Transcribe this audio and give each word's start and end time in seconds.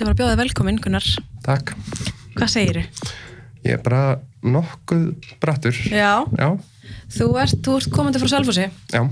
Bara 0.00 0.14
að 0.14 0.20
bjóða 0.22 0.36
velkomin, 0.40 0.78
Gunnar. 0.80 1.04
Takk. 1.44 1.74
Hvað 2.38 2.48
segir 2.48 2.78
Ég 3.60 3.74
er 3.76 3.80
bara 3.84 4.18
nokkuð 4.40 5.02
brattur. 5.42 5.76
Já, 5.92 6.24
Já, 6.40 6.48
þú 7.12 7.26
ert, 7.42 7.58
þú 7.60 7.74
ert 7.76 7.90
komandi 7.92 8.20
frá 8.22 8.30
Selfossi. 8.32 8.70
já, 8.94 9.02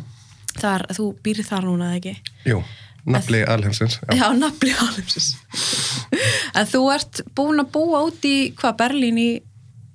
Þar, 0.59 0.87
þú 0.97 1.05
býrð 1.23 1.45
þar 1.51 1.67
núna, 1.69 1.91
eða 1.93 1.99
ekki? 2.01 2.15
jú. 2.49 2.63
Nafli 3.09 3.43
alheimsins. 3.45 3.99
Já. 4.09 4.17
Já, 4.17 4.27
nafli 4.37 4.73
alvegsis. 4.73 5.29
en 6.57 6.67
þú 6.67 6.81
ert 6.95 7.21
búin 7.37 7.61
að 7.63 7.71
búa 7.77 8.01
út 8.09 8.25
í, 8.25 8.53
hvað, 8.57 8.77
Berlín 8.81 9.21
í, 9.21 9.29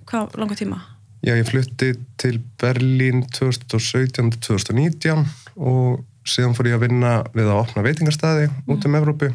hvað, 0.06 0.38
langa 0.38 0.56
tíma? 0.56 0.80
já, 1.26 1.34
ég 1.36 1.50
flutti 1.50 1.94
til 2.22 2.38
Berlín 2.62 3.26
2017-2019 3.34 5.26
og 5.58 6.04
síðan 6.26 6.54
fór 6.56 6.70
ég 6.70 6.78
að 6.78 6.86
vinna 6.88 7.14
við 7.34 7.50
að 7.50 7.60
opna 7.66 7.84
veitingastæði 7.86 8.50
út 8.70 8.86
um 8.88 8.96
Evrópu 9.02 9.32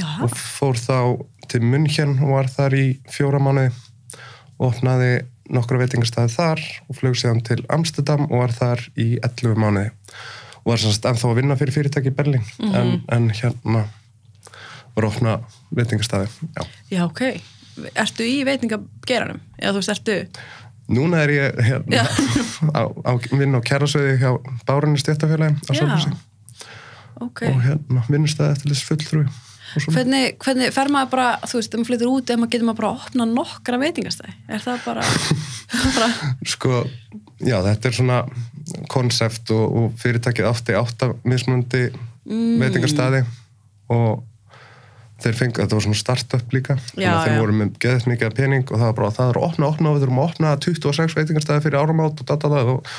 Já. 0.00 0.08
og 0.24 0.32
fór 0.34 0.78
þá 0.80 0.98
til 1.50 1.62
München 1.66 2.16
og 2.22 2.34
var 2.38 2.50
þar 2.50 2.76
í 2.78 2.86
fjóra 3.10 3.40
mánuði 3.42 3.70
og 4.58 4.66
opnaði 4.70 5.12
nokkra 5.50 5.80
veitingastæði 5.80 6.34
þar 6.34 6.62
og 6.86 6.98
flög 6.98 7.16
síðan 7.18 7.42
til 7.46 7.60
Amsterdam 7.72 8.26
og 8.28 8.36
var 8.44 8.54
þar 8.54 8.84
í 8.94 9.08
11 9.18 9.58
mánuði 9.60 9.90
og 10.60 10.72
var 10.72 10.82
semst 10.82 11.08
ennþá 11.08 11.30
að 11.30 11.40
vinna 11.40 11.58
fyrir 11.58 11.76
fyrirtæki 11.76 12.12
í 12.12 12.16
Berlín 12.16 12.46
en, 12.70 13.00
en 13.10 13.30
hérna 13.34 13.86
var 14.94 15.06
að 15.06 15.10
opna 15.10 15.36
veitingastæði 15.74 16.30
já. 16.30 16.64
Já, 16.90 17.04
ok. 17.06 17.22
Ertu 17.94 18.26
í 18.26 18.40
veitingageranum? 18.44 19.38
Eða 19.56 19.76
þú 19.76 19.80
veist, 19.80 19.92
ertu, 19.94 20.16
Núna 20.90 21.20
er 21.22 21.30
ég 21.30 21.60
hérna, 21.62 22.00
Já. 22.00 22.04
á, 22.78 22.82
á 22.90 23.12
vinn 23.30 23.54
á 23.54 23.60
kærasöði 23.62 24.16
hjá 24.18 24.32
Bárunni 24.66 24.98
stjættafélagi 24.98 25.54
á 25.54 25.70
Já. 25.70 25.84
Sölfussi 25.84 26.10
ok. 27.20 27.42
og 27.46 27.60
hérna 27.62 28.02
vinnustæði 28.08 28.56
eftir 28.56 28.72
þess 28.72 28.88
fulltrúi. 28.88 29.26
Hvernig, 29.90 30.22
hvernig 30.42 30.70
fer 30.74 30.90
maður 30.92 31.10
bara, 31.12 31.26
þú 31.46 31.58
veist, 31.60 31.74
ef 31.74 31.78
maður 31.80 31.90
flyttur 31.90 32.10
út, 32.10 32.30
ef 32.30 32.40
maður 32.40 32.52
getur 32.54 32.66
maður 32.68 32.80
bara 32.80 32.90
að 32.90 33.04
opna 33.06 33.26
nokkra 33.30 33.78
veitingastæði? 33.84 34.34
Er 34.50 34.64
það 34.64 34.84
bara, 34.86 35.04
bara 35.96 36.08
Sko, 36.54 36.80
já, 37.38 37.56
þetta 37.68 37.90
er 37.90 37.98
svona 38.00 38.20
konsept 38.90 39.50
og, 39.54 39.64
og 39.80 39.92
fyrirtækið 40.02 40.50
átti 40.50 40.78
átta 40.78 41.12
mismunandi 41.24 41.90
Mm. 42.30 42.60
veitingastæði 42.60 43.22
og 43.90 44.20
þeir 45.24 45.36
fengu, 45.38 45.60
þetta 45.60 45.76
var 45.76 45.84
svona 45.84 46.00
start-up 46.00 46.54
líka 46.54 46.76
þannig 46.80 47.04
Já, 47.04 47.10
að 47.12 47.22
þeir 47.26 47.34
já. 47.34 47.40
voru 47.42 47.56
með 47.58 47.70
geðið 47.84 48.08
mikið 48.10 48.34
pening 48.38 48.64
og 48.66 48.74
það 48.74 48.86
var 48.86 48.96
bara, 48.98 49.12
það 49.18 49.30
er 49.30 49.38
að 49.40 49.46
opna, 49.46 49.70
opna 49.70 49.94
við 49.94 50.04
þurfum 50.04 50.20
að 50.20 50.28
opna 50.30 50.52
26 50.66 51.16
veitingastæði 51.18 51.64
fyrir 51.66 51.80
áramát 51.80 52.22
og 52.24 52.28
data 52.30 52.50
og 52.60 52.90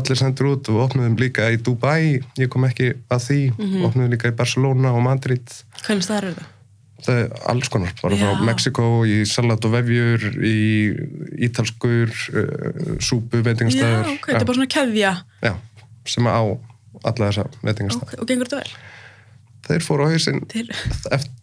allir 0.00 0.20
sendur 0.20 0.52
út 0.52 0.70
og 0.72 0.80
opnaðum 0.86 1.18
líka 1.20 1.50
í 1.50 1.58
Dubai, 1.60 2.20
ég 2.40 2.52
kom 2.52 2.66
ekki 2.68 2.92
að 3.08 3.26
því, 3.26 3.42
mm. 3.50 3.66
-hmm. 3.66 3.90
opnaðum 3.90 4.16
líka 4.16 4.32
í 4.32 4.36
Barcelona 4.36 4.94
og 4.94 5.04
Madrid 5.06 5.56
hvernig 5.84 6.06
staðar 6.06 6.30
eru 6.30 6.40
það? 6.40 6.56
það 7.04 7.20
er 7.22 7.34
alls 7.48 7.70
konar, 7.72 7.94
bara 8.02 8.16
Já. 8.16 8.22
frá 8.22 8.44
Mexiko 8.44 8.86
í 9.08 9.20
salat 9.28 9.64
og 9.64 9.72
vefjur 9.72 10.26
í 10.44 10.58
ítalskur 11.48 12.12
uh, 12.12 12.96
súpu 13.00 13.40
Já, 13.40 13.46
veitingastæður 13.48 14.12
ok, 14.14 14.28
þetta 14.28 14.42
er 14.42 14.48
bara 14.50 14.58
svona 14.60 14.72
keðja. 14.76 15.12
já, 15.40 15.54
sem 16.04 16.28
á 16.28 16.40
alla 17.00 17.30
þessa 17.30 17.46
veitingastæð 17.64 18.04
Ok, 18.04 18.16
og 18.20 18.28
gengur 18.28 18.50
þetta 18.50 18.60
vel? 18.60 18.72
þeir 19.70 19.86
fóru 19.86 20.08
á 20.08 20.12
hausinn 20.12 20.42
Þeir... 20.50 20.72
eftir 21.16 21.39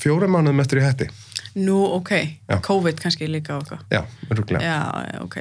fjórum 0.00 0.36
mánuðum 0.36 0.62
eftir 0.64 0.82
í 0.82 0.86
hætti 0.86 1.10
Nú, 1.58 1.80
ok, 1.96 2.10
Já. 2.46 2.60
COVID 2.62 3.00
kannski 3.02 3.26
líka 3.26 3.56
eitthvað. 3.58 3.80
já, 3.90 4.04
öruglega 4.30 4.62
Já, 4.62 4.78
ok. 5.24 5.36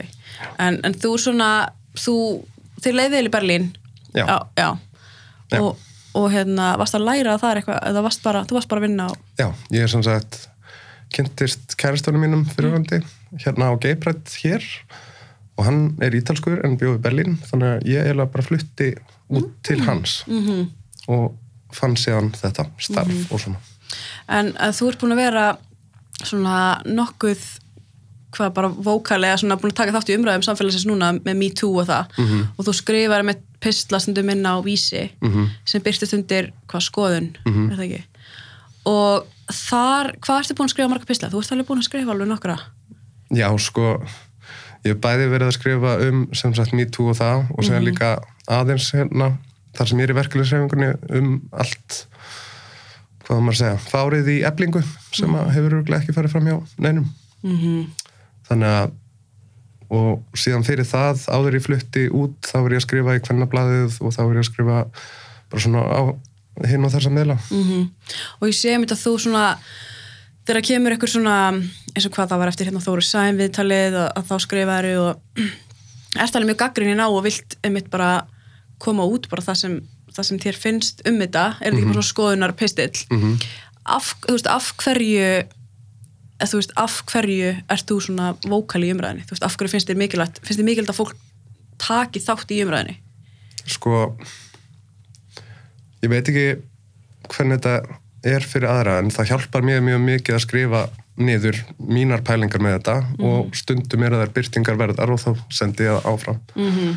En, 0.58 0.80
en 0.84 0.96
þú 0.98 1.12
svona, 1.22 1.50
þú, 1.94 2.16
þið 2.82 2.96
leiðið 2.98 3.28
í 3.28 3.32
Berlín. 3.36 3.68
Já. 4.18 4.26
Já, 4.26 4.38
já. 4.58 4.70
Já. 5.54 5.60
Og, 5.62 5.78
og 6.18 6.26
hérna, 6.34 6.72
varst 6.82 6.98
að 6.98 7.06
læra 7.06 7.38
það 7.42 7.60
eitthvað, 7.60 7.82
eða 7.92 8.04
varst 8.08 8.24
bara, 8.26 8.42
þú 8.50 8.58
varst 8.58 8.72
bara 8.72 8.82
að 8.82 8.88
vinna 8.88 9.06
á, 9.06 9.12
já, 9.38 9.48
ég 9.76 9.86
er 9.86 9.92
sem 9.92 10.04
sagt 10.06 10.40
kynntist 11.14 11.78
kæristunum 11.80 12.26
mínum 12.26 12.44
fyrirvandi 12.50 13.02
hérna 13.44 13.70
á 13.70 13.74
Geiprætt 13.82 14.34
hér 14.44 14.66
og 15.58 15.66
hann 15.68 15.82
er 16.06 16.16
ítalskur 16.18 16.62
en 16.66 16.78
bjóð 16.80 17.00
í 17.00 17.04
Berlín 17.06 17.38
þannig 17.50 17.76
að 17.76 17.90
ég 17.90 18.06
eiginlega 18.06 18.34
bara 18.34 18.46
flutti 18.46 18.90
út 19.30 19.50
til 19.66 19.82
hans 19.86 20.24
-hmm. 20.28 20.70
og 21.08 21.36
fann 21.74 21.98
síðan 21.98 22.32
þetta 22.34 22.70
starf 22.78 23.32
og 23.32 23.40
svona 23.40 23.58
en 24.30 24.54
að 24.58 24.76
þú 24.80 24.90
ert 24.92 25.00
búin 25.02 25.16
að 25.16 25.22
vera 25.24 25.46
svona 26.24 26.82
nokkuð 26.86 27.44
hvað 28.36 28.52
bara 28.54 28.70
vókalega 28.70 29.38
svona 29.42 29.58
búin 29.58 29.72
að 29.74 29.80
taka 29.80 29.94
þátt 29.96 30.12
í 30.14 30.18
umræðum 30.20 30.44
samfélagsins 30.46 30.86
núna 30.86 31.14
með 31.18 31.36
Me 31.40 31.50
Too 31.50 31.72
og 31.82 31.88
það 31.90 32.06
Mhm. 32.18 32.44
og 32.58 32.66
þú 32.66 32.74
skrifar 32.78 33.24
með 33.26 33.40
pistla 33.60 34.00
stundum 34.00 34.30
inn 34.30 34.46
á 34.46 34.54
vísi 34.62 35.10
Mhm. 35.22 35.48
sem 35.66 35.82
byrstist 35.82 36.14
undir 36.14 36.52
hvað 36.68 36.82
skoðun, 36.86 37.30
er 37.46 37.76
það 37.78 37.86
ekki 37.88 38.04
og 38.86 39.26
þar, 39.52 40.14
hvað 40.22 40.40
ertu 40.44 40.54
búin 40.56 40.68
að 40.70 40.74
skrifa 40.76 40.90
marga 40.90 41.06
pistla? 41.06 41.30
Þú 41.30 41.42
ert 41.42 41.52
alveg 41.52 41.68
búin 41.68 41.80
að 41.82 41.90
skrifa 41.90 42.12
alveg 42.14 42.28
nokkra 42.30 42.60
Já, 43.32 43.50
sko, 43.58 44.02
ég 44.86 44.94
hef 44.94 45.02
bæði 45.02 45.30
verið 45.30 45.48
að 45.50 45.58
skrifa 45.58 46.08
um 46.10 46.28
sem 46.34 46.54
sagt 46.54 46.74
Me 46.74 46.86
Too 46.86 47.10
og 47.10 47.16
það 47.18 47.50
og 47.58 47.64
segja 47.66 47.82
líka 47.82 48.24
aðeins 48.48 48.92
hérna, 48.94 49.38
þar 49.74 49.88
sem 49.88 49.98
ég 50.00 50.04
er 50.10 50.14
í 50.14 50.20
verkefliðsreifingunni 50.22 50.96
um 51.18 51.42
allt, 51.54 52.06
hvað 53.30 53.44
maður 53.46 53.56
að 53.56 53.60
segja, 53.60 53.82
fárið 53.86 54.32
í 54.34 54.38
eblingu 54.50 54.82
sem 55.14 55.36
hefur 55.54 55.76
örugglega 55.76 56.02
ekki 56.02 56.16
farið 56.16 56.34
fram 56.34 56.50
hjá 56.50 56.58
neinum. 56.82 57.06
mm 57.46 58.08
Þannig 58.50 58.72
að, 58.74 58.94
og 59.94 60.40
síðan 60.42 60.64
fyrir 60.66 60.88
það, 60.90 61.20
áður 61.30 61.58
ég 61.60 61.66
flutti 61.68 62.08
út, 62.10 62.38
þá 62.42 62.56
var 62.58 62.74
ég 62.74 62.82
að 62.82 62.86
skrifa 62.88 63.14
í 63.14 63.22
kvennablaðið 63.28 64.00
og 64.02 64.16
þá 64.16 64.20
var 64.24 64.32
ég 64.34 64.42
að 64.42 64.48
skrifa 64.48 64.80
bara 65.52 65.62
svona 65.62 65.84
á 65.86 66.02
hinn 66.66 66.88
og 66.88 66.94
þessa 66.96 67.12
meðla. 67.14 67.38
-hmm. 67.38 67.84
og 68.42 68.48
ég 68.50 68.58
sé 68.58 68.74
mér 68.74 68.96
að 68.96 69.04
þú 69.06 69.14
svona 69.22 69.46
þegar 70.50 70.66
kemur 70.66 70.96
eitthvað 70.96 71.14
svona 71.14 71.36
eins 71.94 72.08
og 72.08 72.16
hvað 72.16 72.30
það 72.32 72.42
var 72.42 72.52
eftir 72.52 72.70
hérna 72.70 72.82
Þóru 72.82 73.06
Sæm 73.06 73.38
viðtalið 73.38 73.98
að, 74.02 74.10
að 74.18 74.28
þá 74.32 74.36
skrifaður 74.46 74.90
og 75.04 75.44
ert 76.24 76.36
alveg 76.36 76.50
mjög 76.50 76.62
gaggrinni 76.64 76.98
á 76.98 77.08
og 77.08 77.24
vilt 77.28 77.58
einmitt 77.62 77.90
bara 77.94 78.26
koma 78.82 79.06
út 79.06 79.30
bara 79.30 79.46
það 79.46 79.60
sem, 79.62 79.76
það 80.20 80.28
sem 80.30 80.40
þér 80.46 80.60
finnst 80.66 81.02
um 81.10 81.18
þetta 81.24 81.46
er 81.50 81.56
þetta 81.72 81.78
ekki 81.80 81.88
bara 81.90 82.02
svona 82.02 82.12
skoðunar 82.14 82.56
pistill 82.60 83.06
Mhm. 83.10 83.40
af, 83.86 84.14
þú 84.28 84.36
veist, 84.38 84.48
af 84.48 84.74
hverju 84.84 85.24
eða 86.40 86.50
þú 86.52 86.60
veist, 86.62 86.74
af 86.78 87.02
hverju 87.12 87.50
ert 87.70 87.86
þú 87.90 88.00
svona 88.06 88.34
vókal 88.48 88.84
í 88.86 88.92
umræðinni, 88.94 89.26
þú 89.28 89.34
veist, 89.36 89.44
af 89.48 89.58
hverju 89.58 89.72
finnst 89.74 89.90
þér 89.90 89.98
mikilvægt 90.04 90.40
finnst 90.44 90.60
þér 90.62 90.70
mikilvægt 90.70 90.94
að 90.94 91.00
fólk 91.02 91.16
taki 91.80 92.20
þátt 92.20 92.52
í 92.56 92.62
umræðinni 92.64 92.98
sko 93.70 94.16
ég 96.04 96.10
veit 96.12 96.30
ekki 96.32 96.48
hvernig 97.30 97.60
þetta 97.60 98.00
er 98.30 98.44
fyrir 98.44 98.70
aðra 98.72 98.98
en 99.00 99.12
það 99.14 99.30
hjálpar 99.34 99.66
mér 99.68 99.84
mjög 99.84 100.02
mikið 100.06 100.36
að 100.38 100.44
skrifa 100.46 100.82
niður 101.20 101.60
mínar 101.84 102.24
pælingar 102.24 102.64
með 102.64 102.78
þetta 102.78 102.96
og 103.28 103.56
stundum 103.56 104.04
er 104.08 104.16
að 104.16 104.24
það 104.24 104.34
byrtingar 104.38 104.80
verðar 104.80 105.14
og 105.14 105.20
þá 105.20 105.30
sendi 105.52 105.84
ég 105.84 105.98
það 105.98 106.08
áfram. 106.14 106.40
Mm 106.56 106.70
-hmm. 106.72 106.94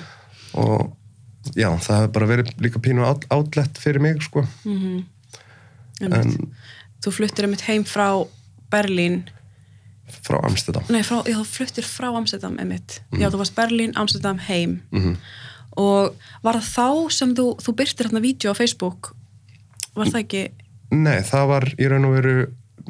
og 0.62 0.92
já, 1.56 1.68
það 1.82 1.96
hefur 1.98 2.12
bara 2.18 2.30
verið 2.30 2.52
líka 2.62 2.82
pínu 2.82 3.04
át, 3.06 3.26
átlett 3.34 3.78
fyrir 3.82 4.02
mig 4.02 4.22
sko 4.22 4.46
Mm 4.64 5.02
en 6.02 6.50
þú 7.02 7.12
fluttir 7.14 7.46
einmitt 7.46 7.62
heim 7.68 7.84
frá 7.86 8.08
Berlín 8.72 9.22
frá 10.22 10.40
Amsterdam 10.44 10.86
Nei, 10.90 11.02
frá, 11.06 11.20
já, 11.28 11.36
þú 11.38 11.46
fluttir 11.46 11.86
frá 11.86 12.08
Amsterdam 12.10 12.56
einmitt. 12.60 12.98
Já, 13.16 13.28
þú 13.30 13.38
varst 13.40 13.54
Berlín, 13.56 13.94
Amsterdam, 13.96 14.40
heim. 14.48 14.82
Mhm. 14.92 15.14
Og 15.80 16.16
var 16.44 16.58
það 16.58 16.68
þá 16.74 17.12
sem 17.16 17.34
þú, 17.38 17.46
þú 17.64 17.74
byrtir 17.78 18.08
hérna 18.08 18.20
vídeo 18.20 18.52
á 18.52 18.54
Facebook? 18.58 19.14
Var 19.94 20.10
það 20.10 20.20
ekki... 20.20 20.42
Nei, 20.92 21.22
það 21.24 21.46
var 21.48 21.64
í 21.78 21.88
raun 21.88 22.04
og 22.04 22.16
veru 22.18 22.34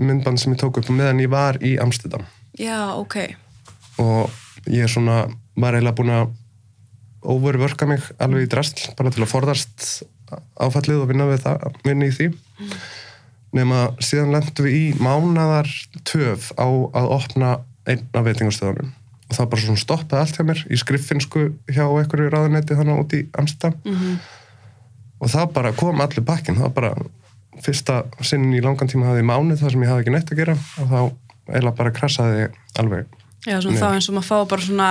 myndband 0.03 0.41
sem 0.41 0.53
ég 0.55 0.59
tók 0.59 0.81
upp 0.81 0.91
meðan 0.91 1.21
ég 1.23 1.31
var 1.31 1.61
í 1.63 1.77
Amsterdam 1.79 2.25
Já, 2.59 2.97
ok. 2.99 3.17
og 4.03 4.31
ég 4.67 4.83
er 4.83 4.91
svona 4.91 5.29
var 5.55 5.77
eiginlega 5.77 5.97
búin 5.99 6.11
að 6.17 6.33
overworka 7.23 7.87
mig 7.89 8.03
alveg 8.23 8.47
í 8.47 8.51
drasl 8.51 8.93
bara 8.99 9.13
til 9.15 9.23
að 9.25 9.31
forðast 9.31 9.87
áfallið 10.63 11.05
og 11.05 11.09
vinna 11.13 11.29
við 11.29 11.45
það, 11.45 11.79
vinna 11.87 12.09
í 12.09 12.17
því. 12.17 12.29
Nema 13.53 13.83
síðan 14.01 14.33
lendum 14.33 14.67
við 14.67 14.77
í 14.79 14.85
mánadar 15.03 15.69
töf 16.09 16.51
á 16.57 16.67
að 16.67 17.11
opna 17.19 17.55
einn 17.89 18.07
af 18.17 18.29
veitingastöðunum. 18.29 18.93
Og 19.29 19.37
það 19.37 19.51
bara 19.53 19.65
svona 19.65 19.83
stoppaði 19.83 20.23
allt 20.23 20.39
hjá 20.39 20.47
mér 20.49 20.63
í 20.73 20.79
skriffinsku 20.81 21.43
hjá 21.69 21.85
einhverju 21.85 22.33
ráðunetti 22.33 22.79
þannig 22.79 23.03
út 23.05 23.19
í 23.19 23.27
Amsterdam. 23.41 23.77
Mm 23.85 24.23
og 25.23 25.31
það 25.31 25.51
bara 25.55 25.73
kom 25.79 26.03
allir 26.03 26.25
bakkin 26.27 26.59
það 26.59 26.69
var 26.69 26.77
bara 26.79 27.63
fyrsta 27.63 27.99
sinnin 28.25 28.57
í 28.57 28.63
langan 28.65 28.91
tíma 28.91 29.11
hafði 29.11 29.27
mánuð 29.29 29.61
þar 29.63 29.75
sem 29.75 29.85
ég 29.85 29.93
hafði 29.93 30.05
ekki 30.05 30.15
neitt 30.15 30.33
að 30.33 30.41
gera. 30.41 30.55
Og 30.83 30.89
þá 30.91 30.99
eiginlega 31.53 31.77
bara 31.79 31.93
krassaði 31.95 32.47
alveg 32.81 33.19
Já, 33.43 33.57
svona 33.59 33.75
Nei. 33.75 33.83
þá 33.83 33.89
eins 33.91 34.09
og 34.09 34.17
maður 34.17 34.29
fá 34.29 34.37
bara 34.53 34.65
svona, 34.65 34.89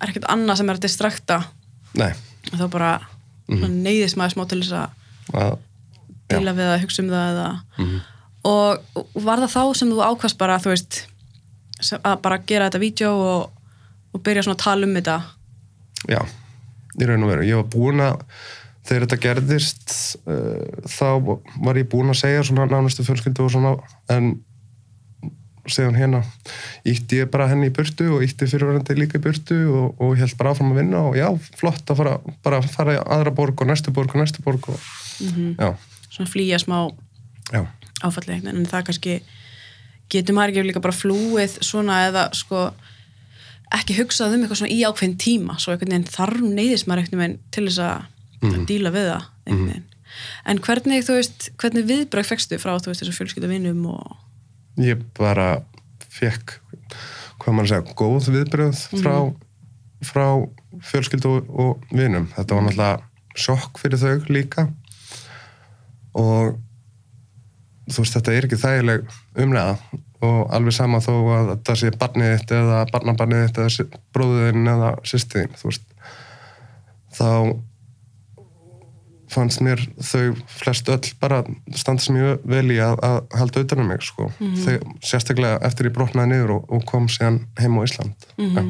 er 0.00 0.12
ekkert 0.12 0.28
annað 0.32 0.60
sem 0.60 0.70
er 0.70 0.78
að 0.78 0.86
distrakta. 0.86 1.40
nei, 1.98 2.12
þá 2.52 2.66
bara 2.70 2.92
svona 3.48 3.68
neyðist 3.74 4.18
maður 4.18 4.36
smá 4.36 4.44
til 4.48 4.60
þess 4.62 4.76
að 5.34 5.58
díla 6.30 6.54
við 6.54 6.70
að 6.70 6.82
hugsa 6.84 7.02
um 7.02 7.12
það 7.12 7.34
eða... 7.34 7.50
Mhm. 7.78 8.00
Og 8.40 8.96
og 8.96 9.16
var 9.20 9.42
það 9.42 9.50
þá 9.52 9.76
sem 9.76 9.90
þú 9.92 9.98
ákvast 10.00 10.38
bara, 10.40 10.54
þú 10.62 10.70
veist, 10.72 11.02
að 11.98 12.14
bara 12.24 12.38
gera 12.48 12.70
þetta 12.70 12.80
vídeo 12.80 13.10
og, 13.12 13.74
og 14.14 14.22
byrja 14.24 14.46
svona 14.46 14.56
að 14.56 14.64
tala 14.64 14.88
um 14.88 14.94
þetta? 14.96 15.16
já, 16.08 16.20
í 16.96 17.08
raun 17.08 17.26
og 17.26 17.32
veru 17.32 17.46
ég 17.48 17.60
var 17.60 17.68
búin 17.72 18.02
að 18.04 18.22
þegar 18.88 19.04
þetta 19.06 19.18
gerðist 19.24 19.96
uh, 20.24 20.86
þá 20.88 21.08
var 21.66 21.80
ég 21.80 21.90
búinn 21.90 22.12
að 22.14 22.22
segja 22.22 22.46
svona 22.46 22.68
nánustu 22.70 23.04
fjölskyldu 23.06 23.44
og 23.44 23.52
svona 23.54 23.74
en 24.14 24.32
hún 25.78 25.96
hérna 25.98 26.20
ítti 26.84 27.20
ég 27.22 27.30
bara 27.30 27.46
henni 27.50 27.68
í 27.70 27.74
burtu 27.74 28.08
og 28.16 28.24
ítti 28.26 28.48
fyrirverandi 28.50 28.96
líka 28.98 29.18
í 29.18 29.22
burtu 29.22 29.58
og, 29.70 30.00
og 30.02 30.16
held 30.18 30.36
bara 30.40 30.50
áfram 30.54 30.72
að 30.74 30.80
vinna 30.82 31.02
og 31.08 31.16
já, 31.16 31.28
flott 31.60 31.90
að 31.90 31.96
fara, 32.02 32.14
bara 32.42 32.60
fara 32.62 32.94
í 32.96 33.00
aðra 33.04 33.30
borg 33.34 33.60
og 33.62 33.70
næstu 33.70 33.90
borg 33.94 34.14
og 34.14 34.20
næstu 34.24 34.42
borg 34.42 34.68
og 34.68 34.80
já, 35.20 35.74
svona 36.10 36.30
flýja 36.32 36.58
smá 36.62 36.90
áfalli 38.02 38.40
en 38.48 38.66
það 38.66 38.86
kannski 38.90 39.18
getur 40.10 40.34
maður 40.34 40.54
ekki 40.56 40.66
líka 40.70 40.80
bara 40.82 40.96
flúið 40.96 41.58
svona 41.62 42.00
eða 42.08 42.28
sko 42.34 42.70
ekki 43.70 43.94
hugsað 44.00 44.34
um 44.34 44.42
eitthvað 44.42 44.58
svona 44.62 44.74
í 44.74 44.80
ákveðin 44.88 45.18
tíma 45.22 45.58
svo 45.62 45.74
einhvern 45.74 45.92
veginn 45.94 46.08
þarf 46.10 46.40
neyðist 46.42 46.88
maður 46.90 47.04
einhvern 47.04 47.22
veginn 47.24 47.38
til 47.54 47.66
þess 47.68 47.84
að 47.86 48.08
Mhm. 48.40 48.62
díla 48.64 48.88
við 48.88 49.04
það 49.10 49.24
einhvern 49.46 49.66
veginn. 49.68 49.82
En 50.48 50.58
hvernig 50.64 51.02
þú 51.04 51.14
veist, 51.18 51.50
hvernig 51.60 51.84
viðbröð 51.90 52.28
fegstu 52.30 52.56
frá 52.58 52.72
þú 52.80 52.88
veist 52.88 53.02
þessu 53.04 53.12
fjölskyldavinum 53.18 53.82
og 53.86 54.14
ég 54.78 55.02
bara 55.18 55.62
fekk, 56.10 56.58
hvað 57.40 57.54
maður 57.56 57.66
að 57.66 57.72
segja 57.72 57.98
góð 57.98 58.30
viðbröð 58.34 58.82
frá 59.00 59.14
frá 60.04 60.26
fjölskyldu 60.90 61.30
og, 61.30 61.48
og 61.50 61.92
vinum, 61.92 62.28
þetta 62.36 62.56
var 62.56 62.66
náttúrulega 62.66 63.40
sjokk 63.40 63.80
fyrir 63.80 64.00
þau 64.00 64.32
líka. 64.32 64.66
Og 66.18 66.56
þú 67.90 68.04
veist, 68.04 68.16
þetta 68.16 68.34
er 68.34 68.46
ekki 68.46 68.60
þægileg 68.60 69.12
umlega 69.40 70.00
og 70.26 70.40
alveg 70.52 70.76
sama 70.76 71.00
þó 71.00 71.12
að 71.32 71.50
þetta 71.54 71.76
sé 71.80 71.90
barnið 72.00 72.34
þitt 72.34 72.54
eða 72.58 72.80
barnabarnið 72.90 73.46
þitt 73.46 73.60
eða 73.64 74.00
bróðin 74.14 74.72
eða 74.74 74.90
sýstiðin, 75.08 75.54
þú 75.60 75.70
veist. 75.70 75.86
Þá 77.16 77.30
fannst 79.30 79.62
mér 79.64 79.82
þau 80.02 80.34
flest 80.50 80.88
öll 80.90 81.12
bara 81.22 81.40
standa 81.76 82.02
sem 82.02 82.18
ég 82.18 82.44
vel 82.48 82.66
í 82.72 82.78
að, 82.82 82.98
að 83.06 83.18
halda 83.40 83.64
utan 83.64 83.82
um 83.84 83.90
mig 83.92 84.04
sko. 84.06 84.30
þau, 84.38 84.76
sérstaklega 85.04 85.60
eftir 85.66 85.90
ég 85.90 85.96
brotnaði 85.96 86.34
niður 86.34 86.54
og, 86.58 86.70
og 86.70 86.86
kom 86.88 87.08
síðan 87.10 87.42
heim 87.60 87.78
á 87.78 87.80
Ísland. 87.86 88.30
Ja. 88.38 88.64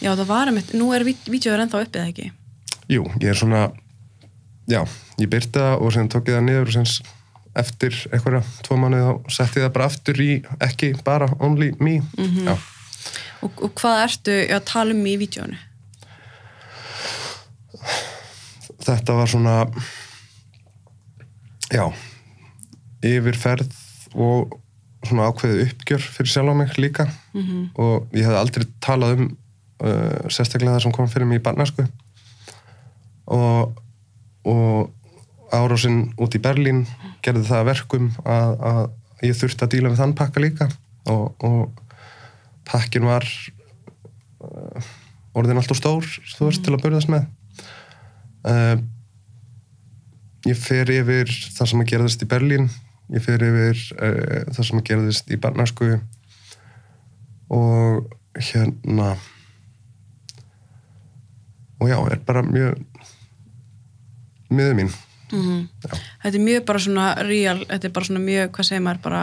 já. 0.00 0.10
Það 0.12 0.26
var 0.30 0.52
einmitt, 0.52 0.74
nú 0.78 0.92
er 0.96 1.06
vítjóður 1.06 1.64
ennþá 1.66 1.82
uppið 1.86 2.06
ekki? 2.06 2.28
Jú, 2.92 3.06
ég 3.22 3.32
er 3.32 3.38
svona 3.38 3.64
já, 4.70 4.82
ég 5.18 5.32
byrti 5.32 5.58
það 5.58 5.74
og 5.80 5.94
síðan 5.94 6.12
tók 6.12 6.30
ég 6.30 6.38
það 6.38 6.46
niður 6.48 6.70
og 6.70 6.76
síðan 6.76 7.18
eftir 7.62 7.96
einhverja 8.08 8.44
tvo 8.64 8.78
mánuði 8.80 9.08
þá 9.08 9.34
setti 9.36 9.60
ég 9.60 9.66
það 9.66 9.74
bara 9.74 9.88
aftur 9.90 10.22
í 10.24 10.30
ekki 10.64 10.94
bara 11.04 11.28
only 11.44 11.72
me. 11.82 11.98
Já, 12.46 12.54
og, 13.42 13.58
og 13.58 13.74
hvað 13.76 14.06
ertu 14.06 14.38
að 14.46 14.64
tala 14.70 14.96
um 14.96 15.04
í 15.04 15.18
vítjónu 15.20 15.58
þetta 18.86 19.16
var 19.18 19.30
svona 19.30 19.56
já 21.72 21.86
yfirferð 23.02 23.72
og 24.12 24.58
svona 25.06 25.28
ákveðið 25.30 25.64
uppgjör 25.66 26.02
fyrir 26.04 26.30
sjálf 26.30 26.52
á 26.52 26.54
mig 26.54 26.78
líka. 26.78 27.06
-hmm. 27.32 27.70
og 27.74 28.06
ég 28.12 28.26
hef 28.26 28.38
aldrei 28.38 28.66
talað 28.80 29.18
um 29.18 29.36
uh, 29.82 30.28
sérstaklega 30.28 30.76
það 30.76 30.82
sem 30.82 30.92
kom 30.92 31.08
fyrir 31.08 31.26
mig 31.26 31.40
í 31.40 31.42
barnasku 31.42 31.86
og, 33.26 33.74
og 34.44 34.90
árásinn 35.52 36.12
út 36.16 36.34
í 36.34 36.42
Berlín 36.42 36.86
gerði 37.22 37.44
það 37.48 37.58
að 37.58 37.68
verkum 37.70 38.10
að, 38.24 38.52
að 38.60 39.28
ég 39.28 39.36
þurfti 39.38 39.64
að 39.64 39.72
díla 39.74 39.92
við 39.92 40.00
þann 40.02 40.14
pakka 40.18 40.40
líka. 40.42 40.68
Og, 41.10 41.34
og 41.42 41.82
pakkin 42.64 43.06
var 43.06 43.26
uh, 44.42 44.90
orðin 45.34 45.58
alltaf 45.58 45.80
stór 45.80 46.06
þú 46.36 46.48
veist 46.48 46.62
til 46.64 46.74
að 46.76 46.84
börðast 46.84 47.10
með 47.10 47.26
uh, 48.48 48.76
ég 50.48 50.58
fer 50.58 50.90
yfir 50.90 51.30
það 51.30 51.70
sem 51.72 51.84
að 51.84 51.92
gerðist 51.92 52.24
í 52.24 52.30
Berlín 52.30 52.70
ég 53.12 53.24
fer 53.24 53.42
yfir 53.44 53.84
uh, 53.98 54.48
það 54.54 54.64
sem 54.68 54.80
að 54.80 54.88
gerðist 54.90 55.30
í 55.32 55.40
barnasku 55.42 55.92
og 57.52 58.08
hérna 58.38 59.14
og 61.82 61.90
já, 61.90 61.98
er 62.14 62.20
bara 62.24 62.44
mjög 62.46 62.78
miður 64.52 64.78
mín. 64.78 64.92
Þetta 65.32 66.36
er 66.36 66.44
mjög 66.44 66.64
bara 66.68 66.80
svona 66.84 67.06
real, 67.24 67.62
þetta 67.66 67.88
er 67.88 67.94
bara 67.96 68.08
svona 68.08 68.22
mjög, 68.22 68.50
hvað 68.54 68.68
segir 68.68 68.84
maður 68.84 69.00
bara 69.06 69.22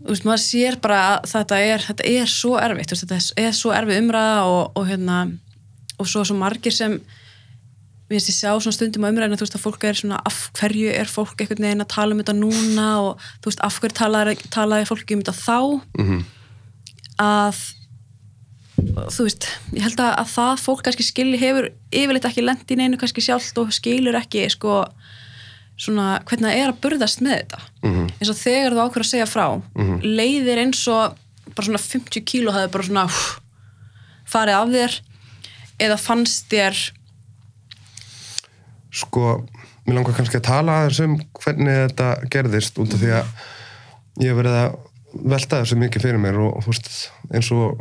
þú 0.00 0.12
veist, 0.12 0.26
maður 0.28 0.42
sér 0.44 0.78
bara 0.82 1.00
að 1.08 1.28
þetta 1.32 1.58
er, 1.60 1.84
þetta 1.86 2.06
er 2.12 2.30
svo 2.32 2.54
erfitt, 2.60 2.94
þetta 2.96 3.20
er 3.42 3.56
svo 3.56 3.74
erfið 3.76 4.00
umræða 4.02 4.38
og, 4.50 4.62
og 4.78 4.88
hérna 4.88 5.18
og 5.96 6.08
svo 6.10 6.24
svo 6.24 6.36
margir 6.38 6.74
sem 6.74 6.98
við 8.06 8.20
veist 8.20 8.30
ég 8.30 8.36
sjá 8.36 8.52
svona 8.54 8.76
stundum 8.76 9.02
á 9.02 9.10
umræðinu, 9.10 9.38
þú 9.40 9.46
veist 9.46 9.58
að 9.58 9.64
fólk 9.64 9.84
er 9.88 9.98
svona 9.98 10.20
af 10.28 10.36
hverju 10.54 10.92
er 10.94 11.08
fólk 11.10 11.40
einhvern 11.42 11.64
veginn 11.66 11.82
að 11.82 11.94
tala 11.96 12.14
um 12.14 12.20
þetta 12.22 12.36
núna 12.38 12.88
og 13.02 13.24
þú 13.42 13.50
veist 13.50 13.64
af 13.66 13.80
hverju 13.82 13.98
talaði, 13.98 14.36
talaði 14.54 14.86
fólki 14.86 15.16
um 15.16 15.24
þetta 15.24 15.38
þá? 15.40 15.58
Mm 15.98 16.24
að 17.20 17.60
þú 18.76 19.26
veist, 19.26 19.46
ég 19.74 19.84
held 19.86 20.00
að, 20.04 20.12
að 20.20 20.32
það 20.34 20.62
fólk 20.62 20.82
kannski 20.86 21.06
skilji 21.06 21.40
hefur 21.40 21.68
yfirleitt 21.90 22.28
ekki 22.28 22.44
lent 22.44 22.72
í 22.72 22.78
neinu 22.78 22.98
kannski 23.00 23.24
sjálft 23.24 23.56
og 23.60 23.72
skilur 23.74 24.18
ekki 24.18 24.44
sko 24.52 24.82
svona 25.80 26.20
hvernig 26.28 26.48
það 26.48 26.60
er 26.60 26.72
að 26.72 26.80
burðast 26.84 27.22
með 27.24 27.38
þetta. 27.40 27.60
Mhm. 27.84 28.04
eins 28.16 28.32
og 28.32 28.38
þegar 28.40 28.76
þú 28.76 28.84
ákveður 28.84 29.06
að 29.06 29.12
segja 29.12 29.28
frá 29.28 29.46
leiðir 30.04 30.62
eins 30.62 30.84
og 30.92 31.16
bara 31.54 31.66
svona 31.68 31.82
50 31.82 32.24
kíló 32.28 32.52
hafði 32.52 32.72
bara 32.72 32.88
svona 32.88 33.06
hú, 33.08 33.26
farið 34.26 34.60
af 34.60 34.72
þér 34.76 35.00
eða 35.82 35.96
fannst 36.00 36.48
þér 36.52 36.78
sko, 38.96 39.44
mér 39.86 39.98
langar 39.98 40.16
kannski 40.16 40.38
að 40.40 40.46
tala 40.48 40.78
aðeins 40.82 41.00
um 41.04 41.16
hvernig 41.42 41.80
þetta 41.86 42.10
gerðist 42.32 42.78
út 42.82 42.94
af 42.96 43.02
því 43.02 43.10
að 43.18 43.26
ég 44.24 44.30
hef 44.32 44.38
verið 44.40 44.58
að 44.62 44.78
velta 45.32 45.60
þessu 45.62 45.78
mikið 45.80 46.06
fyrir 46.06 46.20
mér 46.20 46.38
og 46.44 46.64
veist, 46.66 46.90
eins 47.34 47.50
og 47.54 47.80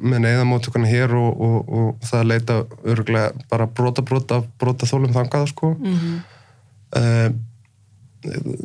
með 0.00 0.22
neyðamóttökunni 0.24 0.88
hér 0.88 1.12
og, 1.16 1.40
og, 1.44 1.70
og 1.76 2.06
það 2.08 2.28
leita 2.30 2.56
örgulega 2.88 3.46
bara 3.50 3.66
brota 3.68 4.04
brota 4.04 4.40
brota 4.60 4.88
þólum 4.88 5.12
þangað 5.16 5.50
sko 5.52 5.74
mm 5.76 6.20
Mhm. 6.90 7.34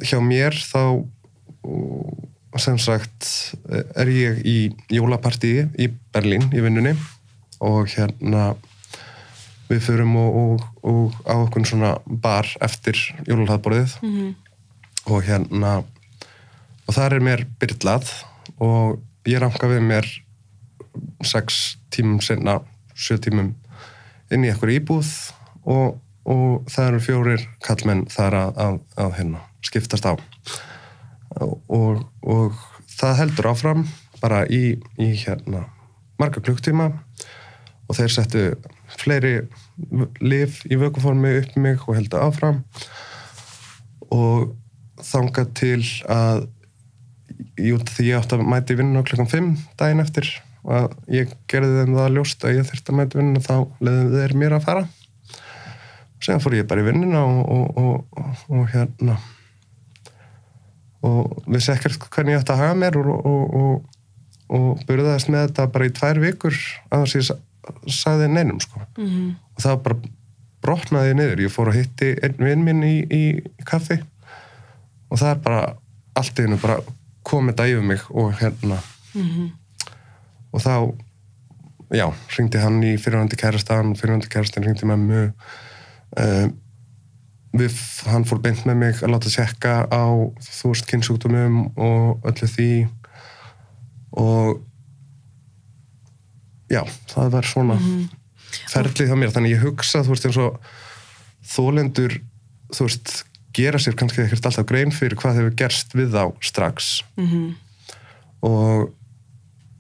hjá 0.02 0.18
mér 0.20 0.56
þá 0.58 0.80
uh, 0.98 2.58
sem 2.58 2.78
sagt 2.82 3.28
er 3.96 4.10
ég 4.10 4.40
í 4.48 4.56
jólapartíi 4.90 5.68
í 5.78 5.90
Berlín 6.16 6.48
í 6.56 6.64
vinnunni 6.64 6.96
og 7.64 7.88
hérna 7.94 8.56
við 9.70 9.82
förum 9.88 10.16
og, 10.22 10.36
og, 10.36 10.66
og 10.86 11.16
á 11.26 11.34
okkur 11.42 11.66
svona 11.66 11.96
bar 12.06 12.46
eftir 12.62 12.98
jólalhaðborðið 13.28 13.96
Mhm. 14.02 14.36
og 15.10 15.24
hérna 15.26 15.84
og 16.88 16.94
þar 16.94 17.14
er 17.18 17.24
mér 17.26 17.46
byrlað 17.60 18.12
og 18.62 19.00
ég 19.26 19.40
ranka 19.42 19.68
við 19.68 19.82
mér 19.82 20.06
sex 21.26 21.78
tímum 21.92 22.22
senna, 22.22 22.60
sjö 22.96 23.18
tímum 23.18 23.54
inn 24.32 24.46
í 24.46 24.52
ekkur 24.54 24.70
íbúð 24.70 25.10
og, 25.66 25.98
og 26.26 26.66
það 26.70 26.88
eru 26.92 27.00
fjórir 27.00 27.48
kallmenn 27.66 28.06
þar 28.10 28.34
að, 28.38 28.52
að, 28.58 28.78
að 29.02 29.12
hérna, 29.18 29.42
skiptast 29.66 30.06
á. 30.06 30.14
Og, 31.42 32.06
og 32.24 32.54
það 32.96 33.18
heldur 33.20 33.50
áfram 33.52 33.84
bara 34.22 34.46
í, 34.48 34.78
í 35.02 35.10
hérna 35.26 35.66
marga 36.22 36.40
klukktíma 36.42 36.92
og 37.86 37.98
þeir 37.98 38.14
settu 38.14 38.44
fleiri 38.96 39.36
lif 40.24 40.62
í 40.70 40.78
vökuformi 40.80 41.36
upp 41.42 41.56
mig 41.62 41.82
og 41.86 41.98
heldur 41.98 42.26
áfram. 42.26 42.62
Og 44.14 44.54
þangað 45.04 45.54
til 45.60 45.82
að 46.12 46.46
jú, 47.60 47.80
því 47.80 48.10
ég 48.10 48.20
átti 48.20 48.38
að 48.38 48.46
mæti 48.48 48.78
vinnuna 48.78 49.06
klukkan 49.06 49.30
5 49.32 49.50
daginn 49.80 50.04
eftir 50.04 50.30
og 50.66 50.76
að 50.80 50.94
ég 51.14 51.34
gerði 51.52 51.82
þeim 51.82 51.98
það 51.98 52.14
ljóst 52.16 52.46
að 52.46 52.56
ég 52.58 52.70
þurfti 52.70 52.94
að 52.94 53.00
mæti 53.00 53.20
vinnuna 53.20 53.44
þá 53.46 53.56
leðum 53.86 54.14
þeir 54.16 54.36
mér 54.42 54.56
að 54.58 54.66
fara. 54.66 54.86
Síðan 56.24 56.42
fór 56.42 56.56
ég 56.58 56.70
bara 56.70 56.82
í 56.82 56.88
vinnuna 56.88 57.22
og, 57.22 57.42
og, 57.54 57.82
og, 57.82 58.22
og, 58.22 58.46
og 58.50 58.70
hérna. 58.72 59.18
Og 61.06 61.36
vissi 61.54 61.74
ekkert 61.76 62.08
hvernig 62.10 62.34
ég 62.34 62.42
ætti 62.42 62.56
að 62.56 62.64
haga 62.64 62.78
mér 62.82 62.98
og, 62.98 63.12
og, 63.14 63.60
og, 63.60 64.00
og 64.58 64.86
byrjaðist 64.88 65.30
með 65.30 65.50
þetta 65.50 65.68
bara 65.76 65.90
í 65.90 65.94
tvær 66.00 66.22
vikur 66.24 66.58
að 66.90 67.06
þess 67.12 67.36
að 67.36 67.44
sagði 67.92 68.30
neinum 68.32 68.62
sko. 68.64 68.82
mm 68.98 69.34
og 69.56 69.64
það 69.64 69.78
bara 69.86 69.98
brotnaði 70.66 71.14
niður. 71.16 71.42
Ég 71.46 71.54
fór 71.54 71.70
að 71.72 71.78
hitti 71.80 72.12
einn 72.26 72.42
vinn 72.44 72.64
minn 72.66 72.84
í, 72.84 72.96
í, 73.08 73.24
kaffi. 73.64 74.02
Og 75.08 75.22
það 75.22 75.30
er 75.32 75.42
bara 75.46 75.62
allt 76.20 76.40
í 76.42 76.44
hennu 76.44 76.58
bara 76.60 76.80
komið 77.24 77.64
yfir 77.70 77.86
mig 77.86 78.04
og 78.10 78.34
hérna. 78.42 78.82
-hmm. 79.14 79.50
og 80.52 80.62
þá 80.62 80.76
já, 81.96 82.08
ringdi 82.38 82.60
hann 82.60 82.84
í 82.84 82.98
fyrirhandi 82.98 83.38
kærastan 83.40 83.96
fyrirhandi 83.96 84.28
kærastan 84.28 84.64
ringdi 84.64 84.86
með 84.86 84.98
mjög 84.98 85.32
uh, 86.20 86.48
við, 87.56 87.78
hann 88.10 88.26
fór 88.28 88.42
beint 88.44 88.66
með 88.66 88.76
mig 88.76 89.04
að 89.04 89.14
láta 89.14 89.32
tjekka 89.32 89.86
á 89.88 90.06
þú 90.42 90.74
veist 90.74 90.88
kynnsjúkdómum 90.90 91.60
og 91.78 92.26
öllu 92.28 92.50
því. 92.52 92.72
Og 94.12 94.65
já, 96.72 96.82
það 97.12 97.32
var 97.36 97.50
svona 97.50 97.78
ferlið 98.72 99.12
hjá 99.12 99.18
mér, 99.20 99.34
þannig 99.36 99.56
ég 99.56 99.64
hugsa 99.66 100.04
þú 100.06 100.14
veist 100.14 100.28
eins 100.30 100.42
og 100.42 100.60
þólendur 101.46 102.20
þú 102.76 102.88
veist, 102.88 103.16
gera 103.56 103.80
sér 103.80 103.96
kannski 104.00 104.24
ekkert 104.26 104.50
alltaf 104.50 104.68
grein 104.68 104.94
fyrir 104.96 105.18
hvað 105.20 105.40
hefur 105.40 105.58
gerst 105.64 105.96
við 105.96 106.16
þá 106.16 106.24
strax. 106.44 107.02
Mhm. 107.18 107.56
og 108.46 108.94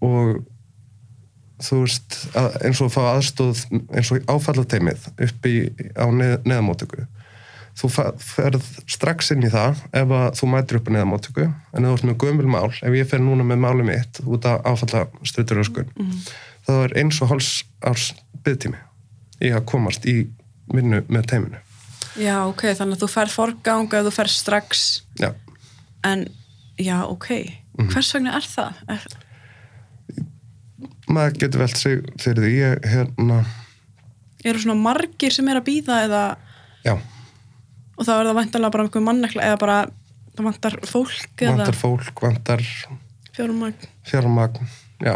og 0.05 0.43
þú 1.63 1.81
veist, 1.85 2.15
að, 2.35 2.55
eins 2.67 2.81
og 2.83 2.89
að 2.89 2.95
fá 2.95 3.03
aðstóð 3.15 3.61
eins 3.95 4.11
og 4.11 4.31
áfallateimið 4.31 5.05
upp 5.23 5.47
í, 5.47 5.55
á 5.95 6.05
neð, 6.11 6.33
neðamótöku 6.43 7.05
þú 7.75 7.89
ferð 8.23 8.65
strax 8.91 9.31
inn 9.35 9.43
í 9.43 9.51
það 9.51 9.81
ef 9.95 10.11
að 10.15 10.25
þú 10.39 10.49
mætir 10.51 10.79
upp 10.79 10.91
á 10.91 10.95
neðamótöku 10.95 11.45
en 11.47 11.87
þú 11.87 11.93
ert 11.95 12.07
með 12.07 12.17
gömul 12.23 12.49
mál, 12.51 12.71
ef 12.71 12.97
ég 12.99 13.09
fer 13.09 13.23
núna 13.23 13.47
með 13.47 13.63
máli 13.63 13.87
mitt 13.87 14.21
út 14.23 14.47
af 14.47 14.67
áfallastruturöskun 14.67 15.89
þá 16.65 16.71
er 16.85 16.95
eins 17.01 17.21
og 17.21 17.31
háls 17.33 17.51
árs 17.85 18.09
byggtími 18.45 18.79
í 19.45 19.51
að 19.53 19.65
komast 19.69 20.05
í 20.09 20.17
vinnu 20.73 21.03
með 21.11 21.29
teiminu. 21.31 21.61
Já, 22.15 22.45
ok, 22.47 22.69
þannig 22.77 22.95
að 22.95 23.03
þú 23.03 23.11
færð 23.11 23.33
forgang 23.35 23.93
ef 23.93 24.05
þú 24.07 24.13
færð 24.15 24.33
strax. 24.33 24.83
Já, 25.19 25.33
en, 26.07 26.27
já, 26.79 26.97
ok. 27.03 27.29
Mhm. 27.75 27.89
hvers 27.91 28.13
vegna 28.15 28.35
er 28.37 28.45
það? 28.47 28.77
Er, 28.87 29.05
maður 31.11 31.37
getur 31.41 31.63
velt 31.65 31.77
sig 31.79 32.05
fyrir 32.21 32.45
því 32.45 32.51
ég, 32.55 32.87
hérna, 32.87 33.41
eru 34.45 34.61
svona 34.61 34.77
margir 34.79 35.33
sem 35.33 35.47
er 35.51 35.59
að 35.59 35.67
býða 35.67 35.99
eða, 36.05 36.23
já, 36.85 36.95
og 37.95 38.07
þá 38.07 38.11
er 38.15 38.29
það 38.29 38.37
vantarlega 38.39 38.75
bara 38.75 38.87
einhver 38.87 39.05
mannekla 39.05 39.47
eða 39.49 39.59
bara, 39.61 39.77
það 40.35 40.49
vantar 40.49 40.77
fólk 40.89 41.43
eða 41.45 41.57
vantar 41.59 41.79
fólk, 41.79 42.23
vantar 42.25 42.65
fjármagn. 43.35 43.89
fjármagn, 44.07 44.71
já 45.03 45.15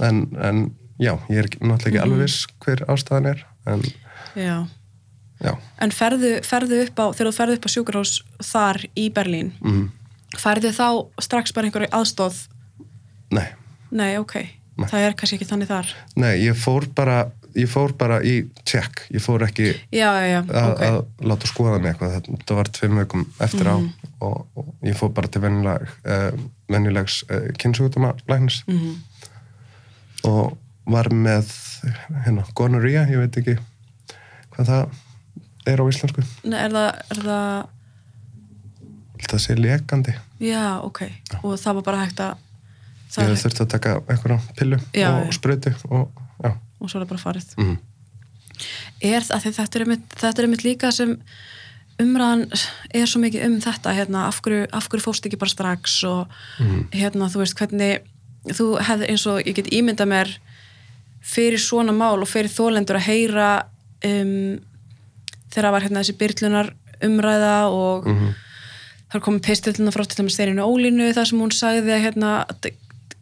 en, 0.00 0.20
en 0.40 0.60
já, 1.00 1.14
ég 1.30 1.38
er 1.42 1.48
ekki- 1.48 1.60
náttúrulega 1.62 1.88
ekki 1.94 2.02
alveg 2.04 2.22
viss 2.26 2.46
hver 2.64 2.84
ástæðan 2.92 3.30
er 3.34 3.44
en 3.66 3.82
Já, 4.36 4.56
já, 5.42 5.54
en 5.82 5.90
ferðu, 5.90 6.36
ferðu 6.46 6.82
upp 6.86 7.00
á 7.02 7.06
þegar 7.16 7.30
þú 7.32 7.36
ferðu 7.40 7.56
upp 7.58 7.66
á 7.66 7.70
sjúkrahús 7.74 8.12
þar 8.52 8.78
í 8.94 9.08
Berlín 9.14 9.50
mm, 9.64 9.88
færðu 10.38 10.70
þá 10.76 10.86
strax 11.24 11.52
bara 11.56 11.66
einhverju 11.70 11.90
aðstóð 11.96 12.44
nei. 13.34 13.48
Nei, 13.90 14.12
ok, 14.22 14.34
Nei. 14.78 14.86
það 14.86 15.04
er 15.08 15.14
kannski 15.18 15.36
ekki 15.40 15.48
þannig 15.50 15.68
þar. 15.70 15.88
Nei, 16.16 16.36
ég 16.44 16.54
fór 16.58 16.86
bara 16.94 17.24
ég 17.58 17.66
fór 17.66 17.90
bara 17.98 18.20
í 18.22 18.36
check. 18.62 19.00
Ég 19.10 19.18
fór 19.24 19.42
ekki 19.42 19.72
Já, 19.90 20.06
já, 20.22 20.26
já, 20.30 20.38
að, 20.46 21.00
láta 21.26 21.48
skoða 21.50 21.80
mig 21.82 21.90
eitthvað. 21.96 22.12
Þetta, 22.28 22.54
var 22.60 22.70
tveim 22.70 23.00
veikum 23.00 23.24
eftir 23.42 23.66
á 23.66 23.74
og, 24.22 24.44
og 24.54 24.68
ég 24.86 24.94
fór 24.94 25.10
bara 25.16 25.26
til 25.32 25.42
venjuleg, 25.42 25.88
uh, 26.06 26.30
venjulegs 26.70 27.24
uh, 27.26 27.48
kynnsugutama 27.58 28.12
læknis. 28.30 28.60
Mhm. 28.70 28.94
Og 30.28 30.56
var 30.90 31.10
með 31.14 31.50
hérna, 32.24 32.44
gonorrhea, 32.56 33.06
ég 33.10 33.22
veit 33.22 33.36
ekki 33.40 33.56
hvað 34.54 34.70
það 34.70 35.70
er 35.70 35.82
á 35.82 35.84
íslensku. 35.92 36.24
Nei, 36.48 36.58
er 36.64 36.74
það, 36.74 36.88
er 37.14 37.22
það 37.26 37.44
það 39.30 39.42
sé 39.44 39.56
lekandi. 39.58 40.14
Já, 40.42 40.80
ok, 40.82 41.04
og 41.42 41.54
það 41.60 41.78
var 41.78 41.86
bara 41.90 42.02
hægt 42.04 42.24
að 42.24 42.32
ég 42.32 43.14
það, 43.14 43.30
hef 43.30 43.44
þurft 43.44 43.62
að 43.64 43.70
taka 43.74 43.94
einhverja 44.06 44.40
pillu 44.58 44.80
Já, 44.96 45.08
og 45.10 45.28
já. 45.28 45.36
sprautu 45.36 45.72
og 45.90 46.20
já. 46.40 46.52
Og 46.80 46.88
svo 46.88 46.98
er 46.98 47.04
það 47.04 47.10
bara 47.12 47.22
farið. 47.22 47.54
Mm. 47.60 47.78
er 49.00 49.24
þetta 49.24 49.64
er 49.78 49.84
einmitt, 49.86 50.06
þetta 50.16 50.40
er 50.40 50.46
einmitt 50.48 50.64
líka 50.66 50.92
sem 50.94 51.16
umræðan 52.00 52.46
er 52.96 53.08
svo 53.08 53.20
mikið 53.20 53.44
um 53.46 53.58
þetta 53.60 53.92
hérna, 53.96 54.26
af 54.30 54.40
hverju, 54.44 54.68
hverju 54.72 55.04
fóst 55.04 55.26
ekki 55.28 55.40
bara 55.40 55.52
strax 55.52 55.98
og 56.08 56.32
hérna, 56.96 57.28
þú 57.32 57.42
veist, 57.42 57.56
hvernig 57.58 58.06
þú 58.48 58.66
hefði 58.80 59.08
eins 59.12 59.26
og 59.26 59.42
ég 59.44 59.54
get 59.54 59.68
ímynda 59.72 60.06
mér 60.08 60.30
fyrir 61.22 61.60
svona 61.60 61.92
mál 61.92 62.20
og 62.22 62.28
fyrir 62.30 62.48
þólendur 62.50 62.96
að 62.96 63.08
heyra 63.10 63.48
um, 64.04 64.58
þegar 65.52 65.72
var 65.74 65.82
hérna 65.84 66.00
þessi 66.02 66.16
byrlunar 66.20 66.72
umræða 67.04 67.56
og 67.72 68.06
Mhm. 68.06 68.34
þar 69.12 69.20
komið 69.26 69.42
pistillina 69.46 69.90
frá 69.92 70.04
til 70.06 70.16
dæmis 70.24 70.36
þeirinu 70.38 70.62
Ólínu 70.64 71.12
þar 71.14 71.26
sem 71.26 71.38
hún 71.40 71.50
sagði 71.52 71.90
að 71.96 72.04
hérna, 72.04 72.46
að 72.48 72.70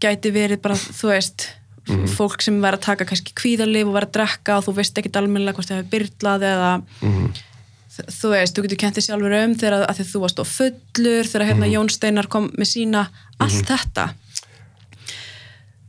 gæti 0.01 0.31
verið 0.31 0.61
bara, 0.63 0.75
þú 0.75 1.09
veist 1.15 1.49
fólk 1.89 2.43
sem 2.43 2.61
verið 2.61 2.79
að 2.79 2.85
taka 2.85 3.05
kannski 3.09 3.33
kvíðarlif 3.33 3.87
og 3.89 3.95
verið 3.97 4.09
að 4.11 4.17
drekka 4.19 4.57
og 4.59 4.65
þú 4.67 4.75
veist 4.77 4.99
ekkit 5.01 5.17
almennilega 5.17 5.55
hvort 5.57 5.69
það 5.71 5.79
hefur 5.81 5.93
byrlað 5.95 6.43
eða 6.45 6.73
Mhm. 7.03 7.33
þ- 7.97 8.11
þú 8.19 8.29
veist, 8.35 8.55
þú 8.55 8.63
getur 8.63 8.77
kentið 8.85 9.07
sjálfur 9.09 9.45
um 9.45 9.55
þegar 9.55 9.87
að 9.89 9.97
því 9.97 10.05
þú 10.13 10.21
varst 10.21 10.39
á 10.39 10.45
fullur 10.45 11.25
þegar 11.25 11.47
hérna 11.49 11.73
Jón 11.73 11.91
Steinar 11.91 12.27
kom 12.29 12.51
með 12.51 12.69
sína 12.75 13.09
allt 13.41 13.65
þetta 13.67 14.13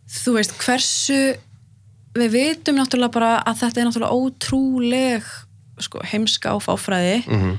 þú 0.10 0.34
veist, 0.38 0.54
hversu 0.64 1.20
við 2.18 2.32
vitum 2.34 2.76
náttúrulega 2.80 3.14
bara 3.14 3.32
að 3.48 3.60
þetta 3.62 3.82
er 3.82 3.88
náttúrulega 3.90 4.18
ótrúleg 4.20 5.28
sko, 5.80 6.02
heimska 6.04 6.54
og 6.58 6.64
fáfræði 6.66 7.20
Mhm. 7.28 7.58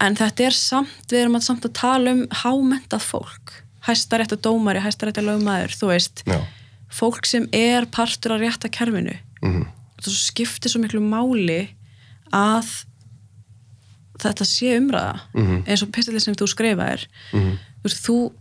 en 0.00 0.14
þetta 0.16 0.46
er 0.46 0.54
samt, 0.56 1.06
við 1.10 1.22
erum 1.24 1.36
að 1.36 1.42
samt 1.48 1.64
að 1.66 1.72
tala 1.74 2.10
um 2.16 2.26
hámentað 2.28 3.02
fólk 3.02 3.52
hæstarétt 3.86 4.32
og 4.32 4.42
dómari, 4.42 4.80
hæstarétt 4.82 5.18
og 5.18 5.24
lögmaður 5.28 5.74
þú 5.78 5.86
veist, 5.92 6.22
já 6.26 6.40
fólk 6.90 7.26
sem 7.26 7.46
er 7.52 7.84
partur 7.86 8.32
af 8.32 8.40
rétta 8.40 8.70
kerfinu 8.72 9.18
Mhm. 9.42 9.66
það 10.00 10.14
skiptir 10.32 10.70
svo 10.72 10.80
miklu 10.80 11.00
máli 11.04 11.68
að 12.32 12.84
þetta 14.18 14.44
sé 14.44 14.78
umræða 14.80 15.20
Mhm. 15.34 15.64
eins 15.66 15.82
og 15.82 15.90
pistilið 15.92 16.22
sem 16.22 16.34
þú 16.34 16.46
skrifaðir 16.48 17.06
Mhm. 17.32 17.58
þú 17.58 17.84
veist, 17.84 18.02
þú 18.08 18.32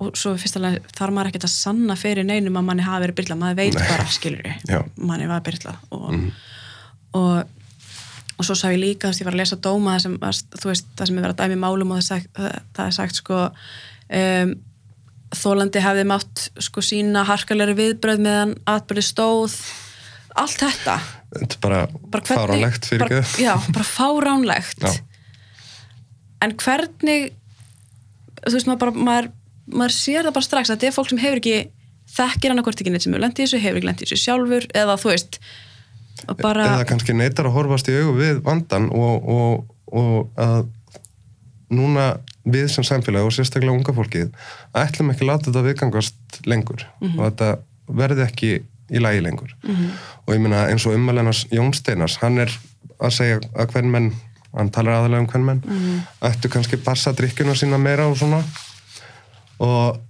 og 0.00 0.16
svo 0.16 0.32
fyrstulega 0.40 0.80
þarf 0.96 1.14
maður 1.16 1.30
ekkert 1.30 1.46
að 1.48 1.54
sanna 1.54 1.96
fyrir 1.98 2.26
neinum 2.26 2.56
að 2.56 2.66
manni 2.70 2.86
hafi 2.86 3.04
verið 3.04 3.18
byrla 3.20 3.38
maður 3.40 3.58
veit 3.60 3.76
Nei. 3.76 3.84
bara, 3.84 4.06
skilur 4.08 4.48
manni 4.96 5.28
var 5.28 5.44
byrla 5.44 5.76
og, 5.96 6.16
og, 7.20 7.60
og 8.38 8.48
svo 8.48 8.56
sá 8.56 8.70
ég 8.72 8.80
líka 8.80 9.10
þess 9.10 9.20
að 9.20 9.24
ég 9.24 9.30
var 9.30 9.36
að 9.36 9.42
lesa 9.42 9.60
dóma 9.60 9.98
það 9.98 10.06
sem, 10.06 10.16
veist, 10.24 10.90
það 10.96 11.10
sem 11.10 11.20
er 11.20 11.26
verið 11.26 11.36
að 11.36 11.44
dæmi 11.44 11.60
málum 11.60 11.92
og 11.92 12.00
það, 12.00 12.08
sagt, 12.08 12.32
það, 12.38 12.58
það 12.78 12.90
er 12.90 12.96
sagt 12.96 13.20
sko 13.20 13.42
um, 13.44 14.56
þólandi 15.36 15.84
hefði 15.84 16.06
mátt 16.10 16.46
sko 16.58 16.82
sína 16.84 17.22
harkalegri 17.28 17.76
viðbröð 17.78 18.22
meðan 18.24 18.56
atbyrði 18.68 19.04
stóð. 19.06 19.54
Allt 20.38 20.62
þetta. 20.62 20.96
Bara, 21.62 21.84
bara 22.10 22.24
hvernig, 22.24 22.30
fáránlegt 22.30 22.88
fyrir 22.90 23.04
bara, 23.04 23.20
já, 23.38 23.52
bara 23.70 23.86
fáránlegt. 23.86 24.82
Já. 24.82 25.04
en 26.42 26.54
hvernig 26.58 27.30
þú 28.40 28.54
veist 28.56 28.68
maður 28.70 28.80
bara 28.82 29.04
maður, 29.08 29.28
maður 29.72 29.96
sér 29.96 30.26
það 30.26 30.36
bara 30.38 30.48
strax 30.48 30.70
að 30.70 30.76
þetta 30.76 30.90
er 30.90 30.96
fólk 30.96 31.10
sem 31.12 31.22
hefur 31.22 31.40
ekki 31.42 31.58
þekkir 32.10 32.54
annarkvort 32.54 32.82
ekki 32.82 32.92
neitt 32.94 33.06
sem 33.06 33.14
hefur 33.14 33.24
lent 33.24 33.38
í 33.38 33.44
þessu 33.44 33.60
hefur 33.62 33.80
ekki 33.80 33.90
lent 33.90 34.02
í 34.02 34.06
þessu 34.08 34.20
sjálfur 34.24 34.66
eða 34.82 34.96
þú 35.00 35.12
veist 35.12 35.40
bara, 36.40 36.66
eða 36.74 36.88
kannski 36.90 37.16
neytar 37.16 37.48
að 37.48 37.56
horfast 37.56 37.90
í 37.90 37.96
augu 38.00 38.16
við 38.18 38.42
vandan 38.46 38.90
og, 38.90 39.30
og, 39.36 39.76
og 39.94 40.40
að 40.40 40.66
núna 41.70 42.08
við 42.50 42.66
sem 42.72 42.86
samfélag 42.86 43.28
og 43.28 43.34
sérstaklega 43.34 43.74
unga 43.74 43.94
fólkið 43.94 44.30
ætlum 44.80 45.12
ekki 45.12 45.26
að 45.26 45.30
láta 45.30 45.48
þetta 45.50 45.66
viðgangast 45.68 46.40
lengur 46.50 46.86
og 47.12 47.20
þetta 47.20 47.50
verði 48.00 48.24
ekki 48.26 48.50
í 48.90 48.98
lagi 49.02 49.20
lengur. 49.22 49.52
Og 50.26 50.34
ég 50.34 50.40
meina 50.42 50.64
eins 50.70 50.86
og 50.88 50.96
ummælenars 50.96 51.44
Jón 51.54 51.70
Steinars 51.76 52.16
hann 52.24 52.40
er 52.42 52.50
að 52.98 53.14
segja 53.14 53.38
að 53.54 53.70
hvern 53.74 53.92
menn 53.92 54.08
hann 54.50 54.72
talar 54.74 54.98
aðalega 54.98 55.22
um 55.22 55.28
hvern 55.30 55.46
menn 55.46 55.60
ættu 56.26 56.50
kannski 56.50 56.80
passa 56.82 57.12
drikkjuna 57.14 57.54
sína 57.54 57.78
meira 57.78 58.08
og 58.10 58.18
svona 58.18 58.40
og 59.60 60.00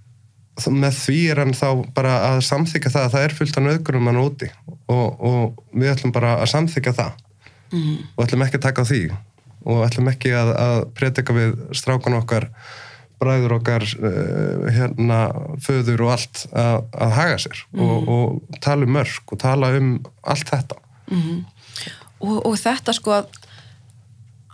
með 0.71 0.97
því 0.99 1.17
er 1.31 1.41
hann 1.41 1.55
þá 1.57 1.67
bara 1.95 2.13
að 2.29 2.43
samþykja 2.45 2.91
það 2.93 3.07
að 3.07 3.13
það 3.15 3.25
er 3.25 3.35
fullt 3.37 3.57
af 3.57 3.65
nöðgurum 3.65 4.09
hann 4.09 4.21
úti. 4.21 4.49
Og, 4.91 5.07
og 5.23 5.61
við 5.71 5.93
ætlum 5.93 6.13
bara 6.15 6.37
að 6.39 6.51
samþykja 6.53 6.95
það. 6.99 7.19
Mhm. 7.71 7.99
og 8.15 8.25
ætlum 8.25 8.41
ekki 8.43 8.59
að 8.59 8.65
taka 8.67 8.83
á 8.83 8.89
því. 8.89 9.01
Og 9.71 9.83
ætlum 9.85 10.09
ekki 10.11 10.31
að, 10.35 10.49
að 10.59 10.79
predika 10.97 11.35
við 11.35 11.59
strákan 11.77 12.17
okkar 12.19 12.49
bræður 13.21 13.59
okkar 13.59 13.85
uh, 13.85 14.65
hérna, 14.73 15.19
föður 15.61 16.07
og 16.07 16.13
allt 16.15 16.45
að, 16.57 16.77
að 16.97 17.11
haga 17.19 17.37
sér. 17.43 17.59
Og, 17.77 18.09
og 18.09 18.59
tala 18.65 18.87
um 18.87 18.95
mörg 18.97 19.35
og 19.35 19.41
tala 19.41 19.69
um 19.77 19.91
allt 20.25 20.49
þetta. 20.49 20.79
Og, 22.21 22.37
og 22.49 22.57
þetta 22.57 22.95
sko 22.97 23.13
að, 23.19 23.29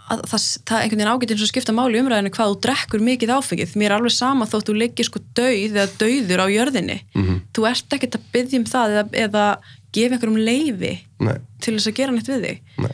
að 0.07 0.21
það, 0.31 0.43
það 0.69 0.83
einhvern 0.83 1.01
veginn 1.01 1.13
ágætt 1.13 1.33
eins 1.33 1.43
og 1.43 1.49
skipta 1.51 1.75
máli 1.75 2.01
umræðinu 2.01 2.31
hvað 2.35 2.51
þú 2.51 2.59
drekkur 2.65 3.03
mikið 3.07 3.33
áfengið. 3.35 3.73
Mér 3.79 3.91
er 3.91 3.97
alveg 3.97 4.15
sama 4.15 4.47
þótt 4.47 4.69
þú 4.69 4.77
leggir 4.77 5.07
sko 5.07 5.21
dauð 5.35 5.57
eða 5.67 5.87
dauður 5.99 6.43
á 6.43 6.47
jörðinni. 6.53 6.99
Mhm. 7.15 7.41
þú 7.53 7.67
ert 7.71 7.97
ekkert 7.97 8.15
að 8.15 8.29
byggja 8.33 8.59
um 8.61 8.69
það 8.71 8.95
eða, 8.95 9.03
eða 9.25 9.45
gefa 9.91 10.15
einhverjum 10.15 10.39
leifi 10.47 10.93
Nei, 11.19 11.37
til 11.59 11.75
þess 11.75 11.91
að 11.91 11.97
gera 11.99 12.15
neitt 12.15 12.31
við 12.31 12.45
þig. 12.45 12.61
Nei, 12.85 12.93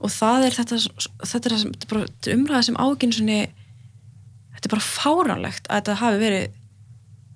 og 0.00 0.12
það 0.12 0.46
er 0.46 0.56
þetta, 0.56 0.80
þetta 1.24 1.50
er, 1.50 1.56
það 1.90 2.34
umræða 2.36 2.62
sem 2.68 2.80
ágænsunni 2.80 3.40
þetta 4.56 4.68
er 4.68 4.72
bara 4.72 4.86
fáránlegt 4.86 5.68
að 5.68 5.80
þetta 5.80 5.98
hafi 6.00 6.20
verið 6.20 6.46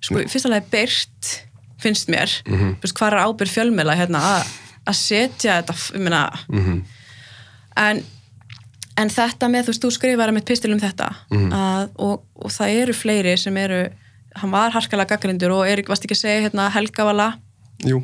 sko, 0.01 0.21
í 0.21 0.29
fyrsta 0.31 0.51
lagi 0.51 0.69
byrt 0.73 1.31
finnst 1.81 2.09
mér, 2.13 2.33
mm. 2.45 2.57
-hmm. 2.57 2.93
hvað 2.97 3.07
er 3.11 3.23
ábyrð 3.25 3.53
fjölmiðla 3.55 3.97
hérna 3.97 4.21
að, 4.35 4.49
að 4.85 4.97
setja 4.99 5.61
þetta 5.61 6.01
meina, 6.01 6.23
mhm, 6.49 6.81
en, 7.81 8.03
en 8.97 9.09
þetta 9.09 9.47
með, 9.49 9.63
þú 9.65 9.71
veist, 9.73 9.83
þú 9.85 9.91
skrifar 9.91 10.31
með 10.35 10.45
pistil 10.45 10.73
um 10.73 10.79
þetta 10.79 11.09
Mhm. 11.31 11.51
að, 11.53 11.89
og, 11.99 12.23
og 12.35 12.51
það 12.51 12.75
eru 12.81 12.93
fleiri 12.93 13.37
sem 13.37 13.57
eru 13.57 13.89
hann 14.35 14.51
var 14.51 14.71
harkalega 14.71 15.09
gaggrindur 15.15 15.51
og 15.51 15.67
Erik 15.67 15.87
varst 15.89 16.03
ekki 16.05 16.15
að 16.15 16.23
segja 16.23 16.41
hérna 16.49 16.69
Helgavala 16.71 17.33
jú 17.85 18.03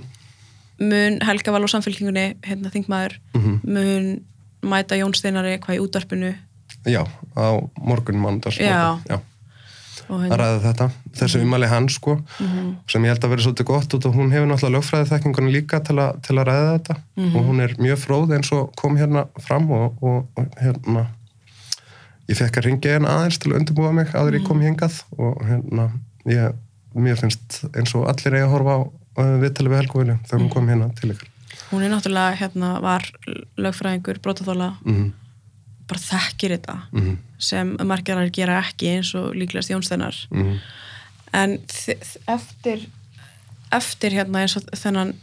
mun 0.79 1.19
Helga 1.25 1.51
Val 1.51 1.63
og 1.63 1.69
samfélkingunni 1.69 2.35
hérna 2.45 2.69
þingmaður 2.73 3.17
Mhm. 3.33 3.59
mun 3.63 4.21
mæta 4.63 4.95
Jón 4.99 5.15
Steinari 5.15 5.57
hvað 5.59 5.77
í 5.77 5.81
útvarpinu 5.81 6.35
Já, 6.85 7.03
á 7.35 7.45
morgun 7.81 8.15
mándags 8.21 8.57
Já. 8.59 8.99
Já, 9.09 9.19
að 10.07 10.23
hérna, 10.23 10.37
ræða 10.41 10.63
þetta 10.63 10.87
þessi 11.19 11.41
umæli 11.43 11.69
hans 11.71 11.97
sko 11.99 12.15
sem 12.89 13.05
ég 13.05 13.13
held 13.13 13.25
að 13.27 13.33
vera 13.33 13.45
svolítið 13.45 13.69
gott 13.69 13.95
út 13.97 14.07
og 14.07 14.17
hún 14.17 14.33
hefur 14.33 14.49
náttúrulega 14.49 14.77
lögfræði 14.77 15.09
þekkingunni 15.11 15.53
líka 15.53 15.81
til, 15.83 15.97
a, 15.99 16.07
til 16.23 16.37
að 16.37 16.47
ræða 16.49 16.73
þetta. 16.77 16.97
Og 17.27 17.37
hún 17.49 17.63
er 17.65 17.75
mjög 17.81 18.01
fróð 18.03 18.33
eins 18.37 18.51
og 18.55 18.71
kom 18.79 18.97
hérna 18.99 19.27
fram 19.43 19.69
og, 19.75 19.97
og, 20.01 20.27
og 20.37 20.59
hérna 20.61 21.07
ég 22.27 22.39
fekk 22.39 22.59
að 22.59 22.67
ringja 22.67 22.95
hérna 22.95 23.15
aðeins 23.17 23.39
til 23.39 23.51
að 23.53 23.59
undirbúa 23.61 23.93
mig 23.95 24.11
áður 24.15 24.39
ég 24.39 24.47
kom 24.47 24.63
hingað 24.63 24.99
og 25.15 25.39
hérna 25.47 25.89
ég, 26.27 26.57
mér 26.97 27.19
finnst 27.19 27.61
eins 27.71 27.93
og 27.95 28.07
allir 28.11 28.35
eigi 28.35 28.47
að 28.47 28.53
horfa 28.55 28.75
á 28.75 28.81
uh, 28.83 29.35
viðtali 29.43 29.71
við 29.71 29.81
Helgu 29.81 30.01
Vilju 30.01 30.17
þegar 30.27 30.43
hún 30.43 30.51
kom 30.53 30.71
hérna 30.71 30.89
til 30.99 31.13
ykkur 31.13 31.31
hún 31.69 31.85
er 31.85 31.93
náttúrulega 31.93 32.35
hérna 32.41 32.73
var 32.83 33.07
lögfræðingur, 33.59 34.19
brotaþóla 34.23 34.73
mm 34.83 35.07
bara 35.87 35.99
þekkir 36.03 36.55
þetta 36.57 36.75
-hmm. 36.91 37.17
sem 37.39 37.75
margir 37.87 38.17
að 38.17 38.31
gera 38.35 38.59
ekki 38.63 38.89
eins 38.97 39.13
og 39.15 39.33
líklegast 39.35 39.69
Jón 39.71 39.83
Steinar 39.83 40.15
Mm 40.31 40.59
en 41.33 41.57
þ- 41.67 41.99
þ- 41.99 42.21
eftir 42.33 42.87
eftir 43.75 44.11
hérna 44.15 44.39
eins 44.41 44.55
og 44.57 44.63
þennan 44.79 45.13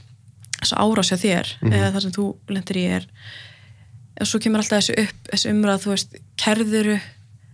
þess 0.61 0.75
árás 0.77 1.11
hjá 1.11 1.17
þér 1.19 1.53
eða 1.73 1.93
það 1.95 2.01
sem 2.03 2.13
þú 2.13 2.27
lendir 2.49 2.77
í 2.77 2.85
er 2.99 3.07
og 4.21 4.27
svo 4.29 4.39
kemur 4.39 4.61
alltaf 4.61 4.79
þessu 4.85 4.95
upp 5.01 5.31
þessu 5.33 5.51
umræð, 5.51 5.81
þú 5.85 5.91
veist, 5.91 6.17
kerðuru 6.37 6.99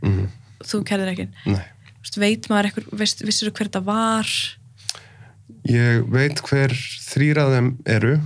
-hmm. 0.03 0.27
þú 0.65 0.83
kerðir 0.85 1.13
ekki? 1.13 1.29
Þú 1.47 2.03
veist, 2.03 2.17
veit 2.19 2.49
maður 2.51 2.65
eitthvað, 2.65 2.99
vissir 3.27 3.51
hver 3.51 3.69
þetta 3.69 3.85
var? 3.85 4.27
Ég 5.65 6.05
veit 6.11 6.41
hver 6.41 6.73
þrýr 7.11 7.39
af 7.39 7.53
þeim 7.55 7.71
eru 7.87 8.21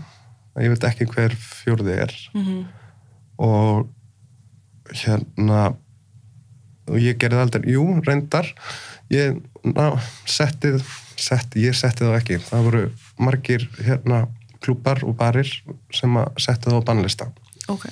ég 0.61 0.69
veit 0.69 0.85
ekki 0.85 1.07
hver 1.07 1.35
fjórði 1.37 1.93
er. 2.03 2.15
Mm 2.35 2.65
og 3.39 3.89
hérna 4.93 5.75
og 6.85 7.01
ég 7.01 7.17
gerði 7.21 7.41
aldrei, 7.41 7.71
jú, 7.73 7.87
reyndar 8.05 8.51
ég 9.13 9.39
ná, 9.65 9.95
settið 10.29 10.83
setti, 11.21 11.65
ég 11.65 11.77
setti 11.77 12.05
það 12.05 12.19
ekki. 12.19 12.41
Það 12.49 12.67
voru 12.69 12.83
margir 13.23 13.69
hérna 13.79 14.25
klúpar 14.65 15.03
og 15.07 15.17
barir 15.19 15.49
sem 15.95 16.19
að 16.19 16.43
setti 16.43 16.71
það 16.71 16.81
á 16.81 16.87
bannlista. 16.89 17.31
Ok, 17.73 17.87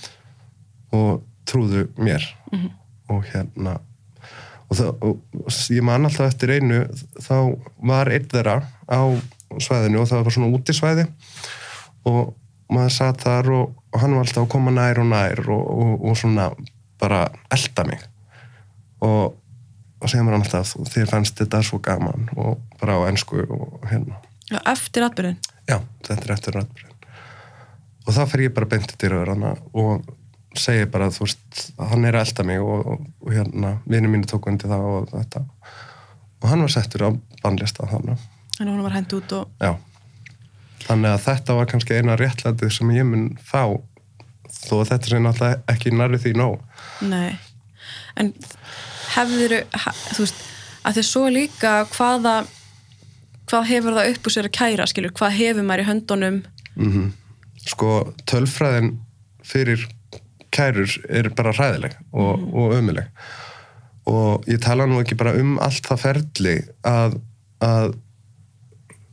og 0.97 1.23
trúðu 1.49 1.89
mér. 1.97 2.25
Mhm. 2.53 2.79
og 3.13 3.25
hérna 3.29 3.81
og, 4.71 4.77
það, 4.79 4.93
og 5.03 5.49
ég 5.75 5.83
man 5.85 6.07
alltaf 6.07 6.31
eftir 6.31 6.53
einu 6.55 6.85
þá 7.21 7.59
var 7.83 8.09
einn 8.09 8.29
þeirra 8.31 8.63
á 8.89 9.01
svæðinu 9.61 10.01
og 10.01 10.09
það 10.09 10.23
var 10.25 10.33
svona 10.37 10.53
útisvæði 10.57 11.05
og 12.09 12.33
maður 12.73 12.95
satt 12.95 13.25
þar 13.27 13.51
og, 13.53 13.75
og 13.93 14.01
hann 14.01 14.15
var 14.17 14.25
alltaf 14.25 14.45
að 14.47 14.53
koma 14.55 14.73
nær 14.73 15.03
og 15.03 15.11
nær 15.11 15.43
og, 15.45 15.67
og, 15.67 16.07
og 16.09 16.17
svona 16.17 16.47
bara 17.03 17.25
elda 17.53 17.87
mig. 17.89 18.03
Og, 19.03 19.35
og 19.99 20.11
segja 20.11 20.23
mér 20.23 20.39
hann 20.39 20.47
alltaf 20.47 20.77
þér 20.95 21.11
fannst 21.11 21.41
þetta 21.43 21.63
svo 21.67 21.83
gaman 21.83 22.31
og 22.39 22.63
bara 22.81 23.01
á 23.03 23.11
ennsku 23.11 23.43
og 23.43 23.83
hérna. 23.91 24.23
Já, 24.53 24.61
eftir 24.71 25.07
atbyrðin 25.07 25.41
já, 25.69 25.79
þetta 26.07 26.25
er 26.27 26.35
eftir 26.37 26.59
rættbyrðin 26.59 26.99
og 28.03 28.17
þá 28.17 28.23
fer 28.33 28.45
ég 28.47 28.55
bara 28.57 28.69
beintið 28.73 28.99
til 28.99 29.13
hana 29.15 29.55
og 29.79 30.09
segi 30.59 30.89
bara 30.91 31.09
þú 31.15 31.25
veist, 31.25 31.63
hann 31.79 32.05
er 32.05 32.19
að 32.19 32.27
elda 32.27 32.45
mig 32.45 32.61
og, 32.61 32.83
og, 32.83 33.05
og 33.23 33.33
hérna, 33.33 33.77
vinnu 33.89 34.11
mínu 34.13 34.29
tók 34.29 34.51
undir 34.51 34.69
það 34.69 34.89
og 34.91 35.07
þetta. 35.13 35.45
Og 36.43 36.49
hann 36.51 36.65
var 36.65 36.73
settur 36.75 37.07
á 37.09 37.11
bannlista 37.45 37.87
þannig 37.89 38.21
en 38.61 38.69
hún 38.69 38.83
var 38.85 38.95
hend 38.95 39.15
út 39.17 39.33
og 39.39 39.63
já. 39.63 39.73
Þannig 40.83 41.15
að 41.15 41.25
þetta 41.25 41.57
var 41.57 41.71
kannski 41.71 41.97
eina 41.97 42.19
réttlætið 42.19 42.75
sem 42.75 42.91
ég 42.93 43.07
mun 43.07 43.29
fá 43.39 43.63
þó 44.51 44.83
að 44.83 44.91
þetta 44.91 45.09
sé 45.09 45.21
náttúrulega 45.23 45.63
ekki 45.73 45.95
nærri 45.95 46.21
því 46.21 46.35
nóg 46.43 46.72
nei. 47.05 47.39
En 48.21 48.33
hefður 49.15 49.57
þú 50.13 50.21
veist, 50.25 50.45
að 50.83 50.99
því 50.99 51.07
svo 51.09 51.25
líka 51.33 51.73
hvaða 51.95 52.37
hvað 53.51 53.67
hefur 53.69 53.97
það 53.99 54.13
upp 54.13 54.29
úr 54.29 54.35
sér 54.37 54.49
að 54.49 54.57
kæra 54.57 54.87
skilur, 54.89 55.13
hvað 55.17 55.37
hefur 55.41 55.67
maður 55.67 55.85
í 55.85 55.91
höndunum? 55.91 56.39
Mm 56.77 57.11
sko 57.69 58.13
tölfræðin 58.29 58.97
fyrir 59.47 59.85
kærur 60.53 60.91
er 61.09 61.31
bara 61.37 61.55
hræðileg 61.57 61.97
og, 62.11 62.43
og 62.53 62.75
ömuleg 62.77 63.09
og 64.11 64.49
ég 64.51 64.61
tala 64.63 64.87
nú 64.91 65.01
ekki 65.01 65.19
bara 65.19 65.37
um 65.39 65.57
allt 65.63 65.87
það 65.87 66.03
ferli 66.03 66.57
að, 66.87 67.19
að 67.63 67.93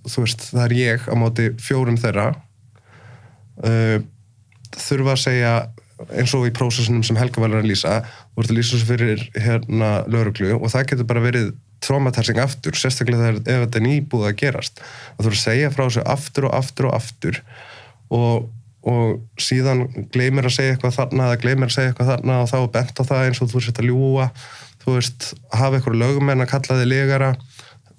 þú 0.10 0.24
veist, 0.26 0.48
það 0.50 0.64
er 0.66 0.78
ég 0.80 1.06
á 1.06 1.14
móti 1.20 1.46
fjórum 1.62 2.00
þeirra. 2.02 2.32
Uh, 3.60 4.00
þurfa 4.74 5.14
að 5.14 5.22
segja 5.22 5.52
eins 6.08 6.34
og 6.38 6.46
í 6.48 6.54
prósessunum 6.56 7.04
sem 7.06 7.18
Helga 7.20 7.42
var 7.44 7.58
að 7.60 7.68
lýsa 7.70 8.00
þú 8.04 8.44
ert 8.44 8.52
að 8.52 8.60
lýsa 8.60 8.76
þessu 8.76 8.88
fyrir 8.88 9.26
hérna 9.36 9.90
lauruglu 10.08 10.54
og 10.58 10.72
það 10.72 10.88
getur 10.94 11.10
bara 11.10 11.24
verið 11.24 11.52
traumatizing 11.84 12.40
aftur, 12.44 12.76
sérstaklega 12.76 13.34
ef 13.40 13.44
þetta 13.48 13.80
er 13.80 13.86
nýbúið 13.86 14.30
að 14.30 14.40
gerast. 14.42 14.82
Að 15.16 15.26
þú 15.26 15.30
ert 15.30 15.38
að 15.38 15.44
segja 15.44 15.74
frá 15.74 15.84
þessu 15.86 16.06
aftur 16.16 16.48
og 16.50 16.56
aftur 16.58 16.90
og 16.90 16.96
aftur 16.98 17.42
og, 18.16 18.50
og 18.90 19.44
síðan 19.44 19.86
gleymir 20.14 20.50
að 20.50 20.58
segja 20.58 20.76
eitthvað 20.76 20.98
þarna 20.98 21.30
eða 21.30 21.44
gleymir 21.44 21.70
að 21.70 21.78
segja 21.78 21.94
eitthvað 21.94 22.12
þarna 22.14 22.42
og 22.44 22.52
þá 22.52 22.58
bent 22.76 23.00
á 23.00 23.04
það 23.12 23.28
eins 23.28 23.44
og 23.44 23.52
þú 23.54 23.64
ert 23.64 23.82
að 23.84 23.90
ljúa 23.90 24.28
þú 24.84 24.98
veist, 24.98 25.32
hafa 25.54 25.80
eitthvað 25.80 26.00
lögumenn 26.02 26.44
að 26.44 26.52
kalla 26.54 26.80
þig 26.82 26.92
legara. 26.92 27.32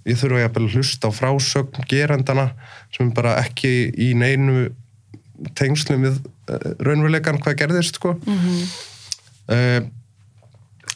Ég 0.09 0.17
þurfa 0.17 0.47
að 0.49 0.71
hlusta 0.75 1.09
á 1.09 1.11
frásögn 1.13 1.89
gerandana 1.89 2.51
sem 2.97 3.11
bara 3.15 3.37
ekki 3.43 3.91
í 4.01 4.13
neinu 4.17 4.71
tengslum 5.59 6.05
við 6.07 6.19
uh, 6.21 6.59
raunveruleikan 6.83 7.41
hvað 7.43 7.59
gerðist 7.63 8.01
sko. 8.01 8.17
Mm 8.27 8.39
-hmm. 8.45 9.89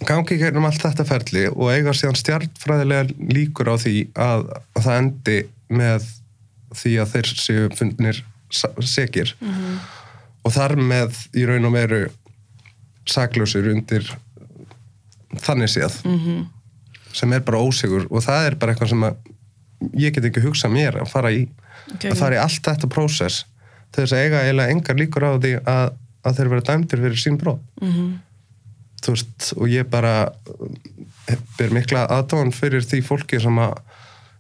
gangi 0.07 0.37
gegnum 0.39 0.65
allt 0.69 0.83
þetta 0.83 1.05
ferli 1.05 1.47
og 1.49 1.73
eiga 1.73 1.91
síðan 1.91 2.19
stjartfræðilega 2.19 3.09
líkur 3.35 3.71
á 3.73 3.75
því 3.81 4.09
að, 4.15 4.45
að 4.77 4.83
það 4.85 4.99
endi 4.99 5.39
með 5.69 6.07
því 6.75 6.93
að 7.03 7.11
þeir 7.15 7.31
séu 7.35 7.71
fundnir 7.75 8.21
segir 8.85 9.35
og 10.45 10.53
þar 10.53 10.77
með 10.77 11.17
í 11.35 11.47
raun 11.47 11.67
og 11.67 11.73
veru 11.75 12.03
saklausir 13.07 13.67
undir 13.73 14.07
þannig 15.43 15.73
séð. 15.73 15.99
Mm 16.05 16.47
sem 17.15 17.33
er 17.33 17.45
bara 17.47 17.63
ósigur 17.63 18.09
og 18.11 18.25
það 18.25 18.49
er 18.49 18.57
bara 18.59 18.75
eitthvað 18.75 18.93
sem 18.93 19.07
að 19.07 19.95
ég 20.01 20.15
get 20.15 20.27
ekki 20.29 20.43
hugsað 20.45 20.75
mér 20.75 21.01
að 21.03 21.11
fara 21.13 21.33
í. 21.35 21.45
Okay. 21.95 22.11
að 22.11 22.19
fara 22.19 22.39
í 22.39 22.41
allt 22.41 22.65
þetta 22.65 22.89
prósess 22.91 23.45
þess 23.97 24.17
að 24.17 24.23
eiga 24.25 24.45
eiginlega 24.45 24.77
engar 24.77 25.01
líkur 25.01 25.27
á 25.27 25.33
því 25.39 25.57
að, 25.63 25.89
að 26.25 26.39
þeir 26.39 26.53
vera 26.55 26.69
dæmdir 26.71 27.05
fyrir 27.07 27.21
sín 27.25 27.41
bróð 27.41 27.61
mm 27.81 28.15
þú 29.05 29.15
veist, 29.15 29.51
og 29.59 29.71
ég 29.71 29.89
bara 29.91 30.15
eh, 31.29 31.41
ber 31.59 31.75
mikla 31.75 32.07
aðdáðan 32.13 32.55
fyrir 32.57 32.85
því 32.87 33.03
fólki 33.07 33.41
sem 33.43 33.59
að, 33.61 33.75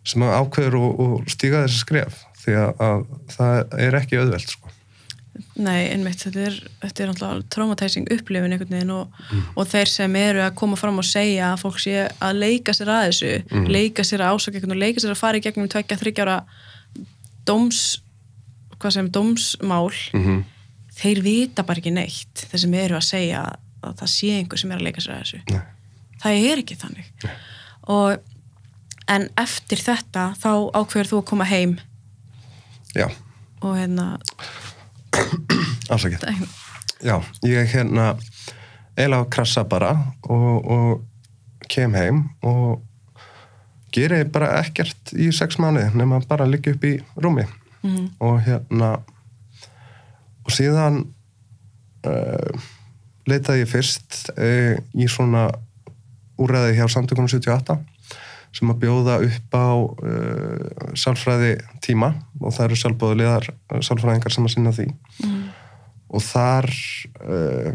sem 0.06 0.24
að 0.24 0.36
ákveður 0.40 0.78
og, 0.80 1.02
og 1.04 1.32
stíga 1.32 1.64
þessi 1.64 1.82
skref 1.82 2.22
því 2.44 2.56
að, 2.60 2.86
að 2.86 3.04
það 3.34 3.76
er 3.86 3.98
ekki 4.00 4.20
auðvelt 4.20 4.56
sko. 4.56 4.72
Nei, 5.58 5.88
einmitt, 5.90 6.20
þetta 6.22 6.42
er, 6.46 6.56
þetta 6.84 7.02
er 7.02 7.08
náttúrulega 7.10 7.46
traumatizing 7.50 8.04
upplifin 8.14 8.52
einhvern 8.54 8.76
veginn 8.76 8.92
og, 8.94 9.16
og 9.58 9.66
þeir 9.66 9.90
sem 9.90 10.18
eru 10.20 10.44
að 10.44 10.54
koma 10.60 10.78
fram 10.78 11.00
og 11.02 11.08
segja 11.08 11.48
að 11.50 11.64
fólk 11.64 11.80
sé 11.82 12.04
að 12.06 12.38
leika 12.38 12.74
sér 12.76 12.92
að 12.94 13.08
þessu 13.08 13.64
leika 13.74 14.04
sér 14.06 14.22
að 14.22 14.36
ásaka 14.36 14.60
einhvern 14.60 14.76
og 14.76 14.82
leika 14.84 15.02
sér 15.02 15.14
að 15.16 15.22
fara 15.24 15.40
í 15.40 15.42
gegnum 15.42 15.70
tvekja, 15.72 15.98
þryggjára 16.04 16.36
dóms 17.50 17.82
hvað 18.84 18.98
sem, 18.98 19.08
dómsmál 19.14 19.88
mm 20.12 20.42
þeir 20.94 21.22
vita 21.24 21.64
bara 21.66 21.82
ekki 21.82 21.92
neitt 21.94 22.44
þeir 22.50 22.62
sem 22.64 22.76
eru 22.78 22.98
að 22.98 23.08
segja 23.08 23.42
að 23.84 23.96
það 24.00 24.12
sé 24.14 24.30
einhver 24.38 24.60
sem 24.60 24.72
er 24.72 24.80
að 24.80 24.86
leika 24.88 25.02
sér 25.04 25.16
að 25.16 25.24
þessu. 25.24 25.40
Nei. 25.50 25.64
það 26.22 26.46
er 26.50 26.62
ekki 26.62 26.78
þannig. 26.80 27.10
Og 27.94 29.10
en 29.14 29.26
eftir 29.40 29.82
þetta 29.84 30.28
þá 30.40 30.50
ákveður 30.78 31.10
þú 31.10 31.20
að 31.20 31.26
koma 31.32 31.48
heim. 31.48 31.74
Já, 32.94 33.08
og 33.60 33.74
hérna 33.76 34.06
afsakið. 35.92 36.24
Já, 37.04 37.18
ég 37.44 37.74
hérna 37.74 38.14
eiginlega 38.94 39.26
krassa 39.34 39.64
bara 39.68 39.90
og, 40.22 40.70
og 40.70 41.68
kem 41.68 41.96
heim 41.98 42.22
og 42.46 42.78
geri 43.94 44.22
bara 44.30 44.54
ekkert 44.62 45.12
í 45.18 45.28
sex 45.34 45.58
mánuði 45.58 45.90
nema 45.98 46.22
bara 46.28 46.46
liggja 46.48 46.76
upp 46.76 46.86
í 46.86 46.94
rúmi 47.18 47.44
mm, 47.84 48.06
og 48.24 48.40
hérna 48.46 48.90
og 50.44 50.52
síðan 50.52 51.02
uh, 52.08 52.68
leitaði 53.28 53.64
ég 53.64 53.70
fyrst 53.70 54.30
uh, 54.34 54.76
í 54.92 55.08
svona 55.08 55.48
úræði 56.40 56.78
hjá 56.78 56.86
samtökunum 56.90 57.30
78 57.30 57.78
sem 58.54 58.70
að 58.70 58.82
bjóða 58.84 59.18
upp 59.26 59.56
á 59.56 59.70
uh, 59.74 60.92
sálfræði 60.98 61.56
tíma 61.82 62.12
og 62.40 62.54
það 62.54 62.66
eru 62.68 62.80
sjálfbóðulegar 62.82 63.48
sálfræðingar 63.82 64.34
sem 64.34 64.46
að 64.46 64.54
sinna 64.54 64.74
því. 64.74 64.86
Mm, 65.24 65.40
og 66.14 66.22
þar 66.22 66.70
uh, 67.24 67.72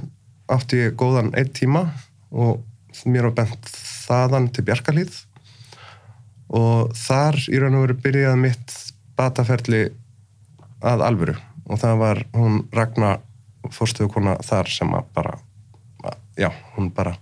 átti 0.49 0.83
ég 0.85 0.95
góðan 0.99 1.33
einn 1.37 1.51
tíma 1.55 1.89
og 2.31 2.63
mér 3.09 3.29
var 3.29 3.41
bent 3.43 3.73
þaðan 4.07 4.49
til 4.53 4.65
Bjarkarlíð 4.67 5.17
og 6.55 6.95
þar 6.97 7.37
í 7.51 7.59
raun 7.61 7.77
og 7.77 7.85
veru 7.85 7.97
byrjaði 8.03 8.41
mitt 8.41 8.75
bataferli 9.19 9.83
að 10.79 11.05
alvöru. 11.05 11.37
Og 11.69 11.79
það 11.81 12.01
var 12.01 12.23
hún 12.33 12.63
Ragnar 12.73 13.19
fórstöðukona 13.75 14.39
þar 14.47 14.71
sem 14.71 14.95
að 14.95 15.13
bara 15.13 15.37
já, 16.39 16.47
hún 16.77 16.87
bara 16.95 17.17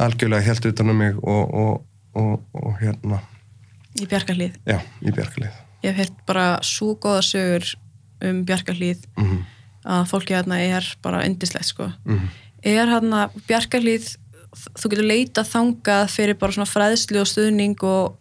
algjörlega 0.00 0.48
held 0.48 0.70
utan 0.72 0.90
um 0.90 0.96
mig 0.96 1.18
og, 1.20 1.54
og, 1.54 1.82
og, 2.16 2.38
og 2.56 2.78
hérna. 2.80 3.20
Í 4.00 4.06
Bjarkarhlíð. 4.08 4.56
Já, 4.64 4.80
í 5.04 5.12
bjargalið 5.12 5.58
ég 5.84 5.94
hef 5.94 6.00
heyrt 6.00 6.24
bara 6.28 6.46
svo 6.66 6.94
góða 7.00 7.22
sögur 7.24 7.72
um 8.24 8.44
Bjarkarhlíð 8.48 9.08
mm 9.16 9.40
að 9.80 10.10
fólki 10.10 10.34
hérna 10.36 10.58
er 10.60 10.84
bara 11.00 11.22
indislegt 11.24 11.70
sko. 11.70 11.86
-hmm. 12.04 12.26
er 12.62 12.86
hérna 12.86 13.30
Bjarkarhlíð 13.48 14.16
þú 14.76 14.90
getur 14.90 15.06
leita 15.08 15.42
þangað 15.42 16.10
fyrir 16.12 16.36
bara 16.36 16.52
svona 16.52 16.68
fræðslu 16.68 17.20
og 17.20 17.26
stuðning 17.26 17.82
og, 17.82 18.18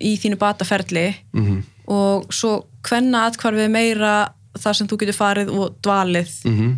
í 0.00 0.16
þínu 0.20 0.40
bataferli 0.40 1.10
Mm 1.32 1.62
og 1.90 2.28
svo 2.30 2.52
hvenna 2.86 3.24
atkvarfið 3.26 3.70
meira 3.72 4.30
þar 4.54 4.76
sem 4.78 4.86
þú 4.86 4.98
getur 5.00 5.16
farið 5.16 5.48
og 5.50 5.72
dvalið. 5.82 6.28
-hmm. 6.44 6.76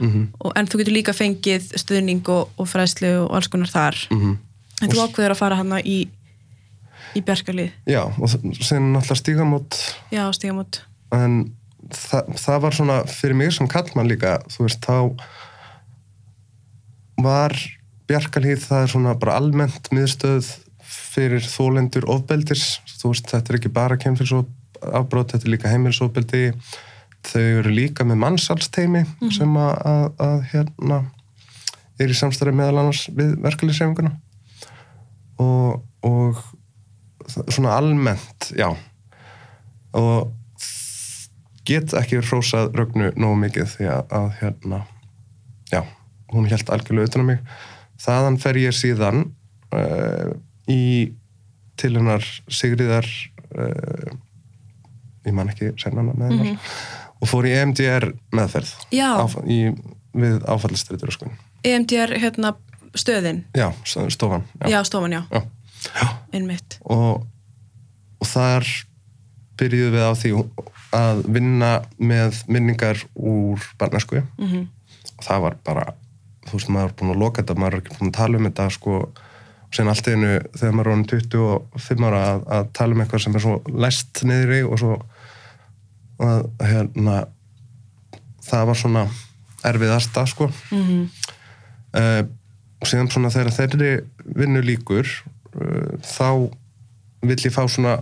Mm 0.00 0.28
og, 0.40 0.52
en 0.56 0.66
þú 0.66 0.78
getur 0.78 0.94
líka 0.94 1.12
fengið 1.12 1.72
stuðning 1.76 2.28
og, 2.28 2.48
og 2.56 2.68
fræðslu 2.68 3.10
og 3.26 3.34
alls 3.36 3.48
konar 3.48 3.68
þar. 3.68 3.96
-hmm. 4.10 4.36
en 4.82 4.88
þú 4.88 5.04
ákveður 5.04 5.34
að 5.34 5.40
fara 5.42 5.56
hana 5.56 5.80
í 5.80 6.08
í 7.16 7.20
Bjarkarlið, 7.24 7.70
já, 7.86 8.02
og 8.04 8.28
sen 8.60 8.92
náttúrulega 8.92 9.14
stígamót. 9.14 9.76
Já, 10.12 10.32
stígamót. 10.32 10.82
En 11.12 11.52
þa 11.88 12.22
það 12.36 12.60
var 12.60 12.74
svona 12.74 12.98
fyrir 13.06 13.34
mig 13.34 13.52
sem 13.52 13.68
kallmann 13.68 14.08
líka 14.08 14.38
þú 14.48 14.66
veist, 14.66 14.84
þá 14.84 15.16
var 17.22 17.56
Bjarkalíð 18.08 18.64
það 18.64 18.82
er 18.82 18.92
svona 18.92 19.14
bara 19.14 19.36
almennt 19.36 19.90
miðstöð 19.92 20.67
fyrir 21.14 21.44
þólendur 21.44 22.08
ofbeldis. 22.10 22.78
Þú 22.98 23.12
veist, 23.12 23.30
þetta 23.30 23.52
er 23.52 23.58
ekki 23.60 23.72
bara 23.74 23.98
kemfilsafbrót 24.00 25.34
þetta 25.34 25.44
er 25.44 25.54
líka 25.54 25.72
heimilsofbeldi 25.72 26.44
þau 27.26 27.42
eru 27.42 27.72
líka 27.74 28.06
með 28.06 28.20
mannsalsteimi 28.22 29.02
sem 29.34 29.56
að, 29.58 29.72
að, 29.90 30.04
að 30.22 30.42
hérna 30.52 30.98
er 31.98 32.12
í 32.12 32.16
samstæri 32.16 32.54
meðal 32.54 32.84
annars 32.84 33.08
við 33.10 33.34
verkalýsreifinguna 33.42 34.12
og, 35.42 35.80
og 36.06 36.42
svona 37.52 37.74
almennt, 37.76 38.52
já. 38.56 38.70
Og 39.98 40.30
get 41.68 41.92
ekki 41.98 42.22
hrósað 42.22 42.70
rögnu 42.78 43.10
nógu 43.18 43.40
mikið 43.42 43.72
því 43.74 43.88
að, 43.92 44.14
að 44.20 44.28
hérna 44.40 44.82
já, 45.72 45.82
hún 46.32 46.48
held 46.48 46.70
algjörlega 46.72 47.10
utan 47.10 47.26
á 47.26 47.30
mig. 47.32 47.42
Þaðan 47.98 48.38
fer 48.40 48.60
ég 48.62 48.76
síðan 48.76 49.24
uh, 49.74 50.30
í 50.68 50.80
til 51.78 51.92
hennar 51.96 52.24
Sigriðar 52.50 53.06
uh, 53.56 54.14
ég 55.26 55.34
man 55.36 55.50
ekki 55.52 55.72
sennana 55.80 56.14
með 56.16 56.34
hennar 56.34 56.72
og 57.18 57.30
fór 57.30 57.48
í 57.48 57.54
EMDR 57.58 58.10
meðferð 58.34 58.72
Já. 58.94 59.10
Áf, 59.18 59.36
í, 59.50 59.72
við 60.14 60.38
áfallistritur 60.48 61.12
sko. 61.14 61.30
EMDR 61.66 62.14
hérna 62.22 62.54
stöðin 62.98 63.42
já, 63.56 63.68
stofan 63.84 64.46
já, 64.66 64.80
stofan, 64.86 65.12
já, 65.12 65.22
Já. 65.30 65.42
Já. 65.94 66.06
og, 66.88 67.26
og 68.18 68.26
þar 68.26 68.66
byrjuðum 69.58 69.94
við 69.94 70.06
á 70.06 70.12
því 70.18 70.32
að 70.96 71.22
vinna 71.28 71.70
með 72.00 72.42
minningar 72.48 73.02
úr 73.14 73.62
barnesku 73.78 74.22
mm 74.38 74.66
og 75.18 75.24
það 75.26 75.40
var 75.42 75.56
bara, 75.66 75.84
þú 76.46 76.52
veist, 76.54 76.68
maður 76.70 76.92
er 76.92 76.92
búin 77.00 77.10
að 77.10 77.22
loka 77.22 77.42
þetta, 77.42 77.54
maður 77.58 77.74
er 77.74 77.80
ekki 77.82 77.96
búin 77.98 78.10
að 78.12 78.18
tala 78.18 78.38
um 78.38 78.46
þetta 78.46 78.66
sko, 78.70 78.98
og 79.68 79.76
sen 79.76 79.90
allt 79.92 80.08
einu 80.08 80.34
þegar 80.56 80.74
maður 80.74 80.90
er 80.90 80.92
orðin 80.94 81.08
25 81.12 82.06
ára 82.08 82.20
að, 82.32 82.44
að 82.56 82.68
tala 82.78 82.96
um 82.96 83.02
eitthvað 83.04 83.24
sem 83.24 83.36
er 83.36 83.44
svo 83.44 83.56
læst 83.84 84.22
niður 84.24 84.54
í 84.56 84.60
og 84.64 84.78
svo 84.80 84.94
að 86.24 86.46
hérna 86.64 87.18
það 88.48 88.70
var 88.70 88.78
svona 88.80 89.08
erfiðasta 89.68 90.24
sko. 90.30 90.48
Mm 90.72 91.08
uh, 91.96 92.22
og 92.78 92.86
síðan 92.86 93.10
svona 93.10 93.32
þegar 93.34 93.54
þeirri 93.56 93.90
vinnu 94.38 94.62
líkur 94.62 95.08
uh, 95.08 95.96
þá 96.04 96.46
vill 97.26 97.40
ég 97.42 97.54
fá 97.54 97.64
svona 97.66 97.98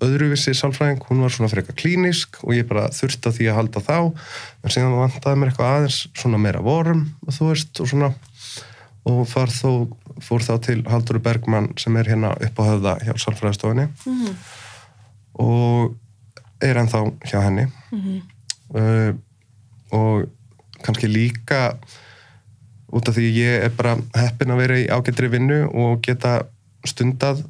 öðruvissi 0.00 0.54
sálfræðing, 0.56 1.02
hún 1.08 1.20
var 1.24 1.32
svona 1.32 1.50
frekar 1.52 1.76
klínisk 1.76 2.38
og 2.44 2.54
ég 2.56 2.68
bara 2.68 2.86
þurfti 2.92 3.32
á 3.32 3.36
því 3.36 3.48
að 3.50 3.58
halda 3.58 3.82
þá. 3.84 3.96
En 4.64 4.72
síðan 4.72 4.96
vantaði 4.96 5.40
mér 5.40 5.50
eitthvað 5.50 5.74
aðeins 5.74 5.98
svona 6.16 6.40
meira 6.40 6.62
vorum, 6.64 7.02
þú 7.28 7.50
veist 7.50 7.82
og 7.84 7.90
svona 7.90 8.08
og 9.08 9.22
far 9.28 9.52
þó, 9.52 9.88
fór 10.20 10.44
þá 10.44 10.52
til 10.66 10.80
Halldóru 10.88 11.22
Bergmann 11.24 11.70
sem 11.80 11.96
er 11.96 12.10
hérna 12.12 12.34
upp 12.36 12.60
á 12.60 12.62
höfða 12.68 12.96
hjá 13.04 13.14
sálfræðistofinni 13.16 13.86
-hmm. 13.88 14.34
og 15.40 15.96
er 16.60 16.76
ennþá 16.76 17.00
hjá 17.24 17.40
henni. 17.40 17.66
Uh, 18.70 19.14
og 19.90 20.28
kannski 20.84 21.08
líka 21.08 21.74
út 22.92 23.08
af 23.08 23.16
því 23.16 23.30
ég 23.34 23.64
er 23.64 23.72
bara 23.74 23.96
heppin 24.14 24.50
að 24.50 24.60
vera 24.62 24.78
í 24.78 24.86
ágættri 24.90 25.30
vinnu 25.30 25.68
og 25.68 26.02
geta 26.02 26.42
stundað 26.84 27.42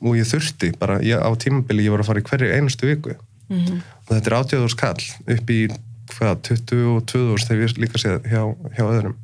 og 0.00 0.16
ég 0.16 0.28
þurfti 0.28 0.72
bara, 0.78 1.00
ég, 1.00 1.18
á 1.20 1.30
tímabili 1.36 1.86
ég 1.86 1.90
var 1.90 2.00
að 2.00 2.10
fara 2.10 2.20
í 2.20 2.26
hverju 2.28 2.52
einustu 2.52 2.86
viku. 2.86 3.16
Mhm. 3.48 3.78
og 4.08 4.10
þetta 4.10 4.30
er 4.30 4.38
átjöður 4.38 4.70
skall 4.70 5.02
upp 5.36 5.50
í 5.50 5.68
hvað, 6.16 6.40
22 6.42 7.38
þegar 7.46 7.62
ég 7.62 7.78
líka 7.78 7.98
séð 7.98 8.26
hjá, 8.26 8.42
hjá 8.74 8.84
öðrum. 8.84 9.14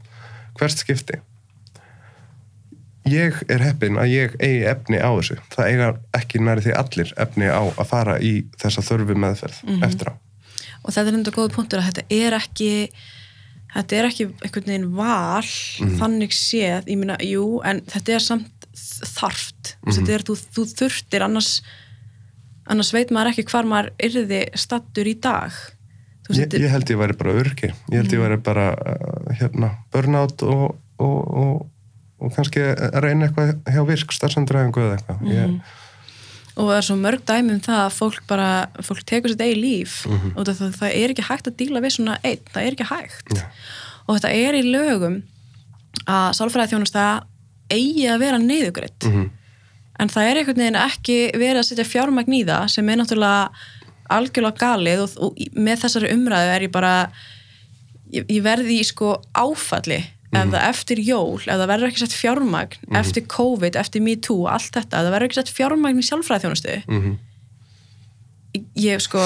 Hvert 0.58 0.78
skipti 0.78 1.18
ég 3.10 3.38
er 3.50 3.64
heppin 3.64 3.98
að 4.00 4.12
ég 4.12 4.36
eigi 4.38 4.62
efni 4.70 5.00
á 5.02 5.10
þessu. 5.10 5.38
Það 5.54 5.70
eiga 5.70 5.88
ekki 6.18 6.42
næri 6.42 6.66
því 6.66 6.76
allir 6.78 7.14
efni 7.24 7.50
á 7.50 7.62
að 7.62 7.88
fara 7.88 8.18
í 8.22 8.34
þessa 8.62 8.84
þörfu 8.86 9.18
meðferð 9.18 9.62
eftir 9.88 10.12
á. 10.12 10.14
Og 10.82 10.94
þetta 10.94 11.08
er 11.08 11.18
enda 11.18 11.34
góð 11.34 11.52
punktur 11.56 11.82
að 11.82 11.90
þetta 11.90 12.06
er 12.18 12.38
ekki 12.38 12.72
þetta 13.72 13.98
er 13.98 14.08
ekki 14.08 14.26
einhvern 14.44 14.68
veginn 14.68 14.90
val 14.96 15.52
þannig 16.00 16.34
séð, 16.36 16.90
ég 16.90 16.98
meina, 17.00 17.16
jú 17.24 17.62
en 17.66 17.80
þetta 17.88 18.16
er 18.16 18.24
samt 18.24 18.68
þarft. 19.16 19.76
Mm 19.82 19.96
þetta 19.98 20.14
er, 20.14 20.24
þú, 20.26 20.36
þú 20.54 20.66
þurftir 20.72 21.24
annars 21.26 21.52
annars 22.70 22.92
veit 22.94 23.10
maður 23.12 23.32
ekki 23.32 23.48
hvar 23.50 23.68
maður 23.68 23.90
yrði 24.06 24.42
stattur 24.58 25.08
í 25.10 25.16
dag. 25.22 25.54
Ég, 26.32 26.54
ég 26.54 26.70
held 26.70 26.88
ég 26.88 27.00
væri 27.00 27.16
bara 27.18 27.32
örki 27.34 27.68
ég 27.68 27.96
held 27.98 28.12
ég 28.14 28.20
væri 28.22 28.36
bara 28.46 28.68
uh, 28.78 29.32
hérna, 29.36 29.72
burnout 29.92 30.44
og, 30.46 30.76
og, 31.02 31.18
og, 31.42 31.64
og 32.22 32.34
kannski 32.36 32.62
að 32.72 32.98
reyna 33.04 33.26
eitthvað 33.28 33.52
hjá 33.74 33.82
virk 33.88 34.12
starfsendræðingu 34.16 34.82
eða 34.84 34.96
eitthvað 34.98 35.32
ég, 35.32 35.56
og 36.52 36.68
það 36.68 36.76
er 36.76 36.86
svo 36.86 36.96
mörg 37.00 37.22
dæmi 37.28 37.54
um 37.56 37.60
það 37.64 37.80
að 37.86 37.94
fólk 37.96 38.22
bara, 38.28 38.48
fólk 38.84 39.04
tekur 39.08 39.32
sitt 39.32 39.40
eigi 39.44 39.58
líf 39.62 39.94
Mhm. 40.06 40.32
og 40.36 40.46
það, 40.46 40.72
það 40.78 40.96
er 41.02 41.14
ekki 41.14 41.28
hægt 41.28 41.46
að 41.48 41.56
díla 41.62 41.80
við 41.84 41.94
svona 41.96 42.18
einn, 42.22 42.42
það 42.52 42.62
er 42.66 42.72
ekki 42.76 42.88
hægt 42.92 43.36
Já. 43.38 43.44
og 44.06 44.16
þetta 44.18 44.32
er 44.36 44.54
í 44.60 44.64
lögum 44.70 45.22
að 46.06 46.32
sálfræði 46.38 46.72
þjónusta 46.74 47.06
eigi 47.72 48.04
að 48.12 48.18
vera 48.20 48.38
niðugreitt 48.38 49.06
Mhm. 49.08 49.30
en 50.00 50.08
það 50.08 50.28
er 50.30 50.36
einhvern 50.42 50.60
veginn 50.62 50.80
ekki 50.82 51.18
verið 51.34 51.58
að 51.62 51.68
setja 51.70 51.84
fjármagn 51.88 52.34
í 52.36 52.44
það 52.44 52.68
sem 52.70 52.88
er 52.88 52.96
náttúrulega 52.96 53.50
algjörlega 54.10 54.58
galið 54.58 55.02
og, 55.02 55.10
og 55.22 55.36
með 55.56 55.80
þessari 55.86 56.12
umræðu 56.12 56.50
er 56.56 56.60
ég 56.66 56.72
bara 56.72 57.10
ég, 58.12 58.26
ég 58.28 58.42
verði 58.44 58.80
í 58.80 58.84
sko 58.84 59.22
áfalli 59.34 60.02
ef 60.32 60.48
það 60.52 60.68
eftir 60.68 60.98
jól, 61.04 61.36
ef 61.44 61.58
það 61.60 61.66
verður 61.68 61.90
ekki 61.90 62.02
sett 62.02 62.14
fjármagn 62.16 62.94
eftir 63.02 63.26
COVID, 63.28 63.76
eftir 63.76 64.00
MeToo, 64.04 64.46
allt 64.48 64.70
þetta 64.72 65.00
ef 65.00 65.04
það 65.06 65.12
verður 65.16 65.28
ekki 65.28 65.40
sett 65.40 65.52
fjármagn 65.56 66.00
í 66.00 66.06
sjálfræði 66.08 66.44
þjónustu 66.46 66.78
Mhm. 66.88 67.12
ég 68.76 69.00
sko 69.00 69.20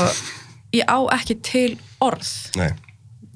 ég 0.75 0.85
á 0.87 0.99
ekki 1.17 1.37
til 1.43 1.79
orð. 2.03 2.27
Nei, 2.59 2.71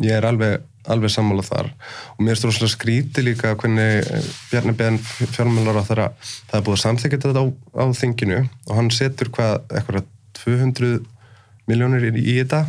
ég 0.03 0.13
er 0.19 0.27
alveg, 0.29 0.61
alveg 0.91 1.11
sammála 1.13 1.43
þar. 1.47 1.71
Og 2.19 2.25
mér 2.27 2.35
er 2.35 2.41
stróðslega 2.41 2.75
skríti 2.75 3.23
líka 3.25 3.55
hvernig 3.57 4.03
eh, 4.11 4.23
Bjarni 4.51 4.75
Ben 4.77 4.99
fjármjölar 4.99 5.81
á 5.81 5.85
þeirra 5.89 6.09
það 6.21 6.59
er 6.59 6.65
búið 6.67 6.77
að 6.79 6.83
samþykja 6.85 7.21
þetta 7.25 7.43
á, 7.43 7.47
á 7.81 7.85
þinginu 7.97 8.41
og 8.67 8.75
hann 8.77 8.91
setur 8.95 9.31
hvað, 9.35 9.57
eitthvað 9.71 10.05
200 10.41 11.01
miljónir 11.71 12.07
í, 12.11 12.13
í 12.19 12.35
þetta 12.43 12.63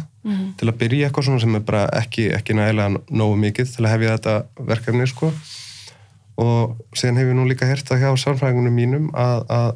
til 0.57 0.69
að 0.69 0.77
byrja 0.83 1.07
eitthvað 1.07 1.27
svona 1.27 1.41
sem 1.41 1.55
er 1.57 1.63
bara 1.65 1.85
ekki, 1.97 2.27
ekki 2.35 2.53
nægilega 2.57 3.01
nógu 3.09 3.39
mikið 3.41 3.75
til 3.75 3.85
að 3.85 3.93
hefja 3.95 4.17
þetta 4.17 4.65
verkefni 4.69 5.07
sko. 5.09 5.31
Og 6.41 6.77
síðan 6.97 7.21
hef 7.21 7.31
ég 7.31 7.37
nú 7.37 7.45
líka 7.49 7.69
hert 7.69 7.87
það 7.89 8.03
hjá 8.05 8.11
sálfræðingunum 8.23 8.77
mínum 8.77 9.09
að, 9.17 9.43
að 9.49 9.71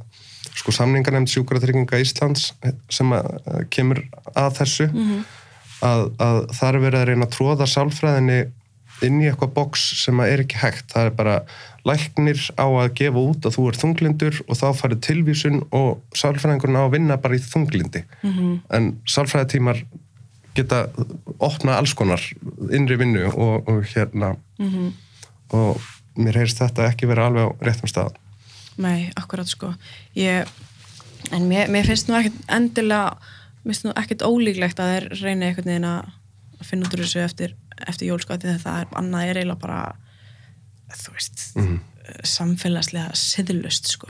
sko 0.56 0.72
samningarnemnd 0.72 1.30
sjúkratrygginga 1.30 2.00
Íslands 2.02 2.54
sem 2.90 3.12
að, 3.16 3.32
að 3.46 3.66
kemur 3.74 4.04
að 4.34 4.54
þessu 4.62 4.88
að, 5.84 6.06
að 6.22 6.38
það 6.56 6.70
er 6.70 6.80
verið 6.86 7.00
að 7.02 7.10
reyna 7.10 7.28
að 7.28 7.36
tróða 7.36 7.68
sálfræðinni 7.70 8.40
inn 9.04 9.20
í 9.20 9.28
eitthvað 9.28 9.56
boks 9.58 9.82
sem 10.06 10.20
að 10.24 10.32
er 10.32 10.44
ekki 10.46 10.60
hægt. 10.62 10.86
Það 10.94 11.10
er 11.10 11.16
bara 11.18 11.36
læknir 11.86 12.40
á 12.56 12.66
að 12.66 12.94
gefa 12.98 13.22
út 13.22 13.46
að 13.46 13.58
þú 13.58 13.66
er 13.70 13.80
þunglindur 13.82 14.40
og 14.46 14.60
þá 14.62 14.66
farið 14.80 15.02
tilvísun 15.10 15.60
og 15.76 16.00
sálfræðingurinn 16.16 16.80
á 16.80 16.84
að 16.86 16.96
vinna 16.96 17.18
bara 17.22 17.36
í 17.36 17.44
þunglindi. 17.44 18.06
-hmm. 18.24 18.54
en 18.72 18.96
sálfræðitímar 19.06 19.84
geta 20.56 20.86
opna 21.40 21.78
alls 21.78 21.94
konar 21.94 22.22
innri 22.72 22.98
vinnu 23.02 23.26
og, 23.34 23.68
og 23.70 23.84
hérna 23.96 24.36
Mhm. 24.60 24.94
og 25.52 25.82
mér 26.18 26.38
heyrst 26.40 26.58
þetta 26.62 26.88
ekki 26.90 27.08
vera 27.08 27.26
alveg 27.28 27.50
á 27.50 27.56
réttum 27.68 27.90
stað 27.92 28.16
Nei, 28.78 29.12
akkurat 29.16 29.48
sko 29.48 29.74
ég, 30.16 30.48
en 31.32 31.48
mér, 31.50 31.68
mér 31.72 31.86
finnst 31.88 32.08
nú 32.10 32.16
ekki 32.20 32.32
endilega 32.50 33.18
minnst 33.66 33.86
nú 33.86 33.94
ekkert 33.96 34.22
ólíklegt 34.28 34.80
að 34.80 34.92
þeir 34.94 35.22
reyni 35.24 35.46
einhvern 35.50 35.66
veginn 35.72 35.86
að 35.90 36.66
finna 36.66 36.86
út 36.88 36.94
úr 36.98 37.04
þessu 37.06 37.24
eftir, 37.24 37.54
eftir 37.88 38.08
jólskvæti 38.12 38.48
þegar 38.48 38.64
það 38.66 38.80
er 38.82 38.88
annað 39.00 39.30
er 39.30 39.40
eiginlega 39.42 39.60
bara 39.60 39.96
þú 40.96 41.12
veist 41.16 41.46
Mhm. 41.56 41.80
samfélagslega 42.24 43.12
siðlust 43.18 43.88
sko 43.96 44.08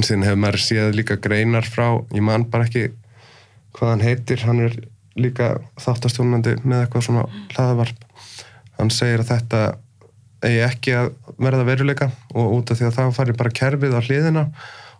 síðan 0.00 0.24
hefur 0.26 0.40
maður 0.44 0.62
séð 0.64 0.94
líka 0.94 1.16
greinar 1.20 1.62
frá, 1.66 2.04
ég 2.14 2.22
man 2.22 2.44
bara 2.50 2.64
ekki 2.68 2.90
hvað 3.74 3.88
hann 3.90 4.00
heitir, 4.04 4.42
hann 4.46 4.60
er 4.60 4.76
líka 5.22 5.52
þáttastjónandi 5.80 6.56
með 6.64 6.84
eitthvað 6.84 7.06
svona 7.06 7.24
hlaðavarp. 7.54 8.04
Hann 8.78 8.92
segir 8.94 9.24
að 9.24 9.32
þetta 9.34 9.62
eigi 10.46 10.60
ekki 10.64 10.94
að 10.96 11.10
verða 11.40 11.66
veruleika 11.68 12.10
og 12.32 12.54
út 12.58 12.72
af 12.72 12.80
því 12.80 12.88
að 12.88 12.98
það 12.98 13.14
fari 13.18 13.36
bara 13.36 13.56
kerfið 13.60 13.96
á 13.96 14.00
hliðina 14.00 14.44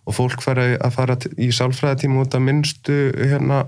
og 0.09 0.17
fólk 0.17 0.43
fari 0.45 0.75
að 0.81 0.95
fara 0.97 1.17
í 1.41 1.51
sálfræðatíma 1.55 2.25
út 2.25 2.37
af 2.37 2.45
minnstu 2.45 2.97
hérna, 3.17 3.63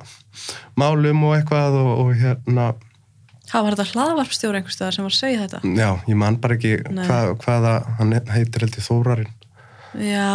málum 0.80 1.24
og 1.28 1.36
eitthvað 1.38 1.78
og, 1.80 1.92
og 2.02 2.16
hérna, 2.20 2.72
Það 3.52 3.64
var 3.66 3.74
þetta 3.76 3.92
hlaðvarpstjóri 3.98 4.58
einhverstaðar 4.62 4.94
sem 4.96 5.04
var 5.04 5.12
að 5.12 5.18
segja 5.18 5.40
þetta? 5.42 5.58
Já, 5.76 5.88
ég 6.08 6.16
man 6.22 6.36
bara 6.40 6.54
ekki 6.56 6.70
hvað, 6.88 7.32
hvaða, 7.42 7.72
hann 7.98 8.14
heitir 8.32 8.64
held 8.64 8.78
í 8.80 8.84
Þórarinn. 8.86 9.32
Já, 10.00 10.28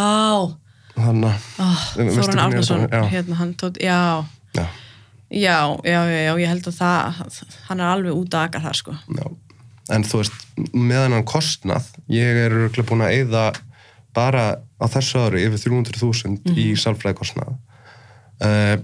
Þannig 0.97 1.29
að, 1.29 1.47
oh, 1.63 1.81
þetta- 1.97 2.87
já. 2.93 3.01
hérna 3.13 3.39
já. 3.81 3.97
Já, 4.57 4.65
Já, 5.27 5.75
já, 5.83 6.01
já, 6.07 6.19
já, 6.23 6.33
ég 6.39 6.47
held 6.47 6.67
að 6.69 6.77
það 6.77 7.23
hann 7.67 7.81
er 7.81 7.89
alveg 7.91 8.15
út 8.15 8.35
að 8.35 8.45
aka 8.47 8.61
þar 8.63 8.77
sko. 8.79 8.93
Já, 9.11 9.25
en 9.95 10.05
þú 10.07 10.21
veist, 10.21 10.45
meðan 10.71 11.17
hann 11.17 11.27
kostnað, 11.27 11.89
ég 12.11 12.43
er 12.45 12.55
örugglega 12.55 12.87
búin 12.87 13.03
að 13.03 13.17
eyða 13.17 13.47
bara 14.15 14.45
á 14.79 14.85
þessu 14.89 15.25
ári 15.25 15.43
yfir 15.45 15.61
300.000 15.67 16.55
í 16.55 16.69
sálfræðikostnað. 16.79 17.57
Uh, 18.39 18.77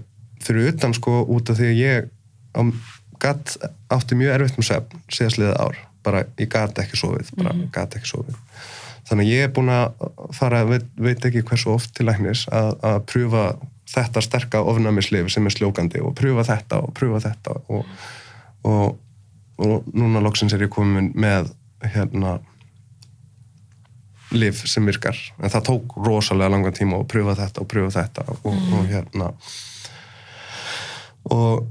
fyrir 0.44 0.74
utan 0.74 0.94
sko 0.96 1.22
út 1.32 1.48
af 1.48 1.58
því 1.58 1.70
að 1.70 1.80
ég 1.80 2.08
á, 2.52 2.60
gat, 3.22 3.56
átti 3.94 4.18
mjög 4.18 4.36
erfitt 4.36 4.60
með 4.60 4.68
svefn 4.68 5.04
síðastliðið 5.16 5.60
ár, 5.64 5.82
bara 6.04 6.24
ég 6.36 6.50
gat 6.52 6.80
ekki 6.82 7.00
sofið, 7.00 7.32
bara 7.40 7.54
gat 7.72 7.96
ekki 7.96 8.10
sofið. 8.10 8.40
Þannig 9.08 9.26
að 9.26 9.32
ég 9.32 9.46
er 9.46 9.52
búin 9.52 9.72
að 9.72 10.04
fara, 10.36 10.64
veit, 10.68 10.84
veit 10.96 11.24
ekki 11.28 11.44
hversu 11.44 11.72
oft 11.72 11.92
til 11.96 12.06
læknis, 12.08 12.44
að, 12.52 12.74
að 12.84 13.00
pröfa 13.08 13.46
þetta 13.94 14.22
sterka 14.24 14.62
ofnæmislif 14.64 15.30
sem 15.32 15.46
er 15.46 15.54
sljókandi 15.54 16.02
og 16.04 16.14
pröfa 16.18 16.46
þetta 16.48 16.80
og 16.84 16.94
pröfa 16.96 17.20
þetta 17.28 17.58
og, 17.72 17.92
og, 18.68 18.96
og 19.62 19.86
núna 19.94 20.22
loksins 20.24 20.54
er 20.56 20.66
ég 20.66 20.72
komin 20.74 21.12
með 21.14 21.52
hérna 21.84 22.38
lif 24.34 24.64
sem 24.66 24.86
virkar. 24.86 25.18
En 25.38 25.52
það 25.52 25.68
tók 25.68 25.94
rosalega 26.06 26.50
langan 26.50 26.74
tíma 26.74 26.98
að 26.98 27.08
pröfa 27.12 27.36
þetta 27.38 27.62
og 27.62 27.70
pröfa 27.70 27.94
þetta 28.00 28.26
og, 28.34 28.58
og 28.74 28.90
hérna 28.90 29.30
og 31.34 31.64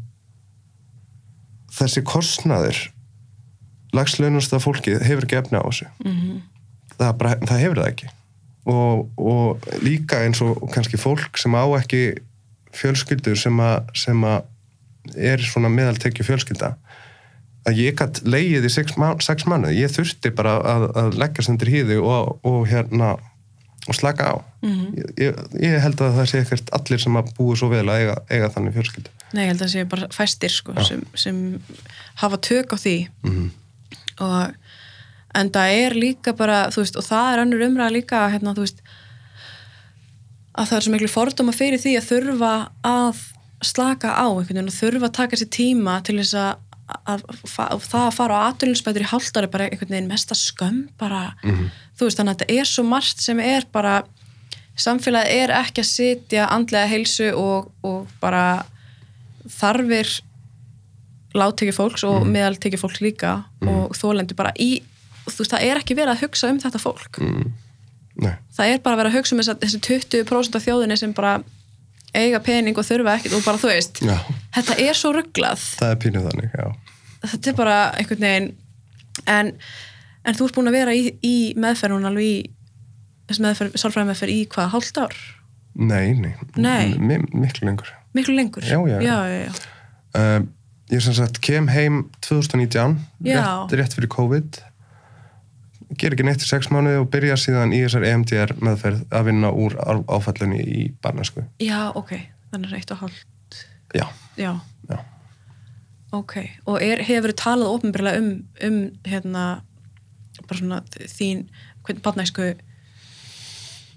þessi 1.74 2.02
kostnaður 2.08 2.80
lagslaunasta 3.94 4.58
fólkið 4.64 5.04
hefur 5.06 5.28
ekki 5.28 5.38
efni 5.42 5.60
á 5.60 5.66
þessu. 5.68 5.92
Mm 6.06 6.42
það, 6.98 7.16
bara, 7.20 7.38
það 7.44 7.64
hefur 7.64 7.82
það 7.82 7.90
ekki 7.92 8.12
og, 8.70 9.10
og 9.20 9.68
líka 9.84 10.22
eins 10.24 10.42
og 10.44 10.62
kannski 10.74 11.00
fólk 11.00 11.40
sem 11.40 11.56
á 11.56 11.64
ekki 11.80 12.04
fjölskyldur 12.74 13.38
sem 13.40 13.60
að, 13.62 13.92
sem 13.98 14.24
að 14.28 15.18
er 15.20 15.44
svona 15.44 15.72
meðaltekju 15.72 16.26
fjölskylda 16.26 16.74
að 17.68 17.80
ég 17.80 18.00
gætt 18.00 18.24
leiðið 18.28 18.68
í 18.68 18.72
sex, 18.72 18.96
má, 19.00 19.14
sex 19.24 19.46
mánuði, 19.48 19.84
ég 19.84 19.92
þurfti 19.92 20.34
bara 20.36 20.58
að, 20.68 20.88
að 21.00 21.20
leggja 21.20 21.46
sendir 21.48 21.72
hýði 21.72 22.00
og, 22.04 22.34
og 22.44 22.66
hérna 22.72 23.14
og 23.84 23.96
slaka 23.98 24.30
á. 24.32 24.36
Mhm. 24.64 24.84
ég, 24.96 25.08
ég, 25.20 25.40
ég 25.64 25.82
held 25.84 26.00
að 26.04 26.20
það 26.20 26.30
sé 26.32 26.42
ekkert 26.44 26.70
allir 26.76 27.02
sem 27.04 27.20
að 27.20 27.34
búi 27.36 27.56
svo 27.60 27.68
vel 27.72 27.84
að 27.84 28.00
eiga, 28.00 28.16
eiga 28.32 28.52
þannig 28.56 28.78
fjölskyldu. 28.78 29.12
Nei, 29.34 29.44
ég 29.44 29.52
held 29.52 29.60
að 29.60 29.66
það 29.66 29.74
sé 29.74 29.84
bara 29.92 30.08
fæstir 30.16 30.56
sko 30.56 30.76
sem, 30.88 31.04
sem 31.20 31.42
hafa 32.22 32.40
tök 32.48 32.76
á 32.76 32.78
því. 32.80 32.96
Mm 33.28 33.52
og 34.22 34.54
en 35.38 35.50
það 35.54 35.78
er 35.84 35.96
líka 35.98 36.34
bara, 36.38 36.66
þú 36.74 36.84
veist, 36.84 37.00
og 37.00 37.08
það 37.08 37.30
er 37.32 37.44
önnur 37.44 37.66
umræða 37.68 37.96
líka, 37.96 38.26
hérna, 38.34 38.54
þú 38.58 38.66
veist 38.66 38.84
að 40.54 40.68
það 40.70 40.76
er 40.78 40.86
svo 40.86 40.94
miklu 40.94 41.10
fordóma 41.10 41.56
fyrir 41.56 41.82
því 41.82 41.96
að 41.98 42.10
þurfa 42.12 42.52
að 42.86 43.24
slaka 43.64 44.12
á 44.14 44.28
einhvern 44.28 44.60
veginn 44.60 44.70
og 44.70 44.78
þurfa 44.78 45.10
að 45.10 45.18
taka 45.18 45.40
sér 45.40 45.50
tíma 45.56 45.96
til 46.06 46.18
þess 46.20 46.36
að, 46.38 46.52
að, 46.94 47.24
að, 47.32 47.40
að 47.64 47.88
það 47.88 48.04
að 48.04 48.18
fara 48.18 48.38
á 48.38 48.48
atvinninsbætur 48.52 49.06
í 49.06 49.10
hálftari 49.10 49.50
bara 49.54 49.70
einhvern 49.70 49.96
veginn 49.96 50.12
mesta 50.12 50.38
skömm 50.38 50.84
bara, 51.02 51.24
þú 51.98 52.10
veist, 52.10 52.20
þannig 52.20 52.36
að 52.36 52.44
þetta 52.44 52.60
er 52.60 52.70
svo 52.70 52.86
margt 52.86 53.24
sem 53.24 53.42
er 53.42 53.66
bara 53.74 54.04
samfélagið 54.84 55.42
er 55.46 55.56
ekki 55.58 55.82
að 55.84 55.90
sitja 55.90 56.46
andlega 56.54 56.90
heilsu 56.92 57.32
og, 57.38 57.72
og 57.86 58.14
bara 58.22 58.66
þarfir 59.50 60.10
láttekið 61.34 61.78
fólks 61.78 62.06
og 62.06 62.22
mm. 62.22 62.34
meðaltekið 62.36 62.82
fólks 62.82 63.02
líka 63.02 63.36
og 63.66 63.96
þólendur 63.98 64.38
bara 64.38 64.54
í 64.62 64.84
þú 65.28 65.44
veist, 65.44 65.54
það 65.54 65.66
er 65.70 65.82
ekki 65.82 65.98
verið 65.98 66.16
að 66.16 66.24
hugsa 66.26 66.50
um 66.52 66.62
þetta 66.64 66.82
fólk 66.82 67.20
Nei, 68.14 68.36
það 68.54 68.70
er 68.70 68.82
bara 68.86 68.94
að 68.94 69.00
vera 69.02 69.10
að 69.10 69.16
hugsa 69.18 69.34
um 69.36 69.42
þess 69.42 69.62
þessi 69.64 69.80
20% 69.88 70.58
af 70.60 70.66
þjóðinni 70.68 70.98
sem 71.02 71.14
bara 71.18 71.38
eiga 72.14 72.42
pening 72.46 72.78
og 72.78 72.86
þurfa 72.86 73.16
ekkert 73.18 73.38
og 73.40 73.46
bara 73.48 73.62
þú 73.62 73.72
veist 73.72 74.02
já, 74.06 74.18
þetta 74.54 74.76
er 74.84 75.00
svo 75.00 75.14
rugglað 75.16 75.64
það 75.80 75.94
er 75.96 76.02
pínuð 76.04 76.28
þannig, 76.30 76.54
já 76.54 76.68
þetta 77.32 77.50
er 77.50 77.58
bara 77.58 77.78
einhvern 77.98 78.28
veginn 78.28 78.52
en, 79.34 79.54
en 80.28 80.38
þú 80.38 80.50
ert 80.50 80.60
búin 80.60 80.70
að 80.70 80.78
vera 80.78 80.94
í, 80.94 81.08
í 81.26 81.36
meðferð 81.58 81.98
hún 81.98 82.10
alveg 82.12 82.28
í 82.30 82.36
þessi 83.32 83.46
meðferð, 83.48 83.80
sálfræði 83.82 84.12
meðferð 84.12 84.36
í 84.36 84.42
hvað, 84.54 84.72
hálft 84.76 85.00
ár? 85.02 85.18
Nei, 85.74 86.14
nei, 86.14 86.34
Nei. 86.62 86.94
Mi 87.02 87.18
miklu 87.34 87.66
lengur 87.66 87.90
Miklu 88.14 88.36
lengur? 88.38 88.62
Já, 88.62 88.78
já, 88.86 89.00
já. 89.02 89.48
já. 89.48 89.54
Uh, 90.14 90.44
ég 90.94 91.02
sem 91.02 91.16
sagt 91.18 91.40
kem 91.42 91.66
heim 91.74 92.04
2019, 92.22 93.00
Já. 93.26 93.40
rétt, 93.42 93.74
rétt 93.80 93.96
fyrir 93.98 94.12
COVID 94.14 94.60
ger 96.00 96.16
ekki 96.16 96.26
neitt 96.28 96.44
í 96.44 96.48
sex 96.48 96.70
mánuði 96.74 97.02
og 97.02 97.10
byrja 97.14 97.38
síðan 97.40 97.74
í 97.76 97.82
þessar 97.86 98.08
EMDR 98.10 98.56
meðferð 98.64 99.04
að 99.14 99.30
vinna 99.30 99.52
úr 99.52 99.76
áfallunni 99.84 100.62
í 100.62 100.84
barnesku. 101.04 101.46
já, 101.62 101.92
ok, 101.96 102.16
þannig 102.52 102.72
er 102.72 102.80
eitt 102.80 102.94
og 102.96 103.04
hálft. 103.04 103.60
Já, 103.94 104.06
já, 104.40 104.52
já. 104.90 104.98
ok. 106.12 106.38
Og 106.66 106.82
er, 106.82 107.04
hefur 107.06 107.36
talað 107.38 107.76
ofnbyrlega 107.78 108.22
um, 108.24 108.32
um 108.66 108.80
hérna 109.08 109.48
bara 110.48 110.60
svona 110.60 110.80
þín, 110.94 111.48
hvernig 111.86 112.04
barnæsku 112.06 112.48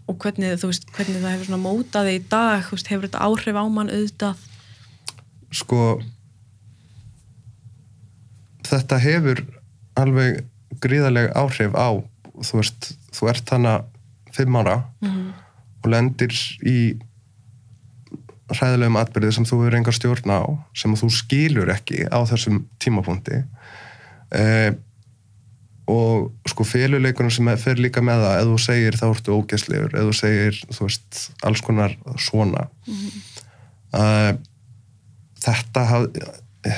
og 0.06 0.18
hvernig, 0.22 0.58
veist, 0.62 0.84
hvernig 0.94 1.22
það 1.22 1.32
hefur 1.32 1.48
svona 1.48 1.62
mótað 1.62 2.10
þig 2.10 2.20
í 2.20 2.26
dag, 2.30 2.68
veist, 2.70 2.90
hefur 2.92 3.08
þetta 3.08 3.24
áhrif 3.26 3.58
á 3.58 3.64
mann 3.66 3.90
auðvitað? 3.90 4.44
Sko 5.54 5.80
þetta 8.66 8.98
hefur 9.02 9.42
alveg 9.98 10.44
gríðarleg 10.82 11.32
áhrif 11.36 11.74
á 11.76 11.88
þú 12.36 12.60
veist, 12.60 12.92
þú 13.16 13.30
ert 13.32 13.52
hana 13.54 13.78
fimm 14.36 14.56
ára 14.60 14.82
mm 15.00 15.26
og 15.86 15.92
lendir 15.94 16.34
í 16.66 16.78
hræðilegum 18.50 18.98
atbyrði 19.00 19.34
sem 19.34 19.46
þú 19.46 19.60
hefur 19.62 19.76
engar 19.78 19.96
stjórn 19.96 20.34
á 20.34 20.42
sem 20.76 20.94
þú 20.98 21.10
skilur 21.14 21.70
ekki 21.74 22.06
á 22.10 22.18
þessum 22.28 22.64
tímapunkti. 22.82 23.42
Eh, 24.34 24.74
og 25.90 26.32
sko 26.50 26.66
féluleikunum 26.66 27.30
sem 27.30 27.50
fer 27.62 27.78
líka 27.78 28.02
með 28.02 28.24
það 28.24 28.40
ef 28.40 28.48
þú 28.50 28.58
segir 28.64 28.98
þá 28.98 29.06
ertu 29.08 29.36
ógeðslegur 29.38 29.94
ef 29.94 30.08
þú 30.08 30.16
segir, 30.18 30.60
þú 30.74 30.88
veist, 30.88 31.20
alls 31.46 31.62
konar 31.66 31.94
svona. 32.22 32.66
Eh, 33.94 34.32
þetta 35.46 35.86
haf, 35.90 36.08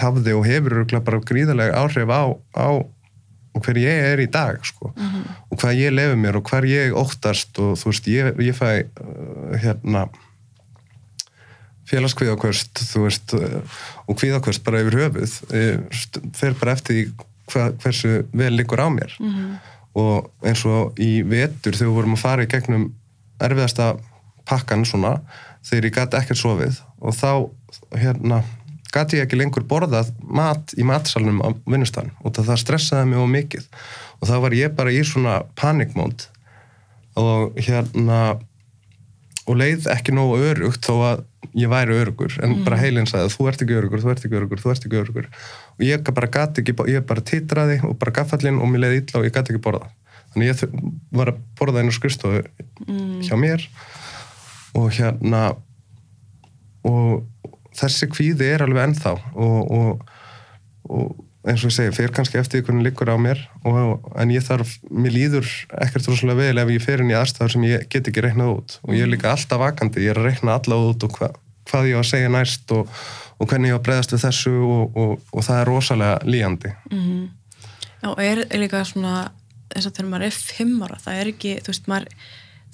hafði 0.03 0.37
og 0.37 0.49
hefur 0.49 0.85
bara 1.01 1.25
gríðarlega 1.25 1.81
áhrif 1.81 2.13
á, 2.13 2.25
á 2.53 2.69
hver 3.65 3.81
ég 3.83 4.07
er 4.13 4.23
í 4.23 4.29
dag 4.31 4.65
sko. 4.67 4.93
og 5.51 5.61
hvað 5.61 5.79
ég 5.81 5.95
lefi 5.95 6.17
mér 6.21 6.39
og 6.41 6.49
hver 6.51 6.67
ég 6.69 6.97
óttast 6.97 7.59
og 7.59 7.77
þú 7.81 7.93
veist, 7.93 8.09
ég, 8.09 8.41
ég 8.45 8.57
fæ 8.57 8.71
uh, 8.85 9.55
hérna 9.59 10.09
félagskvíðakvöst 11.89 12.83
þú 12.91 13.07
veist, 13.07 13.35
uh, 13.35 13.81
og 14.07 14.19
kvíðakvöst 14.21 14.65
bara 14.65 14.83
yfir 14.85 14.99
höfuð 15.03 15.39
uh, 15.49 16.29
fer 16.37 16.57
bara 16.61 16.77
eftir 16.77 16.95
því 16.95 17.07
hva, 17.49 17.71
hversu 17.81 18.23
vel 18.33 18.55
liggur 18.57 18.81
á 18.81 18.89
mér. 18.93 19.15
Og 19.99 20.29
eins 20.47 20.63
og 20.69 20.99
í 21.01 21.23
vetur 21.27 21.75
þegar 21.75 21.89
við 21.89 21.97
vorum 21.97 22.15
að 22.15 22.23
fara 22.23 22.45
í 22.45 22.51
gegnum 22.51 22.91
erfiðasta 23.41 23.97
pakkan 24.49 24.85
svona 24.87 25.17
þegar 25.67 25.89
ég 25.89 25.97
gæti 25.97 26.21
ekkert 26.21 26.41
sofið 26.41 26.81
og 27.01 27.17
þá 27.17 27.33
hérna 27.97 28.43
gæti 28.95 29.19
ég 29.19 29.27
ekki 29.27 29.39
lengur 29.39 29.67
borðað 29.69 30.13
mat 30.23 30.75
í 30.79 30.87
matsalunum 30.87 31.43
á 31.45 31.49
vinnustan 31.69 32.13
og 32.23 32.37
það 32.37 32.61
stressaði 32.63 33.11
mig 33.11 33.23
of 33.23 33.31
mikið. 33.33 33.69
Og 34.19 34.31
þá 34.31 34.37
var 34.45 34.57
ég 34.57 34.75
bara 34.77 34.95
í 34.95 35.01
svona 35.07 35.41
panikmónd 35.59 36.27
og 37.19 37.59
hérna 37.59 38.39
og 39.49 39.57
leið 39.57 39.89
ekki 39.93 40.13
nógu 40.15 40.41
örugt 40.51 40.85
þó 40.85 40.95
að 41.07 41.25
ég 41.59 41.71
væri 41.73 41.97
örugur 41.97 42.35
en 42.45 42.59
bara 42.67 42.79
heilin 42.81 43.09
sagði 43.09 43.33
þú 43.33 43.47
ert 43.49 43.63
ekki 43.65 43.79
örugur, 43.79 44.03
þú 44.03 44.11
ert 44.13 44.27
ekki 44.27 44.39
örugur, 44.39 44.61
þú 44.61 44.73
ert 44.75 44.85
ekki 44.85 44.99
örugur 45.01 45.31
og 45.79 45.87
ég 45.87 46.11
bara 46.13 46.29
gati 46.29 46.63
ekki, 46.63 46.75
ég 46.93 47.07
bara 47.09 47.25
titraði 47.25 47.79
og 47.89 47.97
bara 47.99 48.15
gaffallin 48.19 48.61
og 48.61 48.69
mér 48.69 48.85
leiði 48.85 49.01
illa 49.05 49.23
og 49.23 49.29
ég 49.29 49.35
gati 49.35 49.55
ekki 49.55 49.65
borða 49.65 49.89
þannig 50.33 50.51
ég 50.51 50.77
var 51.15 51.33
að 51.33 51.41
borða 51.59 51.83
einu 51.83 51.95
skristofu 51.95 52.43
hjá 53.25 53.35
mér. 53.41 53.65
Og 54.77 54.93
hérna 54.95 55.57
og 56.87 57.25
þessi 57.79 58.11
kvíði 58.13 58.53
er 58.55 58.65
alveg 58.67 58.89
ennþá 58.89 59.15
og, 59.17 59.73
og, 59.79 60.13
og 60.89 61.49
eins 61.49 61.63
og 61.63 61.71
ég 61.71 61.77
segi, 61.77 61.95
fyrir 61.97 62.13
kannski 62.15 62.41
eftir 62.41 62.65
hvernig 62.67 62.89
liggur 62.89 63.09
á 63.09 63.17
mér 63.21 63.41
og, 63.67 64.05
en 64.19 64.33
ég 64.35 64.45
þarf, 64.45 64.75
mér 64.91 65.15
líður 65.15 65.49
ekkert 65.81 66.11
rosalega 66.11 66.43
vel 66.43 66.63
ef 66.63 66.73
ég 66.75 66.85
fer 66.85 67.03
inn 67.05 67.13
í 67.13 67.17
aðstæður 67.17 67.55
sem 67.55 67.67
ég 67.69 67.87
get 67.93 68.11
ekki 68.11 68.25
reiknað 68.25 68.55
út 68.57 68.77
og 68.83 68.97
ég 68.97 69.07
er 69.07 69.13
líka 69.13 69.33
alltaf 69.33 69.63
vakandi, 69.63 70.05
ég 70.05 70.13
er 70.13 70.21
að 70.21 70.31
reikna 70.31 70.59
alla 70.59 70.81
út 70.91 71.07
og 71.07 71.19
hva, 71.19 71.31
hvað 71.71 71.91
ég 71.93 71.99
á 71.99 72.03
að 72.03 72.11
segja 72.11 72.33
næst 72.35 72.75
og, 72.77 72.93
og 73.39 73.51
hvernig 73.51 73.73
ég 73.73 73.79
á 73.79 73.81
að 73.81 73.87
breyðast 73.89 74.15
við 74.15 74.25
þessu 74.27 74.55
og, 74.67 75.03
og 75.33 75.47
það 75.47 75.61
er 75.63 75.71
rosalega 75.71 76.19
líjandi. 76.27 76.75
Já, 77.99 78.09
og 78.11 78.23
er 78.23 78.45
líka 78.59 78.83
svona 78.87 79.29
eins 79.75 79.87
og 79.89 79.95
þegar 79.95 80.11
maður 80.11 80.29
er 80.29 80.39
fimm 80.39 80.83
ára 80.85 80.99
það 81.03 81.23
er 81.23 81.31
ekki, 81.33 81.55
þú 81.63 81.73
veist, 81.73 81.89
maður 81.91 82.11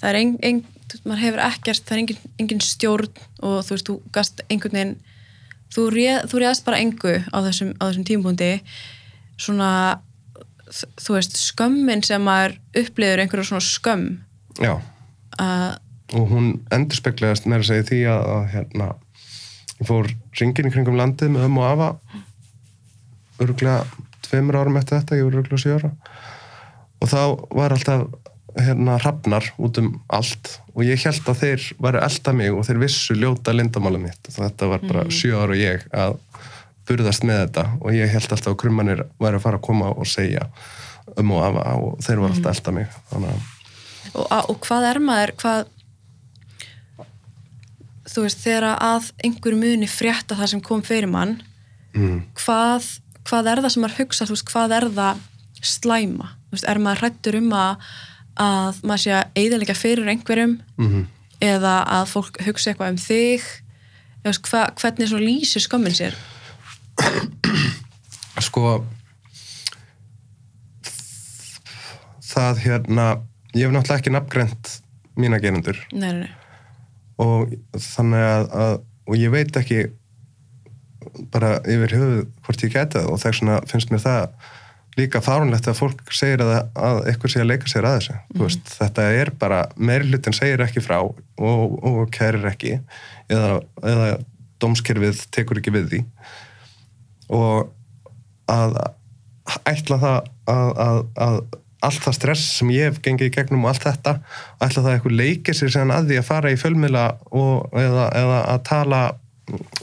það 0.01 0.09
er 0.09 0.19
ein, 0.19 0.35
þú 0.41 0.74
veist, 0.93 1.05
maður 1.05 1.23
hefur 1.23 1.43
ekkert 1.47 1.85
það 1.85 1.95
er 1.95 2.01
engin, 2.03 2.33
engin 2.41 2.63
stjórn 2.63 3.23
og 3.41 3.61
þú 3.65 3.75
veist, 3.75 3.89
þú 3.89 3.95
gast 4.15 4.43
einhvern 4.49 4.77
veginn 4.79 4.97
þú, 5.73 5.87
réð, 5.93 6.19
þú 6.31 6.41
réðast 6.41 6.65
bara 6.67 6.81
engu 6.83 7.15
á 7.19 7.37
þessum, 7.47 7.73
á 7.79 7.83
þessum 7.87 8.07
tímpúndi 8.07 8.51
svona 9.41 9.71
þú 10.75 11.17
veist, 11.17 11.37
skömmin 11.39 12.03
sem 12.05 12.23
maður 12.25 12.57
upplifur 12.81 13.21
einhverju 13.21 13.47
svona 13.49 13.63
skömm. 13.63 14.05
Já, 14.61 14.73
að, 15.41 15.77
og 16.17 16.29
hún 16.31 16.51
endur 16.73 16.99
speklegast 16.99 17.47
meira 17.49 17.63
að 17.63 17.69
segja 17.69 17.87
því 17.89 18.01
að, 18.11 18.29
að 18.35 18.47
hérna, 18.53 18.89
ég 19.75 19.89
fór 19.89 20.11
ringin 20.39 20.69
í 20.69 20.73
kringum 20.73 20.99
landið 20.99 21.33
með 21.35 21.47
ömmu 21.49 21.63
og 21.63 21.69
afa 21.69 21.89
örgulega 23.43 24.03
tveimur 24.25 24.57
árum 24.57 24.79
eftir 24.79 24.99
þetta, 24.99 25.19
ég 25.19 25.27
voru 25.27 25.41
örgulega 25.43 25.63
sjö 25.63 25.77
ára. 25.79 25.91
Og 27.03 27.11
þá 27.11 27.21
var 27.59 27.75
alltaf 27.75 28.07
hérna 28.55 28.95
hrafnar 29.01 29.49
út 29.59 29.77
um 29.81 29.89
allt 30.15 30.53
og 30.75 30.83
ég 30.87 31.01
held 31.03 31.27
að 31.31 31.39
þeir 31.41 31.65
varu 31.83 31.99
elda 32.05 32.33
mig 32.33 32.53
og 32.55 32.63
þeir 32.67 32.79
vissu 32.85 33.15
ljóta 33.17 33.51
lindamála 33.55 33.99
mitt. 33.99 34.21
Og 34.31 34.37
þetta 34.39 34.69
var 34.71 34.85
bara 34.87 35.03
sjö 35.11 35.33
ára 35.35 35.51
og 35.55 35.59
ég 35.59 35.83
að 35.91 36.15
burðast 36.87 37.23
með 37.25 37.41
þetta 37.47 37.65
og 37.81 37.93
ég 37.97 38.11
held 38.13 38.29
alltaf 38.31 38.51
að 38.53 38.59
krummanir 38.61 39.03
væri 39.19 39.39
að 39.39 39.45
fara 39.47 39.57
að 39.59 39.65
koma 39.67 39.89
og 39.95 40.07
segja 40.07 40.47
um 41.17 41.31
og 41.35 41.43
afa 41.47 41.63
og 41.81 41.99
þeir 42.05 42.21
voru 42.23 42.33
alltaf 42.35 42.57
elda 42.59 42.75
mig. 42.79 42.87
Þannig 43.11 43.33
að 43.35 43.51
og, 44.15 44.27
að- 44.31 44.49
og 44.53 44.59
hvað 44.67 44.89
er 44.91 44.99
maður 45.03 45.33
hvað 45.41 45.63
þú 48.15 48.23
veist, 48.25 48.41
þegar 48.45 48.67
að 48.77 49.07
einhver 49.25 49.55
muni 49.59 49.87
frétta 49.89 50.37
það 50.37 50.51
sem 50.53 50.61
kom 50.63 50.83
fyrir 50.85 51.09
mann 51.11 51.39
mm, 51.95 52.19
hvað, 52.37 52.85
hvað 53.27 53.49
er 53.51 53.61
það 53.65 53.73
sem 53.73 53.83
maður 53.85 53.97
hugsa, 54.03 54.27
þú 54.29 54.35
veist, 54.37 54.51
hvað 54.51 54.75
er 54.77 54.87
það 54.99 55.23
slæma, 55.65 56.27
þú 56.45 56.53
veist, 56.57 56.67
er 56.69 56.81
maður 56.85 57.01
hrættur 57.01 57.39
um 57.41 57.49
að, 57.57 57.87
að 58.41 58.81
maður 58.83 59.03
sé 59.03 59.13
að 59.15 59.37
eiðalega 59.41 59.77
fyrir 59.77 60.09
einhverjum 60.11 60.57
mm 60.77 61.05
eða 61.43 61.81
að 61.91 62.05
fólk 62.13 62.37
hugsa 62.45 62.71
eitthvað 62.71 62.93
um 62.93 62.99
þig. 63.01 63.43
Veist, 64.23 64.47
hva, 64.49 64.61
hvernig 64.79 65.09
svona 65.11 65.25
lýsir 65.27 65.61
skömmin 65.61 65.95
sér? 65.95 66.15
Sko 68.41 68.79
það 72.35 72.63
hérna 72.65 73.05
ég 73.55 73.67
hef 73.67 73.75
náttúrulega 73.75 73.99
ekki 74.01 74.13
nafngrænt 74.15 74.71
mína 75.19 75.39
gerendur. 75.43 75.79
Nei, 75.93 76.11
nei, 76.11 76.25
nei. 76.25 76.33
og 77.21 77.53
þannig 77.79 78.25
að, 78.27 78.49
að 78.63 78.73
og 79.05 79.19
ég 79.21 79.31
veit 79.31 79.59
ekki 79.59 79.85
bara 81.31 81.59
yfir 81.69 81.95
höfuð 81.95 82.23
hvort 82.43 82.65
ég 82.65 82.73
geti 82.73 82.99
það 82.99 83.11
og 83.13 83.21
þess 83.21 83.43
vegna 83.43 83.59
finnst 83.69 83.93
mér 83.93 84.03
það 84.03 84.49
líka 84.95 85.21
fárunlegt 85.23 85.67
að 85.67 85.79
fólk 85.79 86.13
segir 86.15 86.43
að, 86.45 86.53
að 86.79 87.01
eitthvað 87.09 87.33
sé 87.33 87.41
að 87.43 87.49
leika 87.49 87.71
sér 87.71 87.87
að 87.87 87.97
þessu. 87.99 88.15
Mm. 88.15 88.43
veist, 88.43 88.71
þetta 88.79 89.07
er 89.19 89.31
bara, 89.41 89.59
meiri 89.75 90.09
hlutin 90.09 90.35
segir 90.35 90.63
ekki 90.65 90.83
frá 90.83 90.97
og, 91.03 91.19
og 91.35 91.99
kærir 92.15 92.47
ekki 92.51 92.77
eða, 93.31 93.59
eða 93.83 94.07
dómskerfið 94.63 95.25
tekur 95.35 95.59
ekki 95.59 95.75
við 95.75 95.91
því. 95.91 96.01
Og 97.35 97.73
að 98.51 98.79
ætla 99.67 99.99
það 100.01 100.17
að, 100.51 100.71
að, 100.85 101.03
að 101.25 101.37
allt 101.85 102.01
það 102.05 102.17
stress 102.17 102.47
sem 102.59 102.71
ég 102.73 102.89
hef 102.89 103.01
gengið 103.03 103.29
í 103.29 103.35
gegnum 103.35 103.65
og 103.65 103.73
allt 103.73 103.85
þetta, 103.85 104.15
ætla 104.63 104.81
það 104.81 104.89
að 104.89 104.97
eitthvað 104.97 105.19
leikir 105.19 105.57
sér 105.57 105.73
síðan 105.73 105.93
að 105.93 106.09
því 106.09 106.19
að 106.21 106.27
fara 106.29 106.53
í 106.53 106.57
fjölmiðla 106.61 107.05
og, 107.35 107.77
eða, 107.81 108.07
eða 108.21 108.41
að 108.53 108.65
tala 108.69 109.01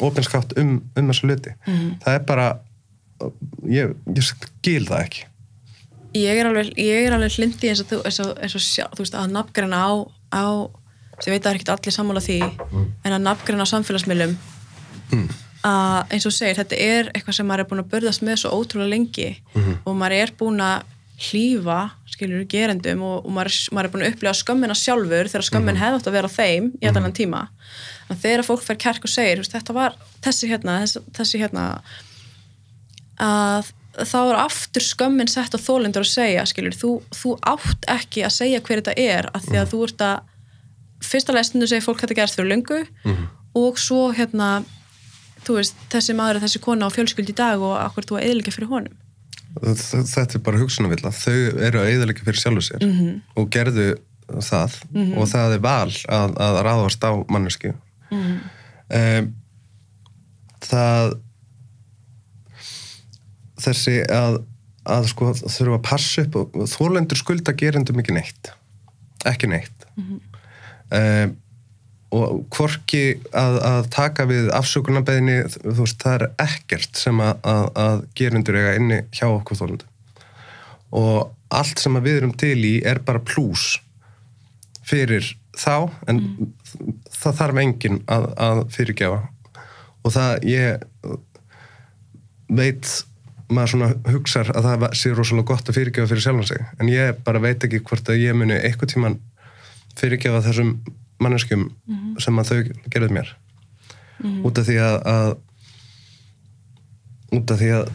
opinskátt 0.02 0.56
um, 0.58 0.76
um 0.98 1.10
þessu 1.10 1.28
hluti. 1.28 1.54
Það 2.02 2.16
er 2.16 2.24
bara 2.26 2.46
ég, 3.70 3.92
ég 4.16 4.26
skil 4.26 4.84
það 4.88 5.04
ekki. 5.04 5.26
Ég 6.18 6.38
er 6.42 6.48
alveg, 6.50 6.72
ég 6.76 7.06
er 7.06 7.16
alveg 7.16 7.38
hlindi 7.38 7.70
eins 7.70 7.80
og 7.80 7.88
þú, 7.88 8.00
eins 8.08 8.20
og, 8.20 8.32
eins 8.44 8.56
og 8.58 8.64
sjá, 8.64 8.84
þú 8.92 9.04
veist, 9.04 9.16
að 9.16 9.32
nafngreina 9.32 9.80
á, 9.80 9.90
á 10.36 10.44
sem 11.22 11.32
veit 11.32 11.40
að 11.40 11.46
það 11.46 11.52
er 11.52 11.60
ekkert 11.60 11.72
allir 11.76 11.94
sammála 11.96 12.24
því 12.24 12.40
en 12.42 13.14
að 13.14 13.24
nafngreina 13.24 13.64
á 13.64 13.72
samfélagsmiðlum 13.72 14.34
að 15.62 16.14
eins 16.16 16.26
og 16.26 16.34
segir, 16.34 16.58
þetta 16.58 16.78
er 16.80 17.10
eitthvað 17.12 17.36
sem 17.38 17.46
maður 17.46 17.64
er 17.64 17.68
búin 17.70 17.82
að 17.84 17.90
börðast 17.92 18.24
með 18.26 18.40
svo 18.42 18.50
ótrúlega 18.56 18.90
lengi 18.90 19.28
og 19.86 19.94
maður 19.94 20.16
er 20.18 20.34
búin 20.38 20.60
að 20.64 20.88
hlýfa, 21.22 21.78
skilur, 22.10 22.44
gerendum 22.50 23.02
og, 23.06 23.26
og 23.26 23.34
maður, 23.36 23.58
maður 23.70 23.88
er 23.88 23.92
búin 23.92 24.04
að 24.06 24.12
upplifa 24.12 24.32
skömmina 24.40 24.74
sjálfur 24.74 25.30
þegar 25.30 25.46
skömmin 25.46 25.78
hefði 25.78 26.00
átt 26.00 26.08
að 26.10 26.16
vera 26.16 26.30
þeim 26.32 26.70
í 26.80 26.88
allan 26.90 27.14
tíma. 27.14 27.42
En 28.10 28.18
þegar 28.18 28.42
fólk 28.48 28.64
fer 28.64 28.80
kærk 28.80 29.06
og 29.06 29.12
segir, 29.12 29.44
þetta 29.46 29.76
var 29.76 29.94
þessi 30.24 30.50
hérna, 30.50 30.80
þessi, 30.82 31.04
þessi 31.14 31.42
hérna 31.44 31.66
að 33.20 33.72
þá 33.92 34.18
er 34.22 34.38
aftur 34.40 34.84
skömmin 34.84 35.28
sett 35.28 35.52
á 35.52 35.60
þólendur 35.60 36.06
að 36.06 36.12
segja, 36.14 36.44
skilur, 36.48 36.76
þú, 36.76 36.92
þú 37.12 37.34
átt 37.44 37.88
ekki 37.92 38.24
að 38.24 38.36
segja 38.38 38.60
hver 38.64 38.80
þetta 38.80 38.94
er 38.96 39.28
að 39.36 39.48
því 39.48 39.58
að 39.60 39.72
þú 39.72 39.80
ert 39.86 40.04
að 40.06 40.30
fyrsta 41.02 41.34
lesninu 41.36 41.68
segir 41.68 41.84
fólk 41.84 42.00
þetta 42.00 42.16
gerst 42.16 42.38
fyrir 42.38 42.52
löngu 42.54 42.78
og 43.58 43.80
svo 43.82 44.06
hérna 44.16 44.62
þú 45.44 45.58
veist, 45.58 45.76
þessi 45.92 46.16
maður 46.16 46.38
er 46.38 46.46
þessi 46.46 46.62
kona 46.62 46.88
á 46.88 46.94
fjölskyld 46.94 47.32
í 47.34 47.36
dag 47.36 47.60
og 47.60 47.74
akkur 47.82 48.06
þú 48.08 48.18
að 48.18 48.28
eðlika 48.30 48.54
fyrir 48.54 48.70
honum. 48.70 48.96
Þetta 49.60 50.38
er 50.38 50.44
bara 50.46 50.62
hugsunarvilla. 50.62 51.10
Þau 51.12 51.34
eru 51.66 51.82
að 51.82 51.90
eðalega 51.90 52.24
fyrir 52.24 52.40
sjálfu 52.40 52.64
sér 52.70 52.80
-hmm. 52.86 53.20
og 53.36 53.50
gerðu 53.52 53.88
það 54.40 54.78
og 55.18 55.28
það 55.28 55.54
er 55.56 55.60
val 55.60 55.92
að, 56.08 56.36
að 56.40 56.60
ráðast 56.64 57.04
á 57.04 57.12
mannesku 57.28 57.74
mm 58.08 58.40
það 60.62 61.14
þessi 63.62 63.96
að, 64.12 64.40
að 64.90 65.08
sko 65.12 65.30
þurfa 65.42 65.78
að 65.78 65.86
passa 65.88 66.26
upp 66.26 66.58
þólendur 66.74 67.20
skulda 67.20 67.54
gerendum 67.58 68.02
ekki 68.02 68.16
neitt. 68.16 68.52
Ekki 69.28 69.50
neitt. 69.52 69.88
Mm 69.96 70.20
og 72.12 72.42
hvorki 72.52 73.16
að, 73.32 73.54
að 73.64 73.86
taka 73.94 74.26
við 74.28 74.50
veist, 74.52 76.02
það 76.02 76.14
er 76.14 76.24
ekkert 76.44 76.98
sem 77.00 77.22
að, 77.24 77.46
að, 77.72 78.02
gerendur 78.18 78.58
eiga 78.58 78.74
inni 78.76 78.98
hjá 79.16 79.30
okkur 79.30 79.56
þólendu 79.62 79.88
og 80.92 81.32
allt 81.52 81.80
sem 81.80 81.96
við 82.04 82.18
erum 82.20 82.34
til 82.36 82.58
í 82.68 82.74
er 82.84 83.00
bara 83.04 83.22
plús 83.24 83.78
fyrir 84.84 85.24
þá 85.56 85.88
en 86.10 86.20
það 87.12 87.38
þarf 87.40 87.60
enginn 87.62 88.00
að, 88.10 88.26
að 88.40 88.60
fyrirgefa. 88.72 89.20
Og 90.02 90.14
það 90.14 90.46
ég 90.48 90.84
veit 92.52 92.88
maður 93.54 93.72
svona 93.72 93.90
hugsar 94.12 94.50
að 94.54 94.66
það 94.68 94.86
sé 94.98 95.12
rosalega 95.12 95.50
gott 95.52 95.68
að 95.68 95.78
fyrirgefa 95.78 96.10
fyrir 96.10 96.24
sjálfan 96.24 96.50
sig. 96.50 96.60
En 96.80 96.90
ég 96.92 97.22
bara 97.26 97.42
veit 97.42 97.64
ekki 97.64 97.82
hvort 97.86 98.10
að 98.10 98.22
ég 98.22 98.36
muni 98.36 98.56
eitthvað 98.58 98.92
tíman 98.94 99.18
fyrirgefa 99.98 100.44
þessum 100.46 100.70
manneskjum 101.22 101.64
sem 102.22 102.38
að 102.40 102.50
þau 102.50 102.60
gerðið 102.92 103.16
mér. 103.18 103.34
Út 104.46 104.58
af 104.60 104.68
því 104.68 104.78
að, 104.82 104.96
að 105.12 105.30
út 107.38 107.52
af 107.52 107.60
því 107.60 107.70
að 107.78 107.92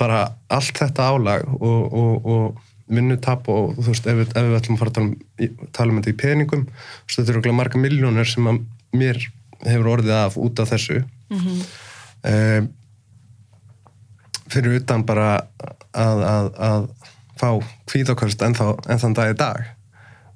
bara 0.00 0.20
allt 0.52 0.78
þetta 0.78 1.08
álag 1.12 1.46
og, 1.54 1.82
og, 1.92 2.26
og 2.26 2.44
vinnutap 2.92 3.48
og 3.52 3.76
þú 3.78 3.88
veist, 3.88 4.08
ef 4.10 4.18
við, 4.18 4.32
ef 4.36 4.48
við 4.48 4.58
ætlum 4.58 4.76
að 4.76 4.82
fara 4.82 4.92
að 4.92 4.96
tala 4.98 5.08
um, 5.08 5.68
tala 5.72 5.92
um 5.92 6.00
þetta 6.00 6.12
í 6.12 6.20
peningum 6.22 6.64
þetta 7.06 7.22
eru 7.22 7.34
örugglega 7.36 7.58
marga 7.60 7.80
miljónir 7.80 8.28
sem 8.28 8.48
að 8.50 8.60
mér 8.96 9.20
hefur 9.62 9.90
orðið 9.94 10.16
af 10.18 10.38
út 10.40 10.62
af 10.62 10.72
þessu. 10.74 11.02
Mm 11.32 12.70
fyrir 14.52 14.80
utan 14.80 15.04
bara 15.08 15.28
að, 15.92 16.24
að, 16.28 16.50
að 16.70 16.88
fá 17.40 17.48
kvíðokkast 17.90 18.44
en, 18.46 18.56
þann 18.56 19.16
dag 19.18 19.32
í 19.32 19.38
dag. 19.38 19.70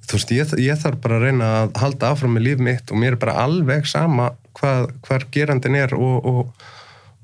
Þú 0.06 0.18
veist, 0.18 0.32
ég, 0.36 0.54
ég 0.62 0.80
þarf 0.80 1.02
bara 1.02 1.18
að 1.18 1.26
reyna 1.26 1.50
að 1.62 1.76
halda 1.82 2.12
áfram 2.12 2.36
með 2.36 2.46
líf 2.46 2.62
mitt 2.62 2.92
og 2.92 3.02
mér 3.02 3.16
er 3.16 3.22
bara 3.22 3.40
alveg 3.42 3.88
sama 3.90 4.30
hvað, 4.58 4.92
hvar 5.06 5.26
gerandin 5.34 5.78
er 5.78 5.94
og, 5.98 6.26
og, 6.30 6.68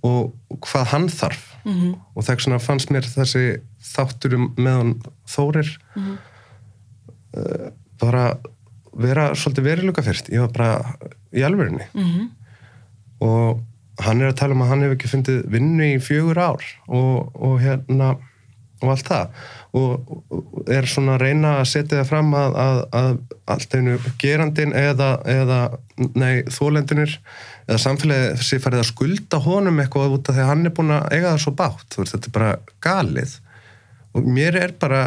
og 0.03 0.59
hvað 0.66 0.95
hann 0.95 1.09
þarf. 1.12 1.49
-hmm. 1.62 1.95
og 2.14 2.24
þess 2.26 2.47
vegna 2.47 2.59
fannst 2.59 2.90
mér 2.90 3.07
þessi 3.07 3.61
þáttur 3.93 4.34
um 4.34 4.49
meðan 4.59 4.97
Þórir 5.30 5.68
mm 5.95 6.16
bara 8.03 8.36
vera 8.93 9.32
svolítið 9.38 9.64
veriluga 9.64 10.05
fyrst 10.05 10.30
ég 10.32 10.43
var 10.45 10.53
bara 10.53 11.11
í 11.32 11.45
alvörinni 11.47 11.86
-hmm. 11.95 12.28
og 13.24 13.62
hann 14.01 14.22
er 14.22 14.32
að 14.32 14.38
tala 14.40 14.57
um 14.57 14.62
að 14.64 14.70
hann 14.72 14.84
hefur 14.86 14.97
ekki 14.97 15.11
fundið 15.12 15.40
vinnu 15.53 15.88
í 15.95 16.03
fjögur 16.03 16.40
ár 16.40 16.68
og, 16.88 17.32
og 17.36 17.59
hérna 17.61 18.14
og 18.82 18.90
allt 18.93 19.07
það. 19.07 19.43
Og, 19.78 20.12
og 20.34 20.70
er 20.72 20.88
svona 20.90 21.16
að 21.16 21.24
reyna 21.26 21.53
að 21.61 21.68
setja 21.70 22.01
það 22.01 22.09
fram 22.11 22.32
að, 22.36 22.57
að, 22.62 22.80
að 22.99 23.12
allt 23.55 23.76
einu 23.78 23.97
gerandin 24.20 24.74
eða, 24.76 25.11
eða 25.30 25.59
nei, 26.18 26.43
þólendunir 26.53 27.14
eða 27.68 27.80
samfélagið 27.84 28.43
sé 28.49 28.59
farið 28.62 28.82
að 28.82 28.88
skulda 28.90 29.43
honum 29.45 29.78
eitthvað 29.82 30.16
út 30.16 30.30
af 30.30 30.36
því 30.36 30.45
að 30.45 30.51
hann 30.51 30.66
er 30.66 30.74
búin 30.76 30.95
að 30.97 31.07
eiga 31.12 31.28
það 31.28 31.45
svo 31.45 31.55
bátt, 31.61 31.99
veist, 31.99 32.16
þetta 32.16 32.30
er 32.30 32.36
bara 32.38 32.51
galið. 32.84 33.36
Og 34.12 34.26
mér 34.38 34.59
er 34.61 34.74
bara 34.82 35.05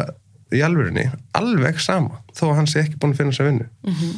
í 0.54 0.62
alvörinni 0.62 1.08
alveg 1.36 1.78
sama 1.82 2.22
þó 2.36 2.48
að 2.50 2.56
hann 2.60 2.70
sé 2.70 2.82
ekki 2.84 2.98
búin 3.02 3.14
að 3.14 3.22
finna 3.22 3.36
sér 3.36 3.50
vinnu. 3.50 3.68
Mhm. 3.86 4.16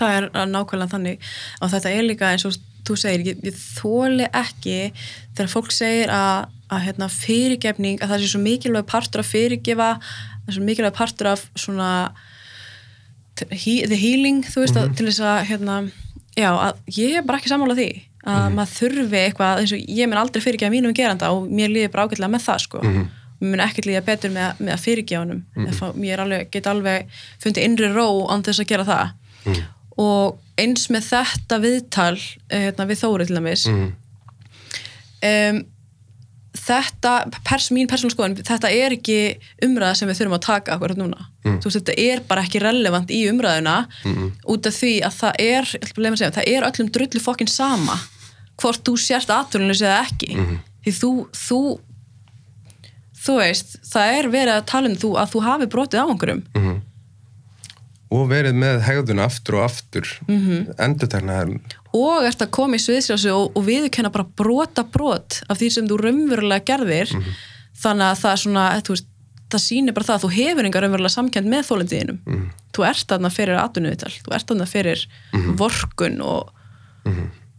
það 0.00 0.14
er 0.18 0.28
nákvæmlega 0.48 0.90
þannig. 0.90 1.26
Og 1.60 1.70
þetta 1.70 1.90
er 1.92 2.06
líka 2.08 2.30
eins 2.32 2.46
og 2.48 2.56
þú 2.86 2.98
segir 2.98 3.24
ég, 3.26 3.40
ég 3.46 3.56
þóli 3.56 4.28
ekki 4.28 4.76
þegar 5.36 5.50
fólk 5.52 5.72
segir 5.74 6.12
að, 6.14 6.52
að 6.72 6.84
hérna, 6.88 7.08
fyrirgefning 7.12 8.02
að 8.02 8.14
það 8.14 8.22
sé 8.22 8.30
svo 8.32 8.42
mikilvæg 8.42 8.86
partur 8.90 9.22
að 9.22 9.32
fyrirgefa 9.32 9.90
það 10.02 10.52
er 10.52 10.58
svo 10.58 10.68
mikilvæg 10.68 10.96
partur 10.98 11.32
af 11.32 11.44
svona 11.54 11.90
he, 13.50 13.82
the 13.86 13.98
healing 13.98 14.42
þú 14.46 14.64
veist 14.64 14.78
að 14.78 14.94
til 14.98 15.08
þess 15.08 15.24
að 15.26 15.42
hérna, 15.50 15.80
já, 16.36 16.50
að 16.50 16.98
ég 16.98 17.20
er 17.20 17.26
bara 17.26 17.40
ekki 17.40 17.52
sammála 17.52 17.78
því 17.78 17.90
að 18.22 18.52
maður 18.54 18.76
þurfi 18.76 19.18
eitthvað 19.18 19.60
eins 19.62 19.72
og 19.74 19.90
ég 19.90 20.08
mun 20.08 20.20
aldrei 20.20 20.42
fyrirgefa 20.44 20.70
mínum 20.70 20.94
geranda 20.94 21.32
og 21.34 21.48
mér 21.50 21.72
líður 21.72 21.92
bara 21.94 22.06
ágætlega 22.06 22.30
með 22.30 22.44
það 22.44 22.60
sko. 22.62 22.82
Mér 23.42 23.50
mun 23.50 23.62
ekkert 23.64 23.88
líða 23.88 24.02
betur 24.06 24.30
með, 24.30 24.60
með 24.62 24.74
að 24.76 24.84
fyrirgefa 24.84 25.22
honum. 25.24 25.40
Mm 25.56 25.64
ég 26.06 26.12
er 26.14 26.22
alveg, 26.22 26.50
get 26.54 26.68
alveg 26.70 27.08
fundið 27.42 27.66
innri 27.66 27.90
ró 27.90 28.06
án 28.30 28.44
þess 28.46 28.62
að 28.62 28.70
gera 28.70 28.86
það 28.86 29.62
og 30.00 30.38
eins 30.60 30.88
með 30.92 31.08
þetta 31.10 31.58
viðtal 31.62 32.16
eh, 32.48 32.68
hérna, 32.68 32.86
við 32.88 33.02
Þóri 33.02 33.26
til 33.28 33.36
dæmis 33.36 33.66
um, 33.68 35.60
þetta 36.62 37.12
pers, 37.48 37.70
mín 37.72 37.88
persónulega 37.88 38.14
skoðun, 38.16 38.36
þetta 38.46 38.70
er 38.70 38.94
ekki 38.96 39.18
umræða 39.64 39.94
sem 39.98 40.08
við 40.08 40.18
þurfum 40.20 40.36
að 40.36 40.42
taka 40.46 40.74
akkurat 40.74 40.98
núna. 41.00 41.28
Þú 41.42 41.64
veist, 41.64 41.78
þetta 41.78 41.94
er 41.98 42.20
bara 42.28 42.42
ekki 42.44 42.60
relevant 42.62 43.10
í 43.10 43.22
umræðuna 43.30 43.76
út 44.52 44.66
af 44.68 44.76
því 44.76 44.92
að 45.08 45.16
það 45.16 45.40
er 45.46 45.64
segja, 45.72 46.30
það 46.36 46.50
er 46.52 46.66
öllum 46.68 46.90
drullu 46.92 47.20
fokkin 47.24 47.48
sama 47.50 47.96
hvort 48.60 48.84
þú 48.86 48.94
sérst 49.00 49.32
aðtölunus 49.32 49.80
eða 49.82 50.04
ekki. 50.04 50.36
Því 50.84 50.92
þú, 51.00 51.12
þú 51.32 51.60
þú 53.22 53.36
veist, 53.40 53.76
það 53.88 54.14
er 54.18 54.28
verið 54.28 54.54
að 54.58 54.66
tala 54.66 54.88
um 54.92 54.96
þú 54.98 55.10
að 55.22 55.32
þú 55.32 55.42
hafi 55.48 55.66
brotið 55.72 56.02
á 56.02 56.06
einhverjum 56.12 56.42
og 58.12 58.26
verið 58.30 58.58
með 58.60 58.82
hegðun 58.86 59.22
aftur 59.24 59.58
og 59.58 59.64
aftur 59.68 60.08
mm 60.28 60.40
-hmm. 60.40 60.74
endurtegna 60.84 61.38
og 61.92 62.26
ert 62.26 62.42
að 62.42 62.50
koma 62.50 62.76
í 62.76 62.82
sviðsjásu 62.82 63.32
og, 63.32 63.56
og 63.56 63.64
viðurkenna 63.66 64.12
bara 64.12 64.28
brota 64.36 64.84
brot 64.84 65.42
af 65.48 65.58
því 65.58 65.70
sem 65.70 65.88
þú 65.88 65.98
raunverulega 66.00 66.64
gerðir 66.64 67.12
þannig 67.82 68.06
að 68.06 68.20
það 68.22 68.32
er 68.32 68.42
svona, 68.44 68.66
veist 68.88 69.08
það 69.52 69.62
sýnir 69.66 69.96
bara 69.96 70.08
það 70.08 70.18
að 70.18 70.24
þú 70.24 70.30
hefur 70.36 70.68
engar 70.68 70.84
raunverulega 70.86 71.12
samkend 71.12 71.50
með 71.52 71.66
þólendiðinum. 71.68 72.18
Mm. 72.24 72.48
Þú 72.72 72.86
ert 72.88 73.12
þarna 73.12 73.30
fyrir 73.32 73.60
atvinnuvital, 73.60 74.12
þú 74.24 74.34
ert 74.36 74.48
þarna 74.48 74.68
fyrir 74.70 75.04
vorkun 75.60 76.20
og 76.24 76.52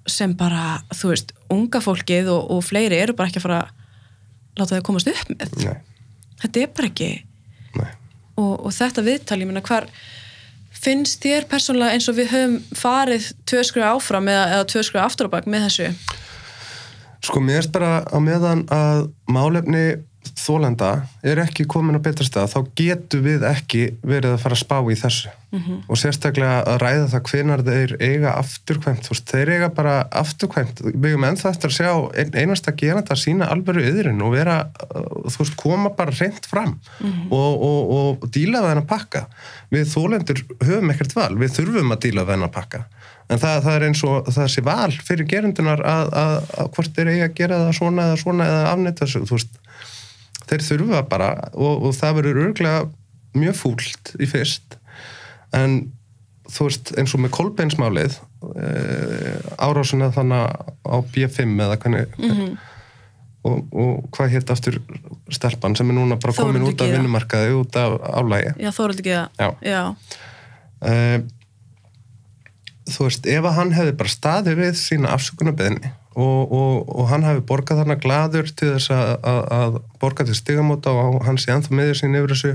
sem 0.10 0.34
bara, 0.36 0.82
þú 0.92 1.14
veist, 1.14 1.32
unga 1.54 1.80
fólkið 1.84 2.32
og, 2.34 2.50
og 2.52 2.64
fleiri 2.66 3.00
eru 3.00 3.16
bara 3.18 3.32
ekki 3.32 3.40
að 3.40 3.46
fara 3.46 3.60
að 3.62 3.70
láta 4.60 4.80
þau 4.80 4.88
komast 4.90 5.12
upp 5.12 5.30
með. 5.32 5.54
Nei, 5.64 5.78
Þetta 6.44 6.60
er 6.60 6.74
bara 6.76 6.90
ekki 6.90 7.12
og, 8.36 8.66
og 8.66 8.72
þetta 8.74 9.06
viðtal, 9.06 9.40
ég 9.40 9.50
meina 9.50 9.64
hvar 9.64 9.88
finnst 10.84 11.24
þér 11.24 11.48
persónulega 11.52 11.96
eins 11.96 12.10
og 12.12 12.18
við 12.20 12.32
höfum 12.34 12.58
farið 12.78 13.30
tvö 13.50 13.64
skruða 13.68 13.94
áfram 13.96 14.30
eða, 14.32 14.46
eða 14.58 14.70
tvö 14.74 14.84
skruða 14.88 15.08
aftur 15.08 15.30
á 15.32 15.34
bak 15.36 15.50
með 15.50 15.68
þessu? 15.68 15.92
Sko 17.24 17.40
mér 17.40 17.62
erst 17.62 17.72
bara 17.76 18.04
á 18.04 18.18
meðan 18.20 18.66
að 18.74 19.06
málefni 19.32 19.86
þólenda 20.38 20.90
er 21.26 21.42
ekki 21.44 21.66
komin 21.70 21.98
á 22.00 22.02
betra 22.04 22.26
stað, 22.28 22.52
þá 22.54 22.60
getur 22.80 23.24
við 23.26 23.46
ekki 23.48 23.86
verið 24.04 24.36
að 24.36 24.44
fara 24.44 24.58
að 24.58 24.62
spá 24.64 24.78
í 24.82 24.98
þessu. 25.00 25.32
Og 25.88 26.00
sérstaklega 26.02 26.64
að 26.66 26.80
ræða 26.82 27.10
það 27.12 27.28
hvenar 27.30 27.62
þeir 27.68 27.92
eiga 28.02 28.32
afturkvæmt, 28.40 29.04
þú 29.06 29.14
veist, 29.14 29.28
þeir 29.30 29.52
eiga 29.54 29.70
bara 29.70 29.94
afturkvæmt, 30.10 30.82
við 30.88 31.12
erum 31.12 31.28
ennþá 31.28 31.52
eftir 31.54 31.70
að 31.70 31.76
sjá 31.78 31.92
ein, 32.24 32.32
einasta 32.34 32.74
geranda 32.74 33.14
að 33.14 33.22
sína 33.22 33.52
alvöru 33.54 33.84
yðurinn 33.86 34.24
og 34.26 34.34
vera, 34.34 34.56
uh, 34.90 35.30
þú 35.30 35.44
veist, 35.44 35.58
koma 35.62 35.94
bara 35.94 36.16
reynd 36.18 36.50
fram 36.50 36.74
og, 37.30 37.52
og, 37.70 37.94
og 38.00 38.28
díla 38.34 38.64
við 38.64 38.74
hennar 38.74 38.90
pakka. 38.90 39.28
Við 39.70 39.88
þólendur 39.94 40.44
höfum 40.64 40.94
ekkert 40.96 41.16
val, 41.16 41.32
við 41.38 41.56
þurfum 41.60 41.94
að 41.94 42.04
díla 42.08 42.26
við 42.26 42.38
hennar 42.40 42.54
pakka. 42.58 42.86
En 43.32 43.40
það, 43.40 43.62
það 43.64 43.76
er 43.76 43.86
eins 43.88 44.04
og 44.04 44.32
það 44.34 44.50
sé 44.52 44.62
val 44.66 44.92
fyrir 44.92 45.30
gerendunar 45.30 45.82
að, 45.86 46.10
að, 46.18 46.34
að 46.60 46.72
hvort 46.76 46.98
þeir 46.98 47.12
eiga 47.14 47.30
að 47.30 47.38
gera 47.38 47.60
það 47.62 47.78
svona 47.78 48.08
eða 48.10 48.18
svona 48.24 48.48
eða 48.50 48.72
afnita 48.74 49.06
þessu, 49.06 49.22
þú 49.30 49.38
veist 49.38 49.60
þeir 50.50 50.66
þurfa 50.68 51.02
bara 51.10 51.32
og, 51.54 51.90
og 51.90 51.98
það 51.98 52.20
verður 52.20 52.42
örglega 52.48 52.86
mjög 53.38 53.58
fúlt 53.58 54.14
í 54.22 54.30
fyrst 54.30 54.78
en 55.56 55.80
þú 56.52 56.68
veist 56.68 56.92
eins 57.00 57.14
og 57.16 57.24
með 57.24 57.34
kolbeinsmálið 57.38 58.18
e, 58.60 58.70
árásuna 59.64 60.12
þannig 60.14 60.58
á 60.84 60.96
B5 61.14 61.54
eða 61.66 61.78
hvernig 61.82 62.18
og, 63.44 63.62
og 63.72 64.04
hvað 64.16 64.36
hétt 64.36 64.52
aftur 64.54 64.80
stelpan 65.34 65.78
sem 65.80 65.90
er 65.92 65.98
núna 65.98 66.20
bara 66.22 66.36
komin 66.36 66.62
Þórhildur 66.62 66.76
út 66.76 66.84
af 66.86 66.94
vinnumarkaði 66.94 67.56
út 67.60 67.80
af 67.80 67.98
álægi 68.04 68.54
Já, 68.60 68.70
Þórald 68.76 69.02
ekki 69.04 69.16
það 69.16 69.40
Já. 69.40 69.50
Já. 69.72 69.82
uh, 70.92 71.18
þú 72.92 73.08
veist, 73.08 73.28
ef 73.32 73.50
að 73.50 73.58
hann 73.60 73.76
hefði 73.78 73.98
bara 74.04 74.16
staðið 74.18 74.64
við 74.64 74.80
sína 74.80 75.14
afsökunarbeðni 75.16 75.94
og, 76.16 76.54
og, 76.54 76.90
og 76.94 77.10
hann 77.12 77.26
hefði 77.26 77.46
borgað 77.50 77.84
þarna 77.84 78.00
gladur 78.02 78.50
til 78.50 78.74
þess 78.76 78.94
að, 78.94 79.14
að, 79.30 79.40
að 79.58 79.78
borga 80.02 80.26
til 80.28 80.38
stigamóta 80.38 80.94
og 80.94 81.22
hann 81.28 81.40
sé 81.42 81.54
ennþá 81.54 81.78
meður 81.78 82.00
sín 82.00 82.18
yfir 82.20 82.36
þessu. 82.36 82.54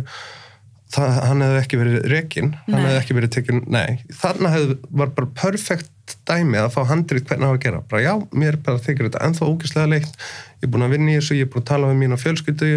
Það, 0.88 1.18
hann 1.20 1.44
hefði 1.44 1.61
ekki 1.61 1.78
verið 1.82 1.96
rekin 2.09 2.54
hann 2.64 2.80
hefði 2.80 3.00
ekki 3.02 3.16
verið 3.18 3.32
tekin, 3.34 3.59
nei. 3.68 3.98
Þarna 4.22 4.52
hefði, 4.54 4.76
var 5.02 5.11
bara 5.18 5.28
perfekt 5.36 6.14
dæmi 6.28 6.56
að 6.62 6.70
fá 6.72 6.78
handrið 6.88 7.26
hvernig 7.28 7.50
á 7.50 7.52
að 7.52 7.61
gera, 7.66 7.82
bara 7.90 8.00
já, 8.06 8.14
mér 8.32 8.56
bara 8.64 8.80
þykir 8.80 9.11
þetta 9.11 9.26
ennþá 9.26 9.50
ógislega 9.50 9.90
leitt. 9.92 10.14
Ég 10.62 10.64
er 10.64 10.72
búin 10.72 10.86
að 10.86 10.94
vinna 10.94 11.12
í 11.12 11.18
þessu, 11.18 11.36
ég 11.36 11.44
er 11.44 11.52
búin 11.52 11.66
að 11.66 11.70
tala 11.74 11.90
við 11.90 12.00
mína 12.00 12.20
fjölskyldu 12.22 12.70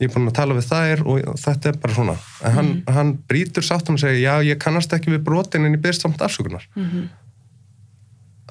ég 0.00 0.08
er 0.08 0.14
búin 0.14 0.30
að 0.30 0.36
tala 0.38 0.56
við 0.56 0.68
þær 0.70 1.02
og 1.10 1.34
þetta 1.42 1.72
er 1.72 1.80
bara 1.82 1.96
svona. 1.96 2.14
En 2.46 2.54
hann, 2.56 2.70
hann 2.88 3.10
brýtur 3.28 3.66
sáttum 3.66 3.98
og 3.98 4.04
segir 4.04 4.22
já, 4.22 4.32
ég 4.46 4.62
kannast 4.62 4.94
ekki 4.96 5.12
við 5.12 5.24
brotin 5.26 5.66
en 5.66 5.74
ég 5.76 5.82
byrst 5.82 6.06
samt 6.06 6.22
afsökunar. 6.24 6.64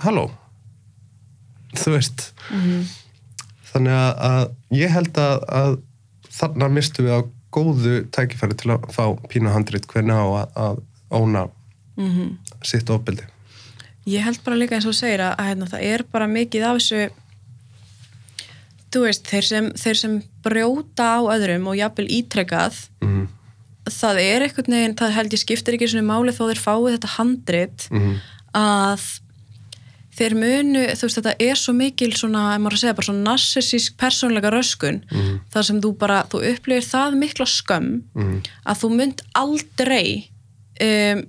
Halló 0.03 0.27
þú 1.77 1.95
veist 1.95 2.29
þannig 3.69 3.93
að, 3.93 4.11
að 4.29 4.79
ég 4.79 4.89
held 4.95 5.17
að, 5.21 5.43
að 5.61 5.75
þarna 6.39 6.69
mistu 6.73 7.05
við 7.05 7.13
á 7.13 7.21
góðu 7.53 7.95
tækifæri 8.13 8.55
til 8.57 8.71
að 8.75 8.87
fá 8.93 9.03
pínu 9.29 9.51
handrit 9.53 9.87
hvernig 9.89 10.13
á 10.17 10.25
að, 10.25 10.47
að 10.55 10.81
óna 11.09 11.47
sitt 12.63 12.89
ofbeldi 12.89 13.25
Ég 14.09 14.23
held 14.25 14.39
bara 14.45 14.55
líka 14.57 14.77
eins 14.77 14.87
og 14.89 14.95
segir 14.97 15.21
að, 15.21 15.35
hérna, 15.43 15.67
það 15.69 15.81
er 15.85 16.03
bara 16.09 16.25
mikið 16.31 16.63
af 16.65 16.77
þessu 16.79 17.09
þú 18.89 19.01
veist, 19.05 19.27
þeir 19.29 19.45
sem, 19.45 19.67
þeir 19.77 19.99
sem 19.99 20.15
brjóta 20.45 21.09
á 21.17 21.21
öðrum 21.35 21.67
og 21.69 21.77
jafnvel 21.77 22.07
ítrekað 22.09 22.79
mm. 23.05 23.25
það 23.93 24.21
er 24.23 24.45
einhvern 24.47 24.77
veginn, 24.77 24.97
það 24.97 25.15
held 25.17 25.35
ég 25.35 25.43
skiptir 25.43 25.77
ekki 25.77 25.91
svona 25.91 26.07
máli 26.09 26.33
þó 26.33 26.43
þeir 26.49 26.63
fáið 26.63 26.93
þetta 26.95 27.15
handrit 27.19 27.89
Mm. 27.93 28.15
að 28.57 29.03
þeir 30.19 30.35
munu, 30.35 30.81
þú 30.99 31.07
veist, 31.07 31.17
þetta 31.21 31.33
er 31.47 31.55
svo 31.61 31.73
mikil 31.77 32.11
svona, 32.19 32.43
ef 32.55 32.61
maður 32.61 32.75
að 32.77 32.81
segja, 32.83 32.95
bara 32.99 33.07
svona 33.09 33.25
narsisísk 33.31 33.95
persónleika 34.01 34.51
röskun, 34.53 35.01
þar 35.53 35.67
sem 35.69 35.79
þú 35.81 35.93
bara, 36.01 36.21
þú 36.31 36.43
upplifir 36.51 36.87
það 36.91 37.17
mikla 37.23 37.47
skömm 37.47 37.89
Mm. 38.19 38.41
að 38.67 38.81
þú 38.83 38.89
mynd 38.99 39.21
aldrei 39.39 40.29
um, 40.83 41.23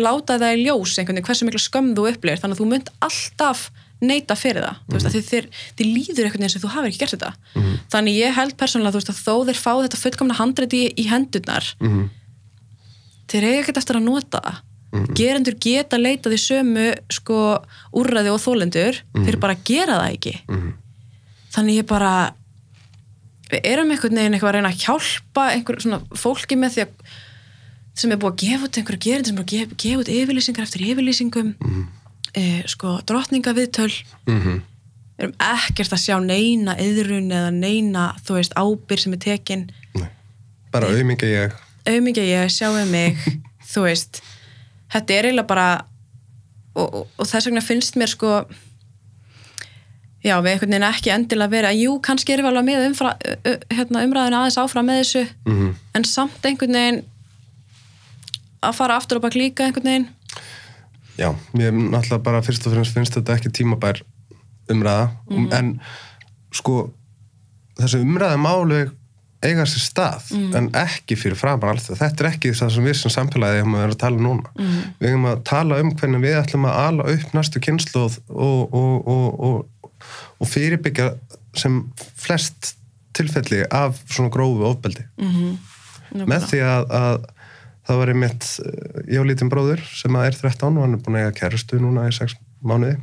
láta 0.00 0.38
það 0.38 0.56
í 0.56 0.64
ljós 0.64 0.96
einhvern 0.98 1.18
veginn 1.18 1.26
hversu 1.28 1.46
mikla 1.48 1.60
skömm 1.64 1.92
þú 1.98 2.08
upplifir, 2.12 2.40
þannig 2.42 2.56
að 2.56 2.62
þú 2.64 2.68
mynd 2.72 2.90
alltaf 3.02 3.70
neita 4.00 4.32
fyrir 4.38 4.64
það, 4.64 4.76
þú 4.88 4.94
veist, 4.96 5.06
að 5.10 5.16
þið, 5.18 5.48
þið, 5.76 5.88
líður 5.94 6.24
einhvern 6.24 6.40
veginn 6.40 6.52
sem 6.54 6.62
þú 6.62 6.70
hafir 6.72 6.88
ekki 6.88 7.00
gert 7.02 7.14
þetta. 7.18 7.32
Þannig 7.92 8.14
ég 8.16 8.32
held 8.38 8.54
persónulega, 8.56 8.94
þú 8.94 9.00
veist, 9.02 9.10
að 9.12 9.18
þó 9.26 9.34
þeir 9.50 9.58
fá 9.60 9.72
þetta 9.84 9.98
fullkomna 10.00 10.38
handrit 10.38 10.72
í, 10.78 10.82
í 10.96 11.04
hendurnar 11.10 11.66
Mm. 11.84 12.06
þeir 13.28 13.44
eiga 13.44 13.60
ekkert 13.60 13.80
eftir 13.82 13.98
að 14.00 14.06
nota 14.08 14.40
það 14.40 14.56
gerendur 15.14 15.54
geta 15.62 15.98
leitað 16.00 16.34
í 16.34 16.40
sömu 16.42 16.86
sko 17.12 17.38
úrræði 17.96 18.32
og 18.34 18.40
þólendur 18.42 19.00
þeir 19.14 19.38
bara 19.42 19.58
gera 19.64 20.00
það 20.00 20.14
ekki. 20.16 20.34
Mhm. 20.48 20.70
þannig 21.54 21.80
ég 21.80 21.86
bara 21.86 22.12
við 23.50 23.60
erum 23.64 23.90
einhvern 23.90 24.18
veginn 24.18 24.34
eitthvað 24.34 24.50
að 24.50 24.56
reyna 24.58 24.70
að 24.70 24.82
hjálpa 24.84 25.46
einhver 25.54 25.80
svona 25.82 26.00
fólki 26.14 26.58
með 26.58 26.74
því 26.74 26.82
að 26.86 26.90
sem 28.00 28.12
er 28.12 28.20
búið 28.22 28.32
að 28.32 28.42
gefa 28.44 28.64
út 28.66 28.76
einhverja 28.78 29.04
gerendur 29.06 29.28
sem 29.28 29.36
er 29.36 29.42
búið 29.42 29.48
að 29.48 29.56
gefa, 29.56 29.78
gefa 29.84 30.00
út 30.00 30.12
yfirlýsingar 30.14 30.66
eftir 30.66 30.84
yfirlýsingum. 30.86 31.54
Eh, 32.34 32.62
sko 32.70 33.00
drottningaviðtöl. 33.04 33.92
Mm 34.26 34.60
við 35.20 35.26
erum 35.26 35.34
ekkert 35.44 35.92
að 35.92 36.00
sjá 36.00 36.14
neina 36.24 36.74
yðrun 36.80 37.28
eða 37.28 37.50
neina, 37.52 38.04
þú 38.24 38.38
veist, 38.38 38.54
ábyr 38.56 39.02
sem 39.02 39.12
er 39.12 39.20
tekin. 39.20 39.66
Bara 40.72 40.88
auðmingi 40.88 41.28
ég. 41.28 41.56
Auðmikið 41.84 42.28
ég, 42.30 42.52
sjáu 42.54 42.72
mig 42.88 43.18
þú 43.72 43.84
veist, 43.84 44.22
þetta 44.92 45.14
er 45.18 45.28
eiginlega 45.30 45.46
bara 45.50 45.68
og, 46.74 46.86
og, 46.94 47.06
og 47.18 47.26
þess 47.30 47.46
vegna 47.50 47.62
finnst 47.64 47.96
mér 48.00 48.10
sko 48.12 48.32
já, 50.24 50.34
við 50.44 50.50
einhvern 50.52 50.74
veginn 50.74 50.88
ekki 50.90 51.12
endilega 51.14 51.52
verið 51.54 51.70
að 51.70 51.80
jú, 51.80 51.94
kannski 52.04 52.34
erum 52.34 52.46
við 52.46 52.50
alveg 52.52 52.66
með 52.68 52.86
umfra, 52.90 53.12
hérna, 53.72 54.02
umræðinu 54.06 54.38
aðeins 54.40 54.58
áfram 54.60 54.86
með 54.90 55.00
þessu 55.02 55.22
Mhm. 55.48 55.70
en 55.96 56.04
samt 56.04 56.44
einhvern 56.50 56.76
veginn 56.76 57.02
að 58.62 58.74
fara 58.76 58.96
aftur 59.00 59.16
og 59.16 59.22
bak 59.24 59.34
líka 59.34 59.64
einhvern 59.64 59.88
veginn. 59.88 60.08
Já, 61.18 61.30
mér 61.56 61.72
náttúrulega 61.72 62.22
bara 62.22 62.42
fyrst 62.44 62.66
og 62.66 62.72
fremst 62.74 62.94
finnst 62.94 63.14
þetta 63.16 63.34
ekki 63.38 63.50
tímabær 63.56 64.02
umræða. 64.70 65.10
En 65.56 65.80
sko 66.52 66.90
þessu 67.80 68.02
umræða 68.04 68.36
málu 68.40 68.90
eiga 69.40 69.64
sér 69.68 69.82
stað 69.84 70.30
en 70.58 70.68
ekki 70.76 71.16
fyrir 71.16 71.38
framar 71.38 71.72
allt 71.72 71.86
þetta 71.96 72.24
er 72.24 72.28
ekki 72.34 72.52
það 72.56 72.72
sem 72.74 72.88
við 72.90 72.96
sem 72.98 73.12
samfélagi 73.14 73.62
hefum 73.62 73.76
að 73.78 73.84
vera 73.86 73.94
að 73.94 74.00
tala 74.02 74.24
núna. 74.26 74.52
Við 75.00 75.08
hefum 75.08 75.28
að 75.30 75.42
tala 75.48 75.78
um 75.80 75.92
hvernig 75.96 76.24
við 76.26 76.36
ætlum 76.42 76.66
að 76.68 76.80
ala 76.84 77.06
upp 77.14 77.34
næstu 77.36 77.62
kynnslóð 77.64 78.18
og, 78.28 78.74
og, 78.76 79.08
og, 79.14 79.40
og, 79.48 80.02
og 80.40 80.50
fyrirbyggja 80.50 81.10
sem 81.56 81.80
flest 82.20 82.74
tilfelli 83.16 83.64
af 83.74 83.96
svona 84.12 84.30
grófu 84.30 84.66
ofbeldi. 84.68 85.06
Með 86.28 86.46
því 86.50 86.60
að, 86.66 86.84
að 87.00 87.24
það 87.88 88.02
var 88.02 88.12
einmitt 88.12 88.46
eh, 88.66 89.14
ég 89.14 89.24
á 89.24 89.24
lítinn 89.26 89.50
bróður 89.50 89.80
sem 89.88 90.20
er 90.20 90.36
13 90.36 90.76
og 90.76 90.84
hann 90.84 90.98
er 90.98 91.02
búin 91.02 91.16
að 91.18 91.24
eiga 91.24 91.38
kærustu 91.40 91.80
núna 91.80 92.08
í 92.10 92.14
6 92.14 92.36
mánuði. 92.60 93.00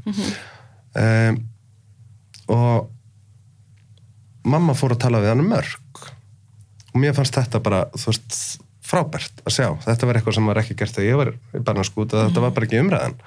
Um, 0.98 1.42
og 2.48 2.88
mamma 4.48 4.74
fór 4.78 4.96
að 4.96 5.04
tala 5.04 5.20
við 5.24 5.34
hann 5.34 5.44
um 5.44 5.52
mörg 5.52 5.74
og 6.98 7.04
mér 7.04 7.14
fannst 7.18 7.38
þetta 7.38 7.62
bara 7.62 7.84
þú 7.94 8.10
veist, 8.10 8.38
frábært 8.88 9.44
að 9.46 9.58
sjá. 9.58 9.68
Þetta 9.84 10.08
var 10.08 10.20
eitthvað 10.20 10.38
sem 10.38 10.48
var 10.50 10.62
ekki 10.62 10.78
gert 10.80 10.96
þegar 10.96 11.10
ég 11.10 11.20
var 11.20 11.34
í 11.36 11.66
barnaskút 11.68 12.16
og 12.16 12.24
þetta 12.30 12.44
var 12.46 12.56
bara 12.56 12.68
ekki 12.68 12.80
umræðan. 12.82 13.18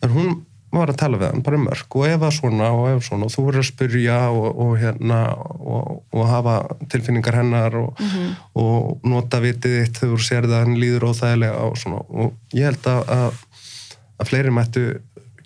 En 0.00 0.14
hún 0.14 0.38
var 0.70 0.92
að 0.92 1.00
tala 1.00 1.18
við 1.18 1.32
hann 1.32 1.42
bara 1.42 1.58
um 1.58 1.64
mörg 1.66 1.96
og 1.98 2.04
ef 2.06 2.24
að 2.28 2.36
svona 2.36 2.68
og 2.76 2.84
ef 2.92 3.00
svona 3.02 3.26
og 3.26 3.32
þú 3.34 3.44
verður 3.48 3.64
að 3.64 3.68
spyrja 3.72 4.18
og, 4.30 4.60
og 4.62 4.76
hérna 4.78 5.18
og, 5.34 5.88
og 6.14 6.28
hafa 6.30 6.54
tilfinningar 6.92 7.40
hennar 7.40 7.74
og, 7.80 8.04
og 8.54 9.08
nota 9.10 9.40
vitið 9.42 9.80
þitt 9.80 9.98
þegar 9.98 10.14
þú 10.14 10.28
sér 10.28 10.46
það 10.46 10.62
hann 10.62 10.78
líður 10.78 11.08
óþægilega 11.10 11.66
og 11.66 11.80
svona. 11.82 12.04
Og 12.14 12.54
ég 12.54 12.70
held 12.70 12.88
að, 12.92 13.12
að, 13.16 13.66
að 14.22 14.30
fleiri 14.30 14.54
mættu 14.54 14.86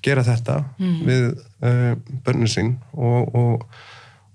gera 0.04 0.26
þetta 0.26 0.60
við 1.08 1.30
uh, 1.64 1.94
börnin 2.26 2.52
sín 2.52 2.74
og, 2.92 3.32
og, 3.32 3.64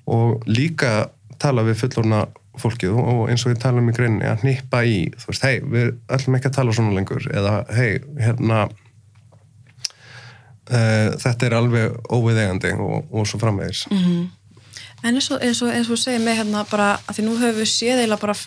og 0.10 0.50
líka 0.50 1.12
tala 1.38 1.62
við 1.68 1.84
fullorna 1.84 2.26
fólkið 2.62 2.98
og 3.00 3.24
eins 3.32 3.46
og 3.46 3.54
við 3.54 3.62
talum 3.64 3.90
í 3.92 3.96
greinni 3.96 4.28
að 4.28 4.44
hnippa 4.44 4.84
í, 4.88 5.00
þú 5.20 5.32
veist, 5.32 5.48
hei, 5.48 5.58
við 5.64 5.88
ætlum 6.12 6.38
ekki 6.38 6.50
að 6.52 6.58
tala 6.60 6.76
svona 6.76 6.96
lengur 6.98 7.24
eða 7.32 7.54
hei, 7.76 7.92
hérna 8.20 8.58
uh, 10.70 11.10
þetta 11.24 11.48
er 11.48 11.58
alveg 11.60 11.98
óviðegandi 12.08 12.76
og, 12.78 13.10
og 13.12 13.28
svo 13.30 13.42
framvegis. 13.42 13.82
En 15.00 15.14
eins 15.14 15.30
og, 15.32 15.40
eins 15.40 15.62
og, 15.64 15.74
þú 15.88 15.96
segir 16.00 16.24
mig 16.24 16.40
hérna 16.40 16.66
bara, 16.72 16.90
að 17.08 17.20
því 17.20 17.28
nú 17.28 17.36
höfum 17.40 17.62
við 17.62 17.72
séð 17.72 18.02
eiginlega 18.02 18.24
bara 18.26 18.40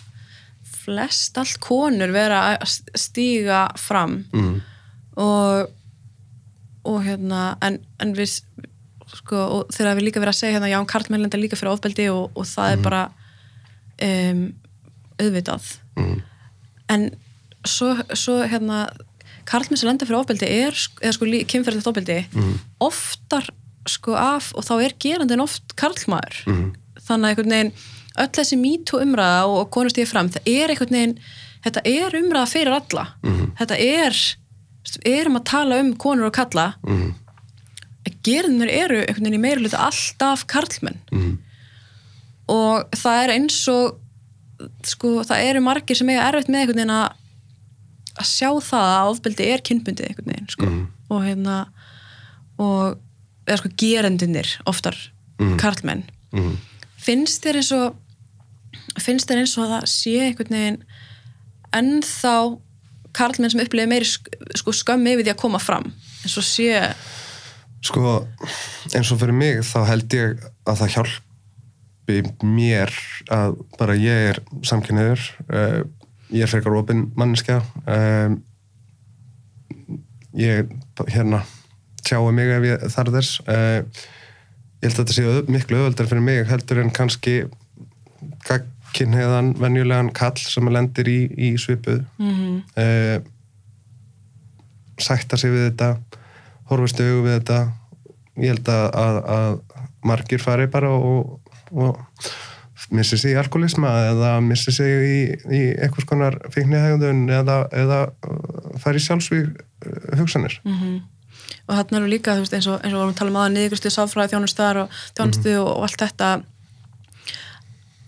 flest 0.83 1.37
allt 1.39 1.57
konur 1.63 2.11
vera 2.13 2.43
að 2.53 2.77
stíga 2.99 3.65
fram. 3.79 4.21
Mm. 4.35 4.59
og 5.21 5.71
og 6.83 6.99
hérna, 7.05 7.53
en, 7.63 7.79
en 8.03 8.13
við 8.15 8.33
sko, 9.13 9.39
og 9.39 9.73
þegar 9.73 9.97
við 9.97 10.07
líka 10.09 10.21
verið 10.21 10.33
að 10.33 10.39
segja 10.39 10.57
hérna, 10.57 10.71
já, 10.71 10.79
Karlmenn 10.89 11.23
lenda 11.23 11.39
líka 11.39 11.59
fyrir 11.59 11.73
ofbeldi 11.73 12.09
og, 12.11 12.33
og 12.35 12.47
það 12.49 12.73
er 12.73 12.81
bara 12.83 13.03
um, 14.01 14.53
auðvitað 15.19 15.77
Mm. 15.95 16.21
en 16.89 17.09
svo, 17.67 17.93
svo 18.17 18.39
hérna 18.49 18.87
Karlmenn 19.45 19.77
sem 19.77 19.87
lenda 19.89 20.05
fyrir 20.07 20.21
ofbeldi 20.23 20.47
er, 20.47 20.71
eða 21.03 21.13
sko 21.13 21.25
kynferðilegt 21.25 21.87
ofbeldi 21.91 22.25
Mm. 22.33 22.59
oftar 22.81 23.49
sko 23.85 24.15
af 24.15 24.53
og 24.55 24.63
þá 24.63 24.73
er 24.85 24.93
gerandin 24.99 25.41
oft 25.43 25.75
karlmaður 25.75 26.45
Mm. 26.47 26.73
þannig 26.97 27.25
að 27.25 27.29
einhvern 27.29 27.49
veginn 27.49 27.73
öll 28.17 28.27
þessi 28.37 28.57
mýtu 28.57 29.01
umræða 29.01 29.45
og, 29.45 29.57
og 29.59 29.71
konust 29.71 29.97
ég 29.97 30.07
fram, 30.07 30.29
það 30.29 30.47
er 30.47 30.69
einhvern 30.69 30.89
veginn 30.97 31.19
þetta 31.65 31.81
er 31.85 32.11
umræða 32.21 32.47
fyrir 32.49 32.73
alla 32.73 33.07
Mhm. 33.23 33.51
þetta 33.59 33.77
er, 33.79 34.35
erum 35.05 35.35
að 35.37 35.43
tala 35.45 35.79
um 35.79 35.93
konur 35.95 36.25
og 36.25 36.33
kalla 36.33 36.75
Mm. 36.87 37.13
gerðinur 38.23 38.69
eru 38.69 39.01
einhvern 39.05 39.23
veginn 39.27 39.37
í 39.39 39.43
meira 39.43 39.59
hluta 39.61 39.77
alltaf 39.87 40.45
karlmenn 40.47 40.99
Mm. 41.11 41.37
Og 42.53 42.95
það 42.99 43.19
er 43.23 43.33
eins 43.37 43.57
og 43.73 43.99
sko, 44.87 45.15
það 45.27 45.45
eru 45.49 45.61
margir 45.65 45.97
sem 45.99 46.09
eiga 46.13 46.27
erfitt 46.29 46.51
með 46.53 46.61
einhvern 46.63 46.79
veginn 46.83 46.95
að 46.99 47.19
að 48.21 48.27
sjá 48.29 48.49
það 48.61 48.91
að 48.93 49.11
ofbeldi 49.15 49.45
er 49.49 49.63
kynbundið 49.65 50.05
einhvern 50.11 50.29
veginn 50.29 50.51
sko. 50.53 50.67
Mhm. 50.69 50.83
og 51.13 51.23
hérna 51.25 51.55
og 52.61 52.99
eða 53.47 53.57
sko 53.63 53.69
gerendinir 53.81 54.51
oftar 54.69 54.95
Mhm. 55.39 55.57
karlmenn 55.59 56.03
Mm. 56.33 56.57
finnst 56.97 57.43
þér 57.43 57.55
eins 57.59 57.71
og 57.73 57.95
finnst 59.01 59.27
þér 59.29 59.41
eins 59.41 59.57
og 59.57 59.65
að 59.65 59.73
það 59.73 59.89
sé 59.89 60.13
einhvern 60.27 60.53
veginn 60.57 60.83
ennþá 61.73 62.35
karlmenn 63.13 63.51
sem 63.53 63.61
upplifið 63.61 63.89
meiri 63.91 64.05
sk 64.09 64.29
sko, 64.57 64.71
skömm 64.71 65.07
yfir 65.09 65.25
því 65.27 65.33
að 65.33 65.41
koma 65.41 65.59
fram 65.61 65.91
eins 66.23 66.37
og 66.37 66.43
sé 66.47 66.93
Sko, 67.83 68.27
eins 68.95 69.11
og 69.11 69.19
fyrir 69.19 69.33
mig 69.35 69.57
þá 69.67 69.85
held 69.89 70.07
ég 70.15 70.39
að 70.65 70.77
það 70.79 70.93
hjálpi 72.03 72.45
mér 72.45 72.91
að 73.31 73.57
bara 73.77 73.95
ég 73.95 74.33
er 74.33 74.39
samkynniður, 74.63 75.21
uh, 75.49 75.83
ég 76.31 76.43
er 76.43 76.49
frekar 76.49 76.75
opinn 76.75 77.11
manneskja, 77.15 77.61
um, 77.85 78.43
ég 80.33 80.67
hérna 81.07 81.43
tjáu 82.03 82.31
mig 82.31 82.49
ef 82.49 82.63
ég 82.63 82.87
þarf 82.91 83.13
þess. 83.13 83.39
Uh, 83.47 83.83
ég 84.81 84.89
held 84.89 84.97
að 84.97 85.03
þetta 85.03 85.13
sé 85.13 85.23
öð, 85.23 85.49
miklu 85.49 85.77
öðvöldar 85.77 86.09
fyrir 86.09 86.23
mig 86.23 86.47
heldur 86.49 86.81
en 86.81 86.91
kannski 86.91 87.43
kynniðan 88.93 89.55
venjulegan 89.57 90.11
kall 90.13 90.37
sem 90.37 90.67
lendir 90.69 91.07
í, 91.07 91.29
í 91.37 91.55
svipuð. 91.57 92.03
mm 92.17 92.33
-hmm. 92.33 92.63
uh, 92.77 93.29
sætta 94.99 95.37
sig 95.37 95.49
við 95.49 95.71
þetta 95.71 95.95
horfast 96.69 96.99
augu 96.99 97.23
við 97.23 97.39
þetta 97.39 97.71
ég 98.37 98.53
held 98.53 98.67
að, 98.69 98.85
að, 98.93 99.17
að 99.25 99.59
margir 100.03 100.41
fari 100.41 100.67
bara 100.67 100.89
og, 100.89 101.39
og 101.73 101.99
missi 102.93 103.17
sig 103.17 103.33
í 103.33 103.39
alkoholisma 103.39 103.91
eða 104.11 104.33
missi 104.43 104.73
sig 104.75 104.91
í, 105.07 105.17
í 105.49 105.61
einhvers 105.81 106.07
konar 106.09 106.37
fíknihægundun 106.53 107.25
eða, 107.31 107.63
eða 107.73 107.99
uh, 108.27 108.71
fari 108.81 109.01
í 109.01 109.05
sjálfsvík 109.05 109.51
uh, 109.53 110.15
hugsanir. 110.19 110.59
Og 111.63 111.77
þarna 111.77 112.01
eru 112.01 112.09
líka 112.11 112.35
veist, 112.37 112.53
eins 112.53 112.67
og, 112.67 112.81
eins 112.83 112.93
og 112.93 112.99
vorum 112.99 113.13
að 113.13 113.21
tala 113.21 113.31
um 113.31 113.39
aðan 113.39 113.55
niðurgrustu 113.57 113.91
sáfræði 113.93 114.33
þjónustar 114.33 114.81
og 114.83 114.97
þjónustu 115.15 115.53
og, 115.61 115.69
og 115.77 115.85
allt 115.87 116.03
þetta 116.03 116.31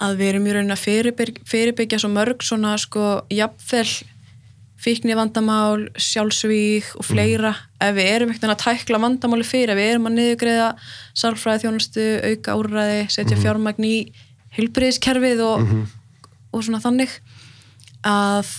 að 0.06 0.18
við 0.20 0.32
erum 0.34 0.48
í 0.50 0.56
raunin 0.56 0.76
að 0.76 0.84
fyrirbyggja, 1.48 2.02
svo 2.02 2.12
mörg 2.12 2.44
svona 2.44 2.76
sko 2.82 3.22
jafnvel 3.32 3.88
fíkni 4.82 5.16
vandamál, 5.18 5.88
sjálfsvík 5.96 6.92
og 7.00 7.08
fleira, 7.08 7.54
ef 7.82 7.96
við 7.96 8.10
erum 8.12 8.34
ekkert 8.34 8.52
að 8.54 8.64
tækla 8.66 9.00
vandamáli 9.02 9.48
fyrir, 9.48 9.72
ef 9.72 9.80
við 9.80 9.92
erum 9.94 10.10
að 10.10 10.18
niðurgreiða 10.20 10.68
sálfræði 11.18 11.64
þjónustu, 11.64 12.06
auka 12.32 12.58
úrræði 12.60 13.00
setja 13.14 13.40
fjármagn 13.40 13.88
í 13.88 13.96
heilbriðiskerfið 14.58 15.44
og, 15.46 15.66
og 16.52 16.66
svona 16.66 16.84
þannig 16.84 17.18
að 18.06 18.52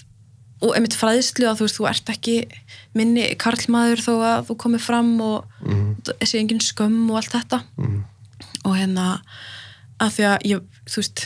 og 0.64 0.72
einmitt 0.72 0.96
fræðslu 0.96 1.48
að 1.50 1.58
þú 1.58 1.66
veist, 1.66 1.78
þú 1.78 1.88
ert 1.90 2.10
ekki 2.14 2.36
minni 2.96 3.26
karlmaður 3.40 4.02
þó 4.06 4.12
að 4.16 4.46
þú 4.48 4.56
komið 4.62 4.84
fram 4.86 5.10
og 5.20 5.66
þessi 6.08 6.40
engin 6.40 6.62
skömm 6.64 7.10
og 7.10 7.20
allt 7.20 7.34
þetta. 7.36 7.62
Mhm. 7.76 8.04
og 8.64 8.72
hérna 8.76 9.04
að 10.02 10.10
því 10.16 10.24
að 10.28 10.46
ég, 10.50 10.64
þú 10.84 11.00
veist 11.00 11.20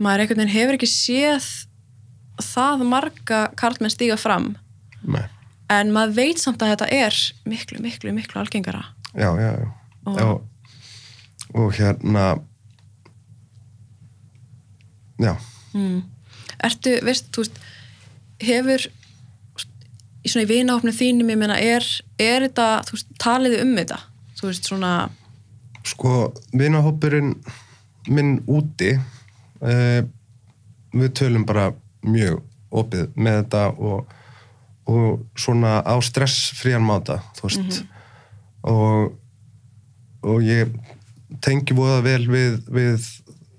maður 0.00 0.22
einhvern 0.22 0.40
veginn 0.40 0.54
hefur 0.54 0.78
ekki 0.78 0.88
séð 0.90 1.48
það 2.44 2.84
marga 2.88 3.40
karlmenn 3.60 3.92
stíga 3.92 4.16
fram 4.20 4.52
Nei. 5.04 5.24
en 5.70 5.92
maður 5.94 6.16
veit 6.18 6.42
samt 6.42 6.62
að 6.62 6.74
þetta 6.74 6.88
er 6.92 7.18
miklu, 7.48 7.80
miklu, 7.84 8.12
miklu 8.16 8.40
algengara 8.42 8.84
já, 9.14 9.30
já, 9.40 9.50
já. 9.58 9.68
Og- 10.06 10.20
Og, 10.20 10.46
og 11.54 11.72
hérna 11.74 12.38
já 15.20 15.34
mm. 15.74 16.00
Ertu, 16.64 16.92
veist, 17.06 17.30
þú 17.32 17.44
veist 17.44 17.60
hefur 18.44 18.82
í 20.20 20.28
svona 20.28 20.44
í 20.44 20.48
vinahopnum 20.50 20.92
þínum, 20.92 21.30
ég 21.32 21.38
meina 21.40 21.56
er, 21.56 21.84
er 22.20 22.44
þetta, 22.44 22.66
þú 22.88 22.96
veist, 22.98 23.10
taliði 23.22 23.60
um 23.64 23.72
þetta 23.78 24.00
þú 24.40 24.50
veist, 24.50 24.68
svona 24.68 24.92
Sko, 25.88 26.10
vinahópurinn 26.52 27.30
minn 28.12 28.34
úti 28.52 28.90
uh, 29.00 30.00
við 30.92 31.12
tölum 31.16 31.46
bara 31.48 31.70
mjög 32.06 32.40
opið 32.70 33.08
með 33.18 33.40
þetta 33.40 33.64
og, 33.76 34.12
og 34.90 35.24
svona 35.38 35.80
á 35.82 35.94
stressfrían 36.04 36.84
máta 36.86 37.20
þú 37.38 37.48
veist. 37.48 37.80
Og, 38.70 39.12
og 40.22 40.44
ég 40.44 40.72
tengi 41.44 41.74
voða 41.76 42.00
vel 42.04 42.24
við, 42.30 42.58
við 42.70 43.06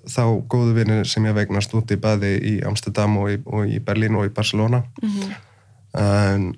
þá 0.09 0.23
góðu 0.49 0.75
vinni 0.75 0.99
sem 1.07 1.25
ég 1.25 1.37
vegnast 1.37 1.73
úti 1.77 1.97
bæði 2.01 2.33
í 2.37 2.53
Amsterdam 2.67 3.17
og 3.21 3.31
í, 3.33 3.37
og 3.45 3.69
í 3.69 3.79
Berlín 3.83 4.17
og 4.19 4.27
í 4.27 4.33
Barcelona. 4.33 4.83
En 5.97 6.51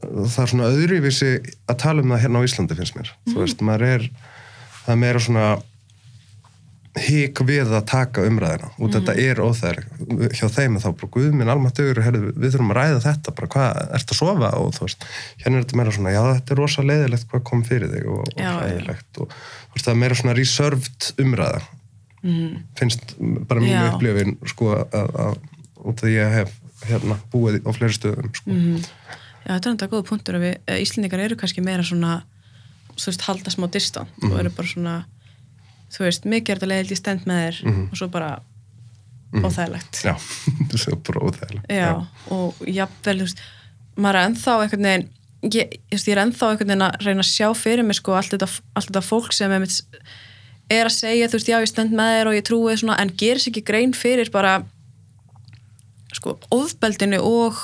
það 0.00 0.42
er 0.42 0.50
svona 0.52 0.70
öðruvísi 0.70 1.30
að 1.66 1.78
tala 1.82 2.04
um 2.04 2.12
það 2.14 2.22
hérna 2.24 2.42
á 2.42 2.46
Íslandi 2.46 2.78
finnst 2.78 2.98
mér. 2.98 3.12
Þú 3.30 3.38
veist, 3.42 3.64
maður 3.64 3.86
er 3.88 4.06
það 4.84 4.92
er 4.94 5.00
meira 5.02 5.22
svona 5.22 5.46
hík 6.96 7.40
við 7.44 7.72
að 7.76 7.84
taka 7.90 8.24
umræðina 8.24 8.70
og 8.80 8.92
þetta 8.94 9.14
er 9.20 9.40
óþægilegt 9.44 10.36
hjá 10.38 10.46
þeim 10.48 10.78
þá 10.80 10.86
bara 10.96 11.10
guðminn 11.16 11.50
almáttugur 11.52 12.00
við 12.00 12.54
þurfum 12.54 12.72
að 12.72 12.78
ræða 12.80 13.00
þetta, 13.04 13.34
bara 13.36 13.50
hvað, 13.52 13.80
ert 13.98 14.12
að 14.14 14.20
sofa 14.20 14.50
og 14.56 14.70
þú 14.76 14.86
veist, 14.86 15.06
hérna 15.42 15.58
er 15.58 15.66
þetta 15.66 15.80
meira 15.80 15.92
svona 15.96 16.14
já 16.14 16.20
þetta 16.30 16.54
er 16.54 16.62
rosa 16.62 16.84
leiðilegt 16.88 17.28
hvað 17.32 17.44
kom 17.50 17.64
fyrir 17.68 17.92
þig 17.92 18.06
og, 18.08 18.22
og 18.24 18.40
hræðilegt 18.40 19.20
og 19.20 19.34
þú 19.36 19.76
veist 19.76 19.88
það 19.88 19.92
er 19.92 20.00
meira 20.04 20.20
svona 20.20 20.36
reserved 20.40 21.10
umræða 21.24 21.60
mm. 22.22 22.54
finnst 22.80 23.16
bara 23.48 23.60
mínu 23.60 23.74
Já. 23.76 23.90
upplifin 23.92 24.36
sko 24.48 24.70
að, 24.80 25.18
að 25.26 25.36
út 25.86 26.00
af 26.00 26.06
því 26.06 26.14
að 26.14 26.16
ég 26.16 26.36
hef 26.40 26.54
hérna 26.86 27.18
búið 27.32 27.60
á 27.64 27.70
fleiri 27.76 27.96
stöðum 27.96 28.32
sko. 28.36 28.52
Mhm. 28.52 28.80
Já, 29.46 29.52
þetta 29.54 29.68
er 29.68 29.74
enda 29.74 29.88
góða 29.90 30.06
punktur 30.08 30.36
að 30.38 30.42
við, 30.42 30.56
eh, 30.66 30.80
Íslendingar 30.82 31.22
eru 31.22 31.36
kannski 31.38 31.62
meira 31.64 31.84
svona 31.86 32.22
þú 32.96 33.10
veist, 33.10 33.26
halda 33.28 33.52
smá 33.52 33.68
distant 33.70 34.10
Mhm. 34.22 34.32
og 34.32 34.40
eru 34.40 34.50
bara 34.50 34.68
svona 34.68 34.94
þú 35.92 36.04
veist, 36.06 36.24
mikið 36.24 36.50
er 36.54 36.58
þetta 36.60 36.70
leiðild 36.72 36.92
í 36.92 36.96
stend 37.00 37.26
með 37.26 37.42
þér 37.46 37.58
Mhm. 37.66 37.88
og 37.92 37.96
svo 38.00 38.08
bara 38.08 38.30
óþægilegt 39.36 40.00
já, 40.06 40.14
er 40.92 40.96
bara 40.96 41.20
óþægilegt 41.26 41.70
Já, 41.70 42.06
og 42.30 42.54
jafnvel, 42.66 43.16
þú 43.20 43.26
veist, 43.26 43.40
maður 43.96 44.18
er 44.20 44.28
ennþá 44.30 44.54
einhvern 44.62 44.86
veginn, 44.88 45.08
ég, 45.52 45.74
ég, 45.92 46.06
er 46.08 46.22
ennþá 46.22 46.50
einhvern 46.52 46.68
veginn 46.72 46.86
að 46.86 47.00
reyna 47.06 47.24
að 47.24 47.30
sjá 47.32 47.48
fyrir 47.56 47.84
mig 47.84 47.96
sko 48.00 48.14
allt 48.16 48.32
þetta, 48.34 48.48
allt 48.76 48.88
þetta 48.90 49.02
fólk 49.04 49.32
sem 49.36 49.52
einmitt 49.52 49.82
er 50.70 50.86
að 50.88 50.94
segja, 50.96 51.28
þú 51.30 51.38
veist, 51.38 51.48
já, 51.52 51.58
ég 51.62 51.68
stend 51.70 51.92
með 51.94 52.12
þér 52.16 52.26
og 52.30 52.34
ég 52.38 52.46
trúi 52.48 52.76
svona, 52.80 52.96
en 53.02 53.10
gerir 53.18 53.38
sér 53.42 53.52
ekki 53.52 53.64
grein 53.68 53.92
fyrir 53.94 54.30
bara 54.34 54.56
sko, 56.16 56.38
ofbeldinu 56.54 57.20
og 57.22 57.58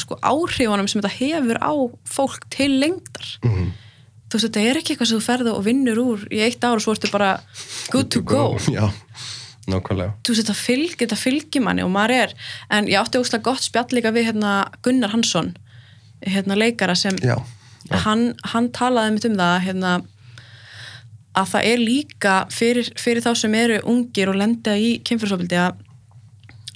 sko 0.00 0.16
áhrifunum 0.22 0.88
sem 0.88 1.00
þetta 1.02 1.16
hefur 1.18 1.58
á 1.60 1.72
fólk 2.08 2.44
til 2.54 2.70
lengdar 2.80 3.26
Mhm. 3.44 3.72
Þú 4.30 4.38
veist, 4.38 4.46
þetta 4.46 4.62
er 4.62 4.80
ekki 4.80 4.94
eitthvað 4.94 5.10
sem 5.10 5.20
þú 5.20 5.26
ferð 5.26 5.52
og 5.52 5.64
vinnur 5.66 6.02
úr 6.02 6.26
í 6.30 6.42
eitt 6.46 6.62
ár 6.62 6.78
og 6.78 6.84
svo 6.84 6.94
ertu 6.94 7.10
bara 7.12 7.32
good 7.90 8.10
to 8.14 8.22
go. 8.22 8.54
Já, 8.76 8.86
nákvæmlega. 9.70 10.14
Þú 10.22 10.34
veist, 10.34 10.44
þetta 10.44 10.58
fylgir, 10.60 11.00
þetta 11.02 11.18
fylgir 11.18 11.66
manni 11.66 11.86
og 11.86 11.90
maður 11.94 12.16
er, 12.20 12.36
en 12.70 12.90
ég 12.90 13.00
átti 13.00 13.20
óslega 13.20 13.48
gott 13.50 13.66
spjall 13.66 13.90
líka 13.96 14.14
við 14.14 14.30
hérna 14.30 14.54
Gunnar 14.86 15.12
Hansson 15.14 15.54
hérna 16.26 16.56
leikara 16.58 16.94
sem 16.98 17.16
já, 17.24 17.36
hann, 18.04 18.34
hann 18.52 18.68
talaði 18.76 19.14
mitt 19.14 19.28
um 19.30 19.38
það 19.38 19.54
hérna 19.66 19.92
að 21.38 21.52
það 21.52 21.68
er 21.70 21.80
líka 21.80 22.34
fyrir, 22.52 22.90
fyrir 22.98 23.24
þá 23.24 23.30
sem 23.38 23.54
eru 23.56 23.78
ungir 23.88 24.32
og 24.32 24.38
lenda 24.40 24.74
í 24.76 24.98
kynfyrsofbildi 25.06 25.58
að, 25.62 25.80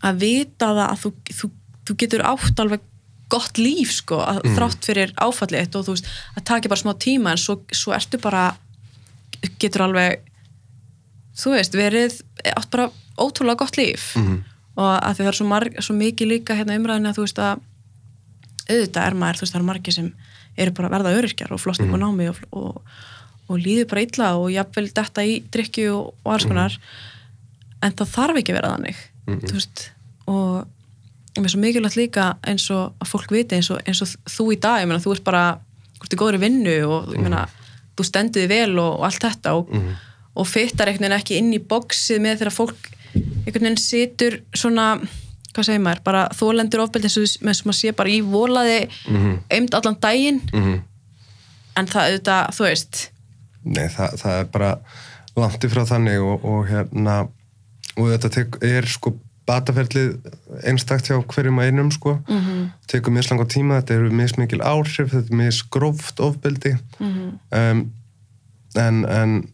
að 0.06 0.20
vita 0.22 0.70
það 0.70 0.82
að 0.86 1.00
þú, 1.02 1.12
þú, 1.40 1.50
þú 1.84 1.96
getur 2.04 2.26
átt 2.30 2.62
alveg 2.62 2.84
gott 3.32 3.58
líf 3.58 3.92
sko, 3.94 4.18
að 4.20 4.42
þrátt 4.56 4.86
fyrir 4.86 5.12
áfallið 5.16 5.60
eitt 5.60 5.76
og 5.78 5.86
þú 5.86 5.96
veist, 5.96 6.08
að 6.36 6.44
taka 6.50 6.70
bara 6.70 6.82
smá 6.82 6.92
tíma 7.00 7.32
en 7.34 7.40
svo, 7.40 7.58
svo 7.74 7.94
ertu 7.96 8.20
bara 8.22 8.44
getur 9.60 9.86
alveg 9.86 10.20
þú 11.38 11.54
veist, 11.56 11.78
verið, 11.78 12.18
átt 12.54 12.70
bara 12.70 12.90
ótrúlega 13.20 13.62
gott 13.64 13.78
líf. 13.80 14.12
Mhm. 14.16 14.42
og 14.74 14.90
að 14.90 15.14
því 15.14 15.22
það 15.22 15.28
er 15.30 15.36
svo, 15.38 15.46
marg, 15.46 15.74
svo 15.86 15.94
mikið 15.94 16.30
líka 16.32 16.54
hérna 16.58 16.74
umræðinu 16.74 17.10
að 17.12 17.18
þú 17.18 17.22
veist 17.22 17.38
að 17.38 17.60
auðvitað 18.64 19.04
er 19.06 19.14
maður, 19.14 19.36
þú 19.38 19.44
veist, 19.44 19.52
það 19.54 19.60
eru 19.60 19.68
margir 19.68 19.94
sem 19.94 20.08
eru 20.56 20.72
bara 20.74 20.90
verða 20.90 21.12
öryrkjar 21.14 21.52
og 21.54 21.60
flosna 21.62 21.86
upp 21.86 21.94
á 21.94 21.98
námi 22.02 22.28
og, 22.30 22.40
og, 22.50 22.80
og 23.48 23.60
líður 23.60 23.88
bara 23.92 24.02
illa 24.02 24.30
og 24.40 24.50
jafnvel 24.50 24.88
detta 24.96 25.22
í 25.22 25.36
drikju 25.54 25.92
og, 25.94 26.14
og 26.24 26.32
alls 26.34 26.46
konar. 26.50 26.78
En 27.84 27.94
það 27.94 28.14
þarf 28.16 28.40
ekki 28.40 28.54
að 28.54 28.58
vera 28.58 28.72
þannig 28.74 29.02
þú 29.44 29.54
veist, 29.54 29.84
og 30.26 30.66
mér 31.42 31.48
er 31.48 31.54
svo 31.54 31.60
mikilvægt 31.60 31.96
líka 31.98 32.24
eins 32.46 32.70
og 32.70 32.92
að 33.02 33.10
fólk 33.10 33.32
viti 33.34 33.56
eins 33.58 33.70
og, 33.74 33.80
eins 33.86 34.02
og 34.04 34.08
þú 34.30 34.52
í 34.54 34.58
dag, 34.60 34.80
ég 34.82 34.88
meina, 34.88 35.02
þú 35.02 35.14
ert 35.16 35.24
bara 35.26 35.44
þú 35.98 36.06
ert 36.06 36.14
í 36.16 36.20
góðri 36.20 36.40
vinnu 36.42 36.74
og 36.86 37.12
ég 37.14 37.22
meina 37.24 37.46
þú 37.96 38.06
stendur 38.06 38.44
þig 38.44 38.50
vel 38.50 38.78
og, 38.78 38.98
og 39.00 39.04
allt 39.08 39.22
þetta 39.24 39.54
og, 39.58 39.74
og 40.34 40.46
fyttar 40.50 40.90
einhvern 40.90 41.08
veginn 41.08 41.18
ekki 41.18 41.38
inn 41.38 41.52
í 41.54 41.60
bóksið 41.62 42.22
með 42.22 42.40
þegar 42.42 42.54
fólk 42.54 42.90
einhvern 43.14 43.68
veginn 43.68 43.82
situr 43.82 44.40
svona 44.54 44.88
hvað 45.54 45.68
segir 45.68 45.82
maður, 45.84 46.02
bara 46.04 46.24
þólendur 46.34 46.82
ofbeldi 46.82 47.06
eins 47.10 47.18
og 47.18 47.46
með 47.46 47.58
sem 47.58 47.68
maður 47.70 47.80
sé 47.80 47.92
bara 47.94 48.10
í 48.10 48.20
volaði 48.26 48.80
mm 49.08 49.16
-hmm. 49.22 49.68
allan 49.78 49.98
daginn 50.00 50.40
Mhm. 50.52 50.80
en 51.76 51.86
það 51.86 52.02
auðvitað, 52.08 52.50
þú 52.56 52.64
veist 52.64 53.10
Nei, 53.64 53.88
það, 53.88 54.18
það 54.20 54.40
er 54.40 54.44
bara 54.52 54.78
langt 55.36 55.64
ifrá 55.64 55.84
þannig 55.86 56.20
og, 56.20 56.44
og 56.44 56.66
hérna 56.68 57.28
og 57.96 58.10
þetta 58.10 58.46
er 58.62 58.86
sko 58.86 59.14
bataferlið 59.46 60.14
einstakt 60.64 61.08
hjá 61.10 61.18
hverjum 61.20 61.58
að 61.60 61.66
einum 61.70 61.90
sko 61.92 62.14
mm 62.28 62.38
-hmm. 62.40 62.68
tekur 62.88 63.12
mislanga 63.12 63.44
tíma, 63.44 63.80
þetta 63.80 63.94
eru 63.94 64.10
mismikil 64.10 64.60
áhrif 64.62 65.10
þetta 65.12 65.30
er 65.30 65.36
misgróft 65.36 66.20
ofbeldi 66.20 66.76
Mhm. 67.00 67.38
um, 67.52 67.92
en, 68.76 69.04
en 69.04 69.48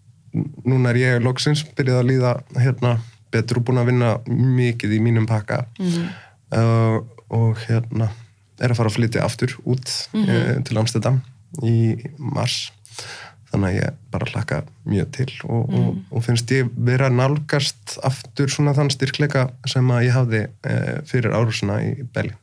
núna 0.64 0.90
er 0.90 0.96
ég 0.96 1.22
loksins 1.22 1.64
byrjað 1.76 2.00
að 2.00 2.08
líða 2.10 2.32
hérna 2.56 2.98
betur 3.32 3.58
og 3.58 3.64
búin 3.64 3.78
að 3.78 3.86
vinna 3.86 4.18
mikið 4.26 4.92
í 4.92 5.00
mínum 5.00 5.26
pakka 5.26 5.64
Mhm. 5.78 6.08
uh, 6.52 7.00
og 7.30 7.56
hérna 7.68 8.08
er 8.60 8.70
að 8.70 8.76
fara 8.76 8.88
að 8.88 8.94
flytja 8.96 9.24
aftur 9.24 9.56
út 9.66 10.08
mm 10.14 10.62
til 10.64 10.78
Amsterdam 10.78 11.22
í 11.62 11.96
mars 12.18 12.72
þannig 13.50 13.68
að 13.70 13.76
ég 13.80 13.94
bara 14.14 14.28
hlakka 14.30 14.58
mjög 14.86 15.08
til 15.16 15.28
og, 15.48 15.72
og, 15.74 15.94
og 16.14 16.22
finnst 16.26 16.50
ég 16.54 16.68
vera 16.86 17.08
að 17.10 17.16
nálgast 17.18 17.96
aftur 18.06 18.50
svona 18.52 18.74
þann 18.76 18.90
styrkleika 18.94 19.48
sem 19.70 19.90
að 19.90 20.04
ég 20.06 20.14
hafði 20.14 20.42
uh, 20.46 21.00
fyrir 21.10 21.34
árusuna 21.34 21.80
í 21.82 21.94
Belli 22.14 22.36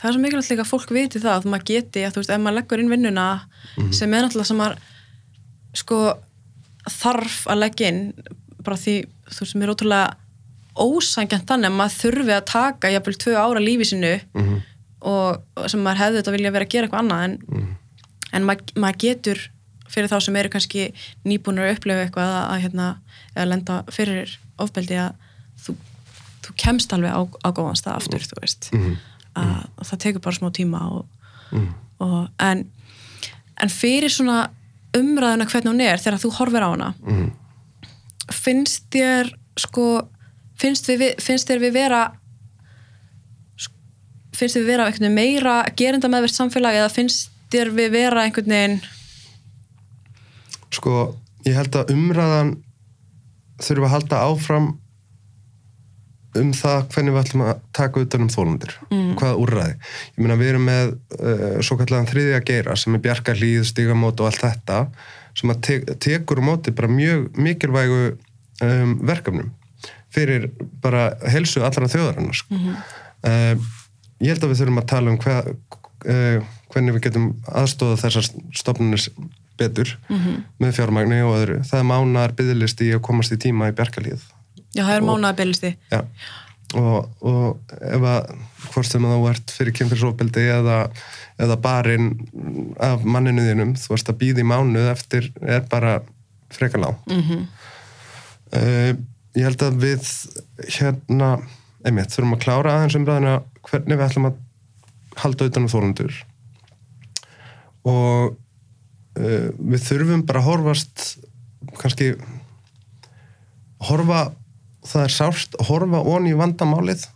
það 0.00 0.08
er 0.08 0.14
svo 0.16 0.22
mikilvægt 0.22 0.50
líka 0.54 0.64
að 0.64 0.70
fólk 0.72 0.90
viti 0.96 1.20
það 1.20 1.34
að 1.36 1.46
maður 1.52 1.66
geti, 1.70 2.02
að 2.06 2.14
þú 2.14 2.22
veist, 2.22 2.30
ef 2.34 2.40
maður 2.40 2.58
leggur 2.60 2.80
inn 2.82 2.90
vinnuna 2.94 3.26
sem 3.92 4.14
er 4.16 4.24
náttúrulega 4.24 4.48
sem 4.48 4.56
maður 4.60 4.78
sko 5.76 5.98
þarf 6.90 7.42
að 7.52 7.60
leggja 7.60 7.90
inn 7.92 8.02
bara 8.64 8.76
því, 8.80 8.94
þú 9.28 9.42
veist, 9.44 9.52
sem 9.52 9.62
er 9.66 9.72
ótrúlega 9.74 10.16
ósangjant 10.80 11.46
þannig 11.50 11.68
að 11.70 11.76
maður 11.76 11.96
þurfi 12.00 12.34
að 12.36 12.44
taka 12.48 12.90
jafnvel 12.94 13.16
tvö 13.20 13.36
ára 13.36 13.60
lífi 13.62 13.86
sinu 13.90 14.14
Mhm. 14.34 14.58
og 15.00 15.42
og 15.56 15.68
sem 15.70 15.80
maður 15.84 16.00
hefði 16.02 16.18
þetta 16.20 16.32
vilja 16.36 16.50
vera 16.56 16.64
að 16.66 16.72
gera 16.74 16.86
eitthvað 16.88 17.02
annað 17.04 17.24
en, 17.24 17.76
en 18.32 18.44
maður, 18.48 18.74
maður 18.76 18.98
getur 19.04 19.38
fyrir 19.90 20.10
þá 20.12 20.18
sem 20.24 20.36
eru 20.40 20.50
kannski 20.52 20.84
nýbúnur 21.26 21.66
að 21.68 21.76
upplifa 21.76 22.04
eitthvað 22.06 22.30
að, 22.34 22.44
að 22.54 22.62
hérna, 22.64 22.88
eða 23.34 23.48
lenda 23.50 23.78
fyrir 23.92 24.36
ofbeldi 24.62 24.98
að 25.02 25.14
þú, 25.64 25.74
þú 26.46 26.54
kemst 26.64 26.92
alveg 26.96 27.12
á, 27.16 27.20
á 27.26 27.48
góðan 27.56 27.78
stað 27.80 27.98
aftur, 28.00 28.26
þú 28.30 28.40
veist 28.44 28.70
Mhm. 28.72 28.96
að, 29.34 29.56
að 29.80 29.88
það 29.90 29.98
tekur 30.04 30.20
bara 30.24 30.36
smá 30.38 30.50
tíma 30.56 30.80
og, 30.90 31.06
og, 32.00 32.28
en, 32.38 32.64
en 33.62 33.68
fyrir 33.70 34.10
svona 34.10 34.48
umræðuna 34.96 35.46
hvernig 35.46 35.70
hún 35.70 35.82
er 35.86 35.98
þegar 36.02 36.18
þú 36.22 36.30
horfir 36.38 36.64
á 36.66 36.70
hana 36.70 36.94
Mhm. 37.02 37.30
finnst 38.32 38.86
þér 38.94 39.30
sko 39.58 40.08
finnst, 40.60 40.86
við, 40.86 41.14
finnst 41.22 41.48
þér 41.48 41.60
við 41.66 41.72
vera 41.72 42.00
finnst 44.36 44.56
þér 44.56 44.62
við 44.64 44.70
vera 44.70 45.10
meira 45.14 45.54
gerinda 45.76 46.08
meðvert 46.08 46.34
samfélag 46.36 46.78
eða 46.78 46.90
finnst 46.94 47.30
þér 47.52 47.70
við 47.76 47.90
vera 47.92 48.22
einhvern 48.24 48.52
veginn 48.54 48.76
sko, 50.74 51.14
ég 51.46 51.56
held 51.56 51.76
að 51.78 51.94
umræðan 51.94 52.54
þurfa 53.60 53.88
að 53.88 53.94
halda 53.94 54.22
áfram 54.28 54.70
um 56.38 56.50
það 56.54 56.84
hvernig 56.92 57.14
við 57.14 57.20
ætlum 57.24 57.42
að 57.48 57.62
taka 57.74 58.02
utan 58.04 58.24
um 58.24 58.30
þólandir 58.30 58.74
mm. 58.86 59.14
hvaða 59.18 59.38
úrræði. 59.42 59.72
Ég 60.14 60.20
meina 60.22 60.36
við 60.38 60.52
erum 60.52 60.68
með 60.68 60.92
uh, 61.18 61.56
svo 61.66 61.76
kallega 61.80 62.10
þriðja 62.12 62.42
geira 62.46 62.76
sem 62.78 62.94
er 62.94 63.02
bjarga 63.02 63.34
hlýð, 63.34 63.64
stigamót 63.66 64.22
og 64.22 64.30
allt 64.30 64.44
þetta 64.44 64.84
sem 65.38 65.52
að 65.52 65.62
te 65.66 65.78
tekur 66.02 66.42
móti 66.44 66.74
bara 66.74 66.90
mjög 66.90 67.26
mikilvægu 67.38 68.00
um, 68.62 68.94
verkefnum 69.06 69.50
fyrir 70.14 70.48
bara 70.82 71.10
helsu 71.30 71.62
allra 71.66 71.88
þjóðarinnar 71.90 72.38
sko. 72.38 72.56
uh, 72.60 73.54
ég 74.20 74.32
held 74.32 74.46
að 74.46 74.52
við 74.52 74.62
þurfum 74.62 74.82
að 74.82 74.88
tala 74.90 75.12
um 75.12 75.20
hva, 75.22 75.36
uh, 75.46 76.48
hvernig 76.70 76.96
við 76.96 77.06
getum 77.08 77.28
aðstóða 77.46 78.00
þessar 78.04 78.30
stofnunir 78.62 79.06
betur 79.60 79.94
með 80.60 80.76
fjármagni 80.78 81.22
og 81.26 81.36
öðru. 81.38 81.62
Það 81.68 81.82
er 81.82 81.88
mánar 81.92 82.36
byggðlisti 82.38 82.92
að 82.96 83.02
komast 83.06 83.34
í 83.36 83.40
tíma 83.40 83.70
í 83.70 83.76
bjargalíð. 83.76 84.22
já, 84.74 84.84
það 84.84 84.94
er 84.96 85.08
mánuða 85.08 85.36
byrlisti 85.40 85.74
Já. 85.90 86.00
Og, 86.78 87.08
og 87.26 87.72
ef 87.82 88.04
að 88.06 88.28
hvort 88.70 88.86
sem 88.86 89.06
að 89.06 89.16
þú 89.16 89.24
ert 89.32 89.54
fyrir 89.56 89.74
kynfyrsofbeldi 89.74 90.44
eða, 90.54 90.76
eða 91.42 91.56
barinn 91.58 92.12
af 92.78 93.02
manninu 93.02 93.42
þínum, 93.42 93.72
þú 93.74 93.96
ert 93.96 94.12
að 94.12 94.20
býða 94.20 94.44
í 94.44 94.46
mánuð 94.46 94.90
eftir 94.92 95.32
er 95.42 95.64
bara 95.70 95.96
frekar 96.54 96.84
lág. 96.84 96.94
mm 97.10 97.22
-hmm. 97.22 97.48
Uh, 98.50 98.96
ég 99.38 99.46
held 99.46 99.62
að 99.62 99.76
við 99.78 100.06
hérna, 100.74 101.38
einmitt, 101.86 102.10
þurfum 102.10 102.34
að 102.34 102.40
klára 102.42 102.72
aðeins 102.74 102.96
umræðina 102.98 103.34
hvernig 103.62 103.98
við 103.98 104.06
ætlum 104.08 104.26
að 104.26 104.38
halda 105.22 105.46
utan 105.46 105.62
um 105.62 105.70
þólundur 105.70 106.16
og 107.86 108.34
við 109.20 109.86
þurfum 109.86 110.26
bara 110.28 110.42
að 110.42 110.48
horfast 110.48 111.06
kannski 111.80 112.12
horfa 113.88 114.30
það 114.86 115.06
er 115.06 115.14
sárt 115.14 115.56
að 115.60 115.70
horfa 115.70 116.02
onni 116.14 116.34
í 116.34 116.38
vandamálið 116.38 117.06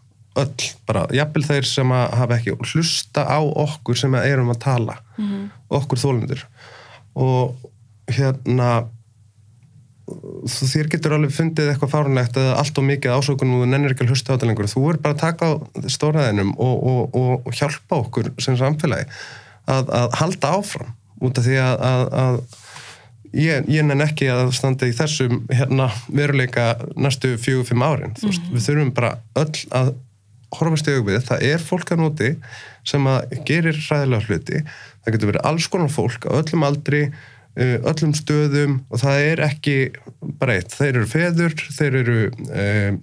öll, 0.40 0.70
bara, 0.88 1.04
jafnvel 1.14 1.44
þeir 1.46 1.68
sem 1.68 1.92
að 1.94 2.16
hafa 2.18 2.38
ekki 2.38 2.56
hlusta 2.72 3.22
á 3.24 3.38
okkur 3.38 3.98
sem 3.98 4.16
að 4.18 4.32
erum 4.32 4.50
að 4.50 4.64
tala 4.64 4.98
okkur 5.70 6.00
þólundur 6.02 6.42
og 7.14 7.54
hérna 8.10 8.88
þér 10.04 10.90
getur 10.92 11.14
alveg 11.16 11.32
fundið 11.32 11.70
eitthvað 11.70 11.92
fárunlegt 11.94 12.36
eða 12.36 12.58
allt 12.60 12.78
og 12.78 12.84
mikið 12.84 13.14
ásökun 13.14 13.54
og 13.56 13.68
nennir 13.70 13.94
ekki 13.94 14.04
að 14.04 14.12
hlusta 14.12 14.32
á 14.32 14.34
þetta 14.34 14.48
lengur. 14.50 14.68
Þú 14.68 14.82
er 14.90 14.98
bara 15.00 15.14
að 15.14 15.22
taka 15.22 15.48
á 15.48 15.52
stóraðinum 15.88 16.50
og, 16.60 16.74
og, 17.16 17.46
og 17.46 17.56
hjálpa 17.56 18.02
okkur 18.02 18.28
sem 18.44 18.58
samfélagi 18.60 19.06
að, 19.64 19.88
að 19.88 20.18
halda 20.20 20.52
áfram 20.58 20.92
út 21.24 21.40
af 21.40 21.46
því 21.46 21.58
að, 21.62 21.84
að, 21.88 22.04
að 22.22 22.40
ég, 23.34 23.68
ég 23.72 23.86
nenn 23.86 24.04
ekki 24.04 24.30
að 24.32 24.52
standa 24.56 24.88
í 24.88 24.96
þessum 24.96 25.44
hérna, 25.52 25.90
veruleika 26.08 26.74
næstu 26.96 27.34
fjögur, 27.40 27.68
fimm 27.68 27.84
árin 27.84 28.14
mm 28.14 28.30
-hmm. 28.30 28.50
við 28.54 28.66
þurfum 28.68 28.94
bara 28.96 29.16
öll 29.40 29.64
að 29.70 29.94
horfast 30.54 30.88
í 30.88 30.94
augvið, 30.94 31.22
það 31.26 31.46
er 31.50 31.62
fólk 31.62 31.92
að 31.94 32.02
nóti 32.02 32.30
sem 32.86 33.06
að 33.10 33.36
gerir 33.48 33.78
hræðilega 33.78 34.28
hluti. 34.28 34.60
Það 35.02 35.16
getur 35.16 35.30
verið 35.32 35.46
alls 35.50 35.68
konar 35.72 35.92
fólk 35.92 36.28
á 36.28 36.32
öllum 36.38 36.66
aldri, 36.66 37.02
uh, 37.58 37.76
öllum 37.90 38.14
stöðum 38.14 38.78
og 38.90 39.02
það 39.02 39.24
er 39.30 39.44
ekki 39.48 39.76
bara 40.40 40.58
eitt, 40.58 40.74
þeir 40.76 40.92
eru 40.94 41.10
feður 41.10 41.56
þeir 41.78 41.98
eru 42.02 42.18
um, 42.30 43.00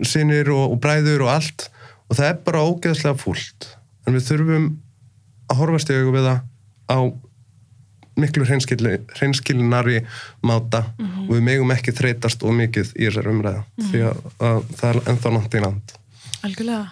sinir 0.00 0.52
og, 0.52 0.74
og 0.74 0.78
bræður 0.82 1.26
og 1.26 1.34
allt 1.38 1.68
og 2.10 2.18
það 2.18 2.28
er 2.28 2.38
bara 2.46 2.64
ógeðslega 2.66 3.20
fúlt. 3.20 3.72
En 4.06 4.16
við 4.16 4.26
þurfum 4.30 4.70
að 5.50 5.60
horfast 5.60 5.92
í 5.92 5.98
augvið 5.98 6.28
það 6.28 6.46
á 6.90 6.98
miklu 8.20 8.44
hreinskilinari 8.44 10.00
máta 10.44 10.82
og 10.98 11.30
við 11.32 11.44
megum 11.46 11.70
ekki 11.72 11.94
þreytast 11.96 12.42
og 12.44 12.52
mikið 12.58 12.90
í 12.98 13.06
þessar 13.08 13.30
umræða 13.30 13.62
því 13.90 14.02
að, 14.10 14.20
að 14.50 14.58
það 14.80 14.90
er 14.90 15.00
ennþá 15.14 15.32
nátt 15.38 15.54
í 15.56 15.62
land 15.64 15.96
Algjörlega. 16.40 16.86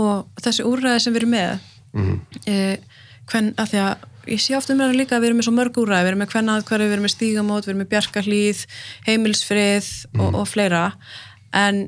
Og 0.00 0.40
þessi 0.40 0.64
úrræði 0.64 1.00
sem 1.04 1.12
við 1.12 1.20
erum 1.20 1.32
með, 1.34 1.58
Mhm. 1.92 2.14
eh, 2.48 2.76
hvern, 3.28 3.50
að 3.60 3.68
því 3.74 3.78
að 3.84 4.06
ég 4.32 4.40
sé 4.40 4.54
ofta 4.56 4.72
umræðinu 4.72 4.96
líka 5.02 5.16
að 5.16 5.20
við 5.20 5.28
erum 5.28 5.38
með 5.40 5.46
svo 5.48 5.52
mörg 5.58 5.80
úrræði, 5.82 6.04
við 6.06 6.08
erum 6.12 6.22
með 6.22 6.30
hvern 6.32 6.48
aðkværi, 6.54 6.86
við 6.88 6.94
erum 6.96 7.04
með 7.04 7.12
stígamót, 7.14 7.64
við 7.66 7.72
erum 7.74 7.82
með 7.82 7.90
bjarkarhlýð, 7.92 8.62
heimilsfrið 9.08 9.88
og, 10.18 10.34
og 10.40 10.46
fleira. 10.48 10.84
En 11.52 11.80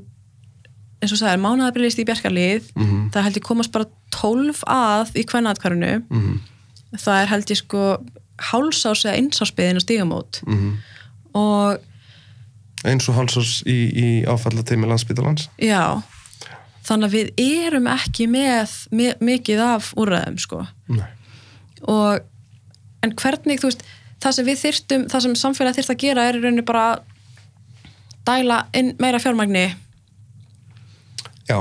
eins 1.03 1.13
og 1.17 1.19
sagðir, 1.23 1.41
mánaðabrillist 1.47 1.99
í 2.03 2.07
bjarkarhlýð, 2.11 2.69
það 3.15 3.23
held 3.29 3.41
ég 3.41 3.47
komast 3.49 3.73
bara 3.73 3.89
12 4.13 4.61
að 4.69 5.17
í 5.17 5.25
hvern 5.33 5.49
aðkværinu. 5.53 5.95
Mhm. 6.13 6.41
Það 6.93 7.21
er 7.21 7.31
held 7.33 7.55
ég 7.55 7.61
sko 7.63 7.87
hálsás 8.43 9.07
eða 9.07 9.17
einsásbyðin 9.21 9.79
og 9.81 9.85
stígamót. 9.85 10.43
Mhm. 10.47 10.77
Og 11.39 11.81
eins 12.89 13.09
og 13.09 13.17
hálsás 13.17 13.61
í, 13.69 13.77
í 13.95 14.09
áfallateimi 14.29 14.89
landsbytalans 14.91 15.49
já, 15.63 16.03
þannig 16.87 17.09
að 17.09 17.17
við 17.17 17.33
erum 17.63 17.89
ekki 17.93 18.29
með, 18.31 18.75
mikið 19.23 19.63
af 19.65 19.93
úrræðum 19.99 20.39
sko. 20.43 20.65
Nei. 20.91 21.07
og 21.87 22.23
en 23.03 23.15
hvernig, 23.19 23.63
þú 23.63 23.71
veist, 23.71 23.85
það 24.23 24.37
sem 24.37 24.49
við 24.49 24.61
þyrftum 24.61 25.07
það 25.11 25.25
sem 25.27 25.39
samfélag 25.39 25.79
þyrft 25.79 25.95
að 25.95 26.03
gera 26.03 26.27
er 26.29 26.39
í 26.39 26.43
rauninni 26.43 26.67
bara 26.67 26.87
dæla 28.27 28.65
inn 28.79 28.95
meira 29.03 29.23
fjármagni 29.23 29.73
Já, 31.49 31.59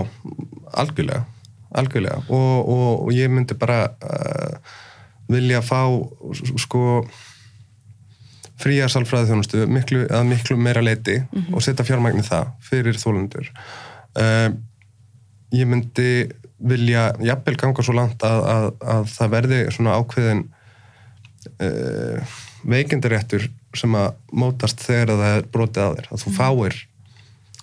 algjörlega 0.78 1.26
algjörlega 1.74 2.22
og, 2.30 2.70
og, 2.70 2.90
og 3.08 3.14
ég 3.16 3.32
myndi 3.34 3.58
bara 3.58 3.80
uh, 3.90 4.78
vilja 5.32 5.62
fá 5.66 5.82
sko 6.62 7.06
fría 8.62 8.90
salfræði 8.92 9.32
þjónustu 9.32 9.64
miklu, 9.72 10.04
að 10.12 10.28
miklu 10.30 10.58
meira 10.60 10.84
leiti 10.86 11.18
og 11.52 11.64
setja 11.66 11.86
fjármagni 11.88 12.24
það 12.28 12.52
fyrir 12.68 13.00
þólendur 13.02 13.50
uh, 14.22 14.52
ég 15.56 15.68
myndi 15.70 16.12
vilja 16.62 17.10
jafnvel 17.26 17.58
ganga 17.58 17.84
svo 17.86 17.96
langt 17.98 18.24
að, 18.26 18.44
að, 18.46 18.68
að 18.94 19.10
það 19.16 19.34
verði 19.36 19.62
svona 19.74 19.98
ákveðin 19.98 20.44
uh, 21.66 22.38
veikindaréttur 22.70 23.48
sem 23.78 23.98
að 23.98 24.14
mótast 24.36 24.84
þegar 24.84 25.14
að 25.14 25.24
það 25.24 25.36
er 25.38 25.50
brotið 25.56 25.84
að 25.84 25.98
þér. 25.98 26.10
Að 26.12 26.24
þú 26.24 26.34
fáir 26.36 26.80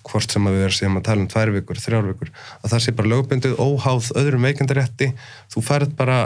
hvort 0.09 0.33
sem 0.33 0.47
að 0.47 0.55
við 0.55 0.65
erum 0.65 0.77
sem 0.79 0.97
að 0.97 1.05
tala 1.05 1.21
um 1.21 1.29
tvær 1.29 1.51
vikur, 1.53 1.79
þrjár 1.79 2.07
vikur 2.09 2.31
að 2.33 2.71
það 2.71 2.83
sé 2.83 2.93
bara 2.97 3.11
lögbundið 3.13 3.57
óháð 3.61 4.11
öðrum 4.19 4.47
veikindarétti. 4.47 5.11
Þú 5.53 5.65
færð 5.69 5.95
bara 5.99 6.19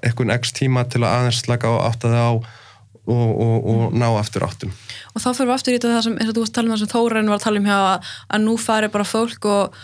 einhvern 0.00 0.34
x 0.38 0.54
tíma 0.56 0.84
til 0.88 1.02
að 1.04 1.14
aðeins 1.18 1.42
slaka 1.44 1.70
á 1.70 1.74
áttaði 1.90 2.20
á 2.22 2.32
og, 2.32 3.40
og, 3.42 3.56
og 3.66 3.94
ná 3.98 4.06
aftur 4.14 4.46
áttum. 4.46 4.72
Og 5.12 5.22
þá 5.22 5.30
fyrir 5.34 5.50
við 5.50 5.54
aftur 5.56 5.74
í 5.74 5.78
þetta 5.78 6.02
sem, 6.06 6.18
eins 6.18 6.30
og 6.30 6.36
þú 6.36 6.44
varst 6.44 6.52
að 6.52 6.58
tala 6.58 6.68
um 6.68 6.74
það 6.74 6.82
sem 6.82 6.92
Þóren 6.92 7.30
var 7.32 7.40
að 7.40 7.46
tala 7.46 7.62
um 7.62 7.68
hjá 7.68 7.78
að, 7.78 8.10
að 8.28 8.44
nú 8.44 8.56
fari 8.62 8.90
bara 8.92 9.08
fólk 9.08 9.48
og, 9.50 9.80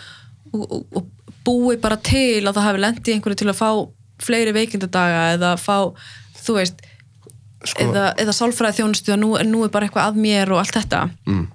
og, 0.55 1.01
búi 1.45 1.77
bara 1.81 1.97
til 2.03 2.43
að 2.43 2.55
það 2.55 2.67
hafi 2.67 2.83
lendi 2.83 3.15
einhverju 3.15 3.41
til 3.41 3.49
að 3.51 3.59
fá 3.59 3.69
fleiri 4.19 4.53
veikindadaga 4.55 5.21
eða 5.35 5.53
fá, 5.59 5.91
þú 6.43 6.57
veist 6.57 6.81
sko, 7.63 7.87
eða, 7.87 8.09
eða 8.19 8.35
sálfræði 8.35 8.81
þjónustu 8.81 9.15
að 9.15 9.21
nú, 9.23 9.31
nú 9.47 9.63
er 9.65 9.71
bara 9.73 9.87
eitthvað 9.87 10.11
að 10.11 10.19
mér 10.25 10.51
og 10.53 10.61
allt 10.61 10.75
þetta. 10.75 11.05
Mm, 11.29 11.45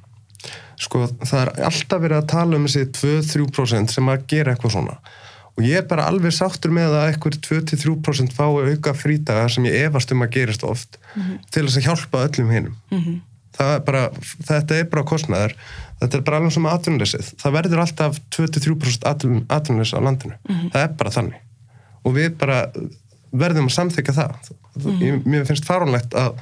sko 0.80 1.05
það 1.20 1.40
er 1.42 1.52
alltaf 1.68 2.02
verið 2.07 2.20
að 2.20 2.30
tala 2.32 2.59
um 2.59 2.66
þessi 2.68 2.88
2-3% 2.96 3.94
sem 3.98 4.11
að 4.12 4.26
gera 4.32 4.55
eitthvað 4.55 4.76
svona 4.78 4.96
og 5.55 5.62
ég 5.62 5.76
er 5.78 5.86
bara 5.86 6.09
alveg 6.11 6.32
sáttur 6.34 6.72
með 6.74 6.96
að 6.98 7.05
eitthvað 7.12 7.38
2-3% 7.46 8.32
fái 8.34 8.72
auka 8.74 8.94
frítaga 8.98 9.46
sem 9.52 9.64
ég 9.68 9.84
efast 9.86 10.11
um 10.12 10.24
að 10.26 10.32
gerist 10.34 10.64
oft 10.66 10.98
til 11.55 11.62
þess 11.68 11.78
að 11.78 11.86
hjálpa 11.88 12.24
öllum 12.28 12.50
Mhm. 12.90 13.20
það 13.55 13.74
er 13.76 13.80
bara, 13.86 14.11
þetta 14.50 14.74
er 14.80 14.84
bara 14.90 15.05
kostnaður. 15.07 15.52
Þetta 16.00 16.16
er 16.18 16.22
bara 16.26 16.36
alveg 16.40 16.52
sem 16.52 16.64
atvinnuleysið. 16.66 17.28
Það 17.38 17.52
verður 17.55 17.82
alltaf 17.84 18.16
2-3% 18.34 19.05
atvinnuleysi 19.48 19.94
á 19.94 20.02
landinu, 20.02 20.34
það 20.72 20.80
er 20.82 20.88
bara 20.98 21.11
þannig. 21.14 21.38
Og 22.05 22.14
við 22.16 22.34
bara 22.36 22.59
verðum 23.32 23.68
að 23.70 23.76
samþykja 23.76 24.14
það. 24.18 24.50
Ég, 25.00 25.22
mér 25.24 25.46
finnst 25.46 25.64
farunlegt 25.70 26.12
að, 26.18 26.34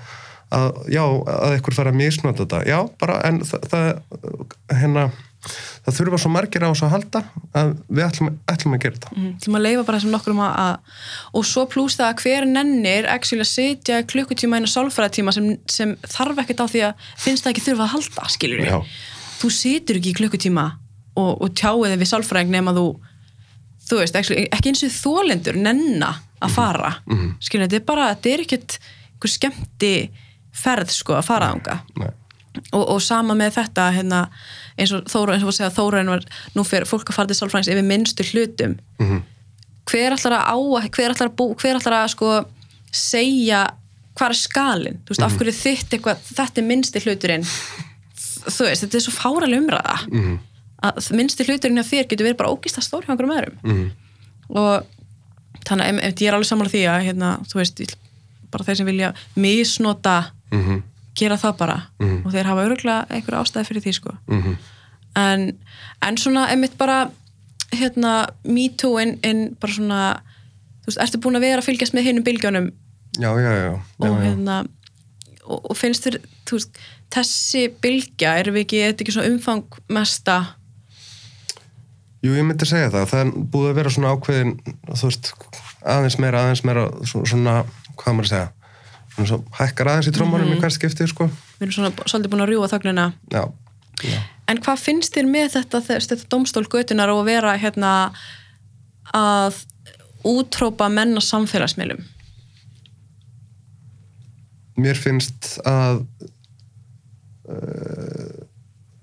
að 0.56 0.80
já, 0.88 1.02
að 1.04 1.52
eitthvað 1.58 1.76
fara 1.82 1.92
að 1.92 2.00
misnota 2.00 2.46
þetta. 2.46 2.62
Já, 2.66 2.80
bara, 2.98 3.20
en 3.28 3.40
það, 3.44 3.68
það 3.68 3.86
hérna, 4.80 5.04
það 5.43 5.97
þurfa 5.97 6.18
svo 6.22 6.30
margir 6.32 6.64
á 6.64 6.70
þessu 6.70 6.86
að 6.86 6.95
halda 6.95 7.22
að 7.59 7.72
við 7.88 8.05
ætlum, 8.07 8.30
ætlum 8.53 8.76
að 8.76 8.82
gera 8.84 8.99
þetta 8.99 9.12
Mm, 9.12 9.32
til 9.43 9.53
maður 9.53 9.66
leifa 9.66 9.84
bara 9.88 9.99
þessum 9.99 10.14
nokkrum 10.14 10.43
að, 10.43 10.53
að 10.62 11.38
og 11.40 11.47
svo 11.49 11.64
plús 11.72 11.97
það 11.99 12.11
að 12.11 12.22
hver 12.22 12.47
nennir 12.49 13.09
að 13.11 13.49
sitja 13.51 14.01
í 14.03 14.07
klukkutíma 14.12 14.61
inn 14.61 14.68
á 14.70 14.74
sálfræðatíma 14.74 15.34
sem, 15.34 15.49
sem 15.66 15.97
þarf 16.07 16.43
ekkert 16.45 16.62
á 16.62 16.66
því 16.70 16.84
að 16.88 17.09
finnst 17.18 17.45
það 17.45 17.55
ekki 17.55 17.66
þurfa 17.66 17.88
að 17.88 17.95
halda, 17.97 18.28
skilur 18.36 18.64
Já. 18.66 18.78
þú 19.43 19.53
situr 19.59 19.99
ekki 19.99 20.14
í 20.14 20.18
klukkutíma 20.22 20.66
og, 21.18 21.32
og 21.43 21.49
tjáið 21.59 21.99
við 21.99 22.12
sálfræðing 22.12 22.55
nema 22.55 22.74
þú 22.76 22.86
þú 23.82 23.99
veist, 23.99 24.16
actually, 24.16 24.47
ekki 24.55 24.72
eins 24.72 24.84
og 24.86 24.95
þólendur 24.95 25.59
nenna 25.59 26.14
að 26.43 26.55
fara 26.55 26.95
mm 27.07 27.16
-hmm. 27.16 27.32
skilur, 27.40 27.66
þetta 27.66 27.80
er 27.80 27.86
bara, 27.86 28.14
þetta 28.14 28.30
er 28.30 28.40
ekkert 28.47 28.78
skemmti 29.26 30.11
ferð 30.53 30.90
sko 30.90 31.16
að 31.16 31.26
fara 31.26 31.53
ánga 31.53 31.80
Nei. 31.97 32.11
Og, 32.72 32.82
og 32.88 33.03
sama 33.03 33.34
með 33.34 33.55
þetta 33.59 33.86
hérna, 33.96 34.28
eins 34.78 34.92
og 34.92 35.05
Þóra, 35.09 35.34
eins 35.34 35.42
og 35.44 35.48
að 35.53 35.57
segja 35.59 35.70
Þóra 35.76 36.05
var, 36.09 36.24
nú 36.55 36.64
fyrir 36.68 36.86
fólk 36.88 37.09
að 37.09 37.14
fara 37.18 37.26
til 37.32 37.36
sálfræðings 37.40 37.70
yfir 37.72 37.86
minnstu 37.88 38.24
hlutum 38.32 38.78
Mhm. 39.00 39.22
hver 39.86 40.12
ætlar 40.16 40.36
að 40.38 40.44
á 40.53 40.57
hver 40.90 41.11
ætlar 41.14 41.28
að, 41.30 41.36
bú, 41.36 41.55
hver 41.57 41.76
ætlar 41.80 41.96
að 42.05 42.09
sko 42.14 42.44
segja 42.92 43.64
hvað 44.14 44.28
er 44.28 44.36
skalin 44.36 44.98
þú 45.07 45.09
veist, 45.14 45.22
af 45.22 45.36
hverju 45.38 45.55
þitt 45.57 45.94
eitthvað 45.96 46.18
þetta 46.36 46.61
er 46.61 46.66
minnsti 46.68 47.00
hluturinn 47.00 47.44
þú 47.46 48.66
veist, 48.68 48.84
þetta 48.84 48.96
er 48.98 49.05
svo 49.07 49.12
fáraleg 49.16 49.62
umræða 49.62 49.96
Mhm. 50.12 50.38
að 50.82 51.11
minnsti 51.16 51.44
hluturinn 51.48 51.78
hjá 51.80 51.88
þér 51.88 52.09
getur 52.11 52.26
verið 52.28 52.36
bara 52.42 52.50
ógist 52.53 52.76
að 52.78 52.84
stór 52.88 53.05
hjá 53.07 53.11
einhverjum 53.14 53.36
öðrum 53.38 53.57
Mhm. 53.62 53.90
og 54.50 54.86
þannig 55.64 55.86
em- 55.88 56.00
ég 56.00 56.22
er 56.28 56.34
alveg 56.34 56.46
sammála 56.50 56.70
því 56.70 56.82
að 56.90 57.05
hérna, 57.07 57.38
þú 57.48 57.55
veist, 57.61 57.96
bara 58.50 58.64
þeir 58.64 58.76
sem 58.76 58.86
vilja 58.86 59.14
misnota 59.36 60.30
Mhm. 60.53 60.82
Gera 61.18 61.36
það 61.36 61.56
bara. 61.58 61.78
Og 62.00 62.30
þeir 62.32 62.46
hafa 62.48 62.64
öruglega 62.66 63.06
einhverja 63.10 63.40
ástæði 63.44 63.68
fyrir 63.68 63.82
því 63.86 63.92
sko. 63.98 64.14
Mhm. 64.28 64.54
en, 65.16 65.42
en 66.02 66.16
svona 66.16 66.46
einmitt 66.48 66.78
bara 66.80 67.10
hérna 67.72 68.28
me 68.44 68.68
too 68.80 68.96
en, 69.00 69.18
en 69.22 69.42
bara 69.60 69.72
svona 69.72 69.98
þú 70.82 70.88
veist, 70.88 71.00
ertu 71.04 71.18
búin 71.20 71.36
að 71.36 71.44
vera 71.44 71.60
að 71.60 71.66
fylgjast 71.68 71.92
með 71.94 72.06
hinnum 72.06 72.24
bylgjónum 72.24 72.70
já, 73.20 73.28
já, 73.36 73.50
já, 73.52 73.66
já, 73.68 74.08
og 74.08 74.16
hérna 74.24 74.56
og, 75.44 75.58
og 75.70 75.76
finnst 75.76 76.06
þér, 76.08 76.16
þú 76.48 76.56
veist 76.56 76.80
þessi 77.12 77.66
bylgja, 77.84 78.32
erum 78.40 78.54
við 78.56 78.64
ekki, 78.64 78.80
þetta 78.88 79.04
ekki 79.04 79.12
svona 79.18 79.30
umfangmesta? 79.34 80.36
Jú, 82.22 82.32
ég 82.38 82.46
myndi 82.46 82.64
segja 82.68 82.88
það. 82.94 83.06
Það 83.10 83.20
er 83.24 83.30
búið 83.52 83.70
að 83.72 83.78
vera 83.80 83.92
svona 83.92 84.12
ákveðin, 84.14 84.52
þú 84.94 85.08
veist, 85.10 85.30
aðeins 85.82 86.16
meira, 86.22 86.42
aðeins 86.46 86.62
meira, 86.68 86.84
svo- 87.10 87.24
svona, 87.26 87.56
hvað 87.98 88.14
maður 88.16 88.28
að 88.28 88.32
segja, 88.32 88.50
svo 89.31 89.41
hækkar 89.59 89.91
aðeins 89.93 90.11
í 90.11 90.14
trómanum 90.16 90.47
mm 90.47 90.53
-hmm. 90.53 90.59
í 90.59 90.61
hvert 90.61 90.79
skipti, 90.79 91.09
sko. 91.09 91.29
við 91.59 91.66
erum 91.66 91.73
svona 91.73 91.93
svolítið 92.07 92.31
búin 92.31 92.45
að 92.45 92.51
rjúa 92.53 92.68
þögnina 92.73 93.12
Já, 93.33 93.45
já. 94.03 94.20
en 94.49 94.59
hvað 94.59 94.79
finnst 94.79 95.14
þér 95.14 95.27
með 95.27 95.49
þetta, 95.57 95.81
þetta 95.81 96.29
domstól 96.31 96.64
götunar 96.64 97.09
og 97.09 97.23
að 97.23 97.31
vera 97.31 97.57
hérna 97.57 98.12
að 99.12 99.55
útrópa 100.25 100.89
menn 100.89 101.18
á 101.18 101.20
samfélagsmiðlum 101.20 102.05
Mér 104.81 104.97
finnst 104.97 105.59
að 105.68 106.01
uh, 107.53 108.37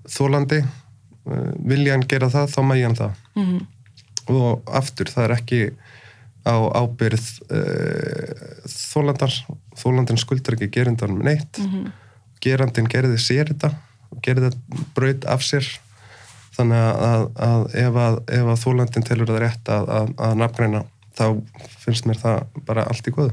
þólandi 0.10 0.64
uh, 0.64 1.52
vilja 1.70 1.94
hann 1.94 2.08
gera 2.10 2.30
það, 2.34 2.56
þá 2.56 2.62
mægi 2.66 2.88
hann 2.88 3.04
það. 3.04 3.28
mm 3.40 3.68
Og 4.30 4.68
aftur, 4.78 5.10
það 5.10 5.24
er 5.24 5.32
ekki 5.34 5.60
á 6.46 6.54
ábyrð 6.78 7.30
uh, 7.50 8.44
þólandar, 8.70 9.34
þólandin 9.82 10.20
skuldar 10.22 10.58
ekki 10.58 10.72
gerindan 10.78 11.18
með 11.18 11.30
neitt, 11.30 11.60
gerandin 12.44 12.90
gerði 12.92 13.20
sér 13.22 13.52
þetta 13.54 13.74
og 14.10 14.22
gerði 14.26 14.50
þetta 14.50 14.88
braut 14.98 15.30
af 15.30 15.46
sér. 15.46 15.68
Þannig 16.60 16.82
að, 16.82 16.98
að, 17.08 17.26
að 17.46 17.62
ef 17.80 18.00
að, 18.04 18.16
ef 18.36 18.50
að 18.52 18.64
þólandin 18.64 19.06
telur 19.08 19.30
það 19.30 19.42
rétt 19.46 19.70
að, 19.72 19.94
að, 19.96 20.10
að 20.26 20.34
nafngreina 20.42 20.82
þá 21.16 21.26
finnst 21.84 22.08
mér 22.10 22.20
það 22.20 22.60
bara 22.68 22.84
allt 22.90 23.08
í 23.08 23.14
góðu. 23.16 23.32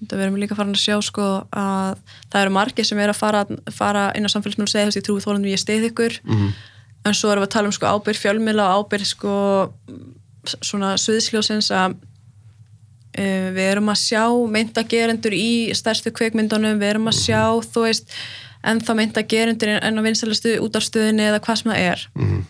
Þetta 0.00 0.16
verðum 0.16 0.40
líka 0.40 0.56
farin 0.56 0.74
að 0.74 0.82
sjá 0.82 0.96
sko 1.04 1.28
að 1.52 2.00
það 2.32 2.42
eru 2.42 2.52
margir 2.56 2.88
sem 2.88 2.98
er 2.98 3.12
að 3.12 3.20
fara, 3.20 3.44
fara 3.74 4.04
inn 4.16 4.26
á 4.26 4.32
samfélagsmiðl 4.32 4.66
og 4.66 4.72
segja 4.72 4.86
þú 4.86 4.90
veist 4.90 5.00
ég 5.00 5.06
trúi 5.06 5.24
þólandum 5.24 5.52
ég 5.52 5.60
stið 5.60 5.88
ykkur. 5.90 6.20
Mhm. 6.24 6.52
en 7.04 7.14
svo 7.16 7.30
erum 7.30 7.40
við 7.40 7.48
að 7.48 7.54
tala 7.54 7.68
um 7.70 7.72
sko 7.72 7.86
ábyrð 7.86 8.18
fjölmiðla 8.20 8.64
og 8.68 8.84
ábyrð 8.84 9.06
sko 9.08 9.34
svona 10.60 10.90
sviðsljósins 11.00 11.70
að 11.72 11.94
við 13.56 13.66
erum 13.70 13.90
að 13.92 13.98
sjá 14.02 14.24
myndagerendur 14.56 15.34
í 15.36 15.50
stærstu 15.76 16.12
kveikmyndunum, 16.16 16.78
við 16.80 16.92
erum 16.94 17.10
að 17.10 17.18
sjá 17.20 17.42
þú 17.66 17.84
veist, 17.86 18.14
en 18.64 18.80
þá 18.84 18.90
myndagerendur 18.98 19.72
en 19.80 19.98
á 19.98 20.02
vinsalastu 20.04 20.56
útarstöðinni 20.64 21.28
eða 21.30 21.40
hvað 21.44 21.60
sem 21.62 21.72
það 21.72 21.84
er 21.92 22.06
Mhm. 22.14 22.40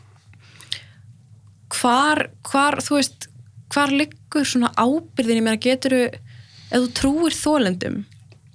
hvar, 1.80 2.30
hvar 2.50 2.80
þú 2.82 2.96
veist, 2.98 3.28
hvar 3.70 3.92
liggur 3.94 4.44
svona 4.48 4.72
ábyrðin, 4.76 5.38
ég 5.40 5.44
meina 5.46 5.60
getur 5.62 5.94
ef 6.10 6.78
þú 6.80 6.88
trúir 6.98 7.34
þólendum 7.34 8.04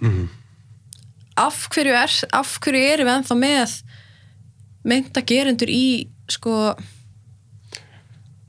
Mhm. 0.01 0.28
af 1.38 1.68
hverju 1.70 1.93
er 1.95 2.11
af 2.34 2.59
hverju 2.59 2.93
erum 2.93 3.07
við 3.07 3.16
ennþá 3.20 3.38
með 3.39 3.82
myndagerendur 4.86 5.70
í 5.72 6.07
sko 6.30 6.76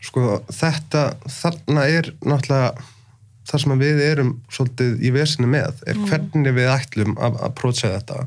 sko 0.02 0.42
þetta 0.50 1.16
þarna 1.28 1.86
er 1.88 2.12
náttúrulega 2.22 2.76
það 3.46 3.62
sem 3.62 3.74
við 3.80 4.04
erum 4.04 4.30
svolítið 4.52 5.02
í 5.02 5.12
vesinu 5.14 5.50
með 5.50 5.82
er 5.86 6.00
hvernig 6.08 6.56
við 6.56 6.70
ætlum 6.72 7.18
að 7.18 7.36
að 7.46 7.52
prótsa 7.58 7.92
þetta. 7.94 8.24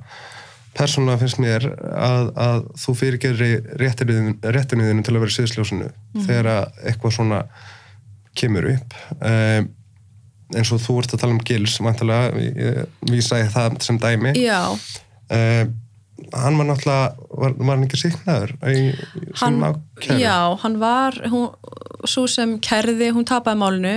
Persónulega 0.78 1.24
finnst 1.24 1.42
mér 1.42 1.66
að, 1.98 2.30
að 2.40 2.70
þú 2.80 2.96
fyrirgerir 3.00 3.66
réttinuðinu 3.82 5.04
til 5.04 5.16
að 5.16 5.24
vera 5.26 5.36
síðsljósinu 5.36 5.90
þegar 6.28 6.50
að 6.54 6.80
eitthvað 6.86 7.16
svona 7.18 7.42
kemur 8.40 8.70
upp. 8.76 8.96
Um, 9.20 9.70
eins 10.56 10.72
og 10.74 10.82
þú 10.82 10.98
ert 11.02 11.14
að 11.14 11.24
tala 11.24 11.36
um 11.36 11.44
Gils 11.46 11.76
vantilega, 11.84 12.32
ég 12.40 13.12
vísa 13.12 13.42
ég 13.42 13.52
það 13.54 13.80
sem 13.86 14.00
dæmi. 14.02 14.34
Um, 15.30 15.76
hann 16.34 16.58
var 16.60 16.66
náttúrulega 16.70 17.16
var, 17.42 17.54
var 17.58 17.76
hann 17.76 17.86
ekki 17.88 18.00
síknaður 18.02 18.52
sem 19.40 19.64
ákæru? 19.64 20.20
já, 20.20 20.36
hann 20.64 20.78
var 20.82 21.18
hún, 21.32 21.50
svo 22.08 22.26
sem 22.32 22.58
kærði, 22.64 23.12
hún 23.16 23.26
tapaði 23.28 23.60
málinu 23.62 23.96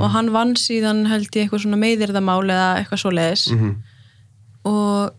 og 0.00 0.10
hann 0.14 0.30
vann 0.34 0.54
síðan 0.56 1.06
held 1.10 1.30
ég 1.32 1.46
eitthvað 1.46 1.64
svona 1.64 1.80
meðirðamál 1.80 2.44
eða 2.50 2.68
eitthvað 2.82 3.02
svo 3.04 3.10
leiðis 3.14 3.46
Mhm. 3.52 3.72
og 4.64 5.12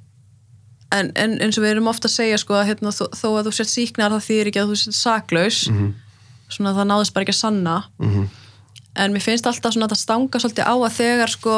en, 0.93 1.11
en 1.15 1.39
eins 1.41 1.57
og 1.57 1.63
við 1.65 1.71
erum 1.73 1.87
ofta 1.89 2.07
að 2.07 2.13
segja 2.19 2.37
sko 2.37 2.53
að 2.59 2.67
hérna, 2.69 2.91
þó, 2.93 3.07
þó 3.17 3.27
að 3.39 3.47
þú 3.49 3.53
sért 3.57 3.71
síknar 3.73 4.13
það 4.13 4.25
þýðir 4.27 4.49
ekki 4.51 4.61
að 4.61 4.69
þú 4.71 4.77
sért 4.83 4.99
saklaus 4.99 5.59
Mhm. 5.71 5.91
svona 6.53 6.73
það 6.77 6.87
náðist 6.91 7.13
bara 7.13 7.23
ekki 7.25 7.33
að 7.35 7.41
sanna 7.43 7.83
Mhm. 7.99 8.27
en 8.95 9.13
mér 9.13 9.21
finnst 9.25 9.47
alltaf 9.49 9.73
svona 9.73 9.87
að 9.89 9.93
það 9.95 10.03
stanga 10.05 10.39
svolítið 10.39 10.65
á 10.69 10.75
að 10.77 10.97
þegar 10.99 11.29
sko 11.33 11.55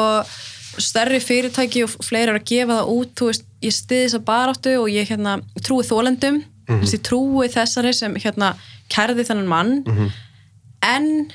stærri 0.82 1.20
fyrirtæki 1.22 1.84
og 1.86 1.94
fleiri 2.04 2.32
er 2.32 2.38
að 2.40 2.46
gefa 2.50 2.78
það 2.80 2.92
út 2.92 3.14
þú 3.18 3.30
veist, 3.30 3.46
ég 3.64 3.74
stiði 3.74 4.04
þess 4.06 4.18
að 4.18 4.26
baráttu 4.28 4.76
og 4.80 4.88
ég 4.92 5.08
hérna 5.10 5.38
trúi 5.64 5.84
þólendum 5.86 6.42
mm 6.42 6.82
ég 6.82 7.02
trúi 7.02 7.48
þessari 7.48 7.92
sem 7.94 8.14
hérna 8.18 8.56
kærði 8.90 9.24
þennan 9.24 9.46
mann. 9.46 10.10
En 10.82 11.30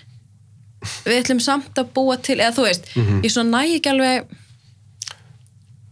við 1.06 1.22
ætlum 1.22 1.40
samt 1.40 1.78
að 1.78 1.94
búa 1.94 2.18
til 2.18 2.40
eða 2.40 2.56
þú 2.56 2.66
veist, 2.68 2.84
ég 3.24 3.32
svona 3.32 3.62
næ 3.64 3.78
ekki 3.78 3.90
alveg 3.90 4.28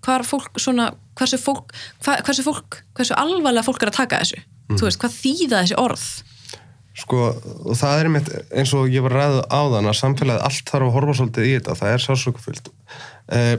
hvar 0.03 0.23
fólk 0.23 0.59
svona, 0.59 0.93
hversu 1.15 1.37
fólk 1.37 1.71
hva, 2.03 2.17
hversu 2.25 2.43
fólk, 2.43 2.83
hversu 2.95 3.13
alvarlega 3.15 3.63
fólk 3.63 3.81
er 3.83 3.91
að 3.91 3.99
taka 4.01 4.19
þessu. 4.23 4.41
Þú 4.75 4.83
veist, 4.85 4.99
hvað 4.99 5.15
þýða 5.23 5.61
þessi 5.63 5.77
orð 5.77 6.05
Sko, 6.97 7.25
og 7.69 7.75
það 7.77 7.99
er 7.99 8.07
einmitt 8.09 8.29
eins 8.49 8.71
og 8.75 8.89
ég 8.91 9.03
var 9.05 9.13
ræðið 9.15 9.43
áðan 9.53 9.89
að 9.91 9.99
samfélagið 9.99 10.45
allt 10.47 10.71
þarf 10.71 10.87
að 10.87 10.95
horfa 10.95 11.13
svolítið 11.19 11.45
í 11.45 11.51
þetta, 11.57 11.75
það 11.79 11.93
er 11.93 12.03
sásökufyllt 12.03 12.71
eh, 13.37 13.57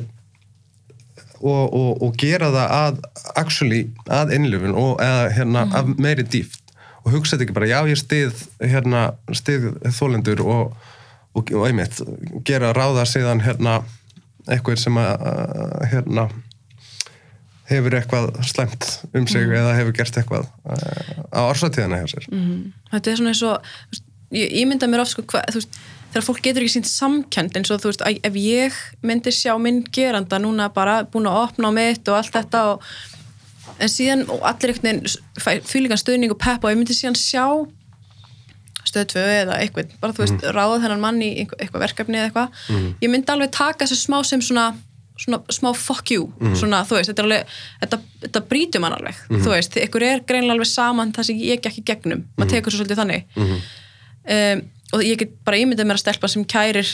og, 1.41 1.63
og, 1.73 2.03
og 2.05 2.19
gera 2.21 2.51
það 2.53 2.75
að 2.77 2.99
actually, 3.41 3.81
að 4.13 4.35
innlifun 4.37 4.77
og 4.77 5.01
eða 5.05 5.31
hérna 5.37 5.65
af 5.79 5.95
meiri 5.97 6.27
dýft 6.27 6.75
og 7.01 7.15
hugsa 7.15 7.37
þetta 7.37 7.47
ekki 7.47 7.57
bara, 7.57 7.71
já 7.71 7.81
ég 7.89 8.01
stið 8.01 8.45
hérna, 8.61 9.07
stið 9.33 9.71
þólendur 9.97 10.45
og, 10.45 10.77
og, 11.39 11.55
einmitt, 11.65 12.03
gera 12.45 12.75
ráða 12.77 13.07
síðan 13.09 13.41
hérna 13.47 13.81
eitthvað 14.51 14.83
sem 14.83 15.01
að, 15.01 15.25
hérna 15.93 16.29
hefur 17.71 17.95
eitthvað 17.99 18.31
slæmt 18.47 18.89
um 19.15 19.27
sig 19.31 19.47
eða 19.47 19.77
hefur 19.79 19.95
gert 19.97 20.19
eitthvað 20.21 20.47
uh, 20.47 21.13
á 21.33 21.41
orsatíðana 21.49 22.01
hjá 22.03 22.09
sér. 22.17 22.27
Þetta 22.93 23.11
er 23.13 23.21
svona 23.21 23.33
eins 23.35 23.43
og 23.47 23.71
veist, 23.91 24.05
ég, 24.35 24.53
ég 24.61 24.69
mynda 24.71 24.89
mér 24.91 25.05
oft 25.05 25.15
sko, 25.15 25.25
þegar 26.11 26.27
fólk 26.27 26.43
getur 26.43 26.67
ekki 26.67 26.75
sínt 26.79 26.91
samkend 26.91 27.57
eins 27.57 27.71
og 27.71 27.81
þú 27.83 27.93
veist, 27.93 28.05
ef 28.27 28.37
ég 28.43 28.79
myndi 29.07 29.33
sjá 29.35 29.55
minn 29.63 29.85
geranda 29.95 30.39
núna 30.43 30.69
bara 30.75 31.01
búin 31.07 31.31
að 31.31 31.41
opna 31.47 31.71
á 31.71 31.73
mitt 31.77 32.09
og 32.11 32.19
allt 32.19 32.35
þetta 32.35 32.65
og, 32.75 32.87
en 33.81 33.89
síðan 33.91 34.27
og 34.29 34.43
allir 34.45 34.75
einhvern 34.75 35.05
veginn 35.07 35.69
fylgjan 35.71 36.03
stuðning 36.03 36.35
og 36.35 36.41
pepp 36.43 36.65
og 36.67 36.73
ég 36.75 36.81
myndi 36.81 36.97
síðan 36.99 37.19
sjá 37.19 37.47
stöð 38.91 39.07
2 39.15 39.25
eða 39.45 39.59
eitthvað, 39.63 39.93
bara 40.03 40.15
þú 40.17 40.25
veist, 40.25 40.45
ráða 40.57 40.81
þennan 40.83 41.03
mann 41.03 41.21
í 41.23 41.31
eitthvað 41.45 41.85
verkefni 41.85 42.19
eða 42.19 42.31
eitthvað 42.31 42.49
ég 43.05 43.13
myndi 43.13 43.31
alveg 43.31 43.53
taka 43.55 43.85
þessu 43.87 44.01
smá 44.03 44.19
sem 44.27 44.43
svona 44.43 44.73
svona 45.21 45.39
smá 45.53 45.71
fuck 45.77 46.11
you 46.15 46.27
svona, 46.57 46.81
þú 46.89 46.97
veist, 46.99 47.11
þetta, 47.13 47.23
er 47.23 47.29
alveg, 47.29 47.55
þetta, 47.85 47.99
þetta 48.25 48.43
brýtum 48.51 48.87
hann 48.89 48.97
alveg 48.99 49.17
þú 49.45 49.51
veist, 49.55 49.73
þið- 49.75 49.85
ykkur 49.89 50.03
er 50.09 50.21
greinlega 50.29 50.57
alveg 50.57 50.71
saman 50.71 51.13
það 51.13 51.29
sem 51.31 51.37
ég 51.45 51.61
ekki 51.71 51.85
gegnum, 51.85 52.25
maður 52.39 52.51
tekur 52.57 52.73
svo 52.73 52.81
svolítið 52.85 53.01
þannig. 53.03 53.25
Um, 54.31 54.63
og 54.93 55.03
ég 55.07 55.19
get 55.21 55.31
bara 55.47 55.57
ímyndað 55.63 55.87
mér 55.87 55.97
að 56.01 56.03
stelpa 56.03 56.29
sem 56.29 56.45
kærir 56.45 56.89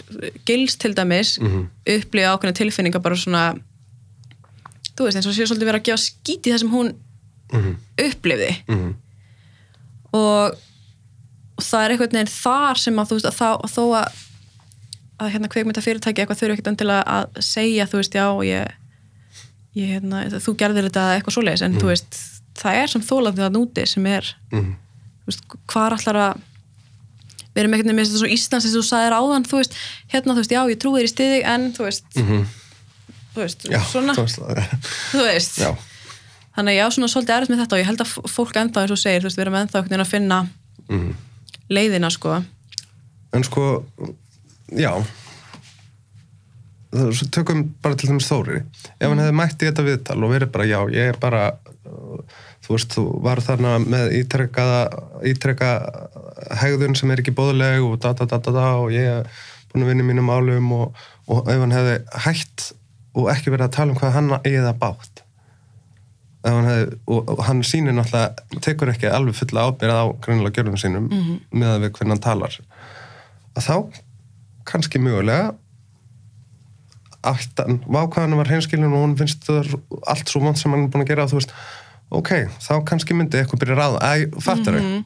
gils 0.46 0.76
til 0.76 0.92
dæmis, 0.94 1.38
upplifa 1.86 2.34
ákveðna 2.36 2.54
tilfinninga 2.58 3.00
bara 3.02 3.16
svona 3.16 3.44
þú 4.96 5.06
veist, 5.06 5.16
eins 5.16 5.26
og 5.28 5.34
sé 5.36 5.46
svolítið 5.48 5.68
verið 5.70 5.80
að 5.80 5.88
gefa 5.90 6.02
skít 6.04 6.46
í 6.48 6.52
það 6.54 6.60
sem 6.62 6.70
hún 6.74 6.92
upplifði. 8.06 8.52
Mhm. 8.68 8.94
og, 10.16 10.56
og 11.56 11.64
það 11.64 11.84
er 11.84 11.92
einhvern 11.94 12.14
veginn 12.16 12.32
þar 12.32 12.80
sem 12.80 12.96
að 13.00 13.10
þú 13.10 13.18
veist 13.18 13.28
að, 13.30 13.36
þá, 13.36 13.82
að 14.00 14.22
að 15.18 15.26
að 15.26 15.32
hérna 15.34 15.48
kveikmynda 15.52 15.82
fyrirtæki 15.84 16.22
eitthvað 16.22 16.40
þurfi 16.40 16.54
ekkert 16.56 16.70
endilega 16.72 17.04
að 17.16 17.38
segja 17.44 17.86
þú 17.88 18.00
veist 18.02 18.16
já 18.18 18.26
ég, 18.44 18.74
ég 19.76 19.92
hérna, 19.94 20.24
þú 20.40 20.56
gerðir 20.60 20.88
þetta 20.90 21.04
eitthvað 21.16 21.36
svoleiðis 21.38 21.62
en 21.66 21.78
þú 21.80 21.86
veist 21.92 22.18
það 22.56 22.80
er 22.82 22.92
sem 22.92 23.02
þólandi 23.04 23.42
það 23.44 23.54
núti 23.56 23.86
sem 23.88 24.06
er 24.06 24.34
Mhm. 24.52 24.74
þú 25.24 25.30
veist 25.30 25.42
hvað 25.72 25.96
allar 25.98 26.20
að 26.26 26.44
við 27.56 27.62
erum 27.62 27.72
veginn 27.72 27.96
með 27.96 28.04
þetta 28.10 28.20
svo 28.20 28.28
Íslands 28.36 28.66
eins 28.66 28.76
og 28.76 28.82
þú 28.82 28.88
sagðir 28.90 29.16
áðan 29.16 29.46
þú 29.48 29.56
veist 29.62 29.74
hérna 30.12 30.32
þú 30.36 30.40
veist 30.42 30.52
já 30.52 30.60
ég 30.68 30.78
trúi 30.80 30.98
þér 31.00 31.08
í 31.08 31.12
stiði 31.14 31.38
en 31.54 31.72
þú 31.72 31.82
veist 31.88 32.04
þú 32.16 33.40
veist. 33.40 33.64
Já, 33.68 33.80
svona 33.84 34.12
þú 34.16 35.22
veist 35.24 35.58
Já, 35.60 35.70
þannig 36.56 36.72
að 36.72 36.76
ég 36.76 36.84
á 36.84 36.88
svona 36.92 37.08
svolítið 37.12 37.34
erfitt 37.36 37.52
með 37.52 37.60
þetta 37.64 37.76
og 37.76 37.80
ég 37.82 37.88
held 37.90 38.00
að 38.04 38.12
fólk 38.32 38.56
ennþá 38.60 38.84
eins 38.84 38.92
og 38.96 39.00
segir 39.00 39.20
þú 39.24 39.28
veist 39.28 39.36
við 39.40 39.44
erum 39.46 39.58
ennþá 39.60 39.82
veginn 39.84 40.04
að 40.04 40.12
finna 40.12 40.38
Mhm. 40.88 41.10
leiðina 41.72 42.10
sko 42.12 42.36
en 43.32 43.42
sko, 43.44 43.84
já, 44.72 44.92
tökum 47.34 47.74
bara 47.82 47.96
til 47.98 48.10
dæmis 48.10 48.28
Þóri. 48.30 48.62
Ef 48.98 49.08
hann 49.08 49.20
hefði 49.20 49.36
mætt 49.36 49.62
í 49.62 49.68
þetta 49.68 49.84
viðtal 49.86 50.18
og 50.22 50.32
verið 50.32 50.52
bara, 50.54 50.68
já, 50.68 50.78
ég 50.94 51.10
er 51.12 51.18
bara, 51.20 51.42
uh, 51.88 52.38
þú 52.64 52.76
veist, 52.76 52.94
þú 52.94 53.04
var 53.24 53.42
þarna 53.44 53.76
með 53.84 54.14
ítrekkaða, 54.20 54.80
ítrekka 55.32 55.72
hegðun 56.62 56.96
sem 56.98 57.12
er 57.12 57.22
ekki 57.22 57.34
bóðleg 57.36 57.84
og 57.84 57.98
da, 58.02 58.14
da, 58.16 58.28
da, 58.28 58.40
da, 58.40 58.54
da, 58.54 58.70
og 58.80 58.94
ég 58.94 59.10
er 59.20 59.44
búin 59.72 59.86
að 59.86 59.92
vinna 59.92 60.06
í 60.06 60.08
mínum 60.12 60.32
álum 60.32 60.72
og, 60.76 61.04
og 61.28 61.52
ef 61.52 61.62
hann 61.62 61.76
hefði 61.76 62.00
hætt 62.26 62.70
og 63.16 63.30
ekki 63.32 63.52
verið 63.52 63.68
að 63.68 63.76
tala 63.78 63.94
um 63.94 64.00
hvað 64.00 64.16
hann 64.16 64.34
það 64.44 64.72
bátt. 64.82 65.22
Ef 66.46 66.54
hann 66.54 66.68
hefði, 66.70 66.98
og, 67.10 67.30
og 67.34 67.44
hann 67.48 67.62
sýnir 67.66 67.96
náttúrulega, 67.96 68.60
tekur 68.64 68.92
ekki 68.92 69.10
alveg 69.10 69.38
fulla 69.38 69.68
ábyrð 69.68 70.00
á 70.00 70.04
greinilega 70.22 70.60
gjörðum 70.60 70.80
sínum 70.80 71.08
mm 71.10 71.38
með 71.56 71.72
að 71.72 71.86
við 71.86 71.94
hvernig 71.96 72.14
hann 72.16 72.26
talar 72.26 72.58
að 73.56 73.64
þá 73.64 73.76
kannski 74.68 74.98
mögulega. 75.02 75.54
Aftan, 77.26 77.80
vákvæðan 77.90 78.36
var 78.38 78.46
hreinskilin 78.50 78.92
og 78.94 79.00
hún 79.02 79.16
finnst 79.18 79.42
það 79.48 79.72
allt 80.06 80.30
svo 80.30 80.44
vant 80.44 80.60
sem 80.60 80.70
hann 80.70 80.84
er 80.86 80.92
búin 80.94 81.02
að 81.02 81.08
gera 81.10 81.24
þú 81.26 81.40
veist, 81.40 81.54
ok, 82.14 82.30
þá 82.62 82.72
kannski 82.86 83.16
myndi 83.18 83.40
eitthvað 83.40 83.62
byrja 83.64 83.74
að 83.74 83.80
ráða, 83.80 83.98
æ, 84.06 84.42
fattar 84.46 84.76
þau? 84.78 85.02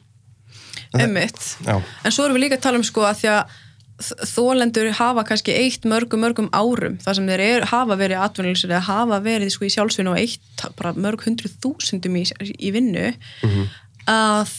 Einmitt. 1.01 1.39
já, 1.65 1.79
En 2.05 2.11
svo 2.13 2.27
erum 2.27 2.37
við 2.37 2.43
líka 2.45 2.59
að 2.59 2.65
tala 2.67 2.77
um 2.81 2.85
sko 2.85 3.05
að 3.07 3.21
því 3.23 3.29
að 3.31 3.55
þ- 4.05 4.27
þolendur 4.35 4.89
hafa 4.99 5.23
kannski 5.31 5.55
eitt 5.55 5.87
mörgum 5.89 6.21
mörgum 6.21 6.49
árum. 6.53 6.99
Þar 7.01 7.17
sem 7.17 7.29
þeir 7.31 7.43
er, 7.47 7.65
hafa 7.71 7.97
verið 7.97 8.21
atvinnuleysir 8.27 8.69
eða 8.75 8.83
hafa 8.91 9.19
verið 9.25 9.53
sko 9.55 9.65
í 9.65 9.71
sjálfsvinnu 9.73 10.13
og 10.13 10.19
eitt 10.21 10.65
bara 10.77 10.93
mörg 10.93 11.23
hundruð 11.25 11.55
þúsundum 11.63 12.19
í, 12.21 12.25
í 12.59 12.73
vinnu. 12.75 13.07
Að, 14.11 14.51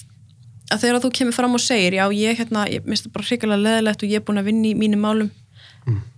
að 0.73 0.83
þegar 0.85 1.03
þú 1.05 1.11
kemur 1.19 1.37
fram 1.37 1.57
og 1.59 1.63
segir 1.63 1.97
já 1.99 2.05
ég 2.17 2.39
hérna, 2.41 2.65
ég 2.73 2.87
minnst 2.89 3.07
það 3.07 3.15
bara 3.19 3.29
hrikalega 3.29 3.65
leðilegt 3.67 4.03
og 4.05 4.13
ég 4.13 4.21
er 4.23 4.27
búin 4.27 4.41
að 4.43 4.49
vinna 4.51 4.71
í 4.71 4.75
mínum 4.79 5.05
málum. 5.05 5.31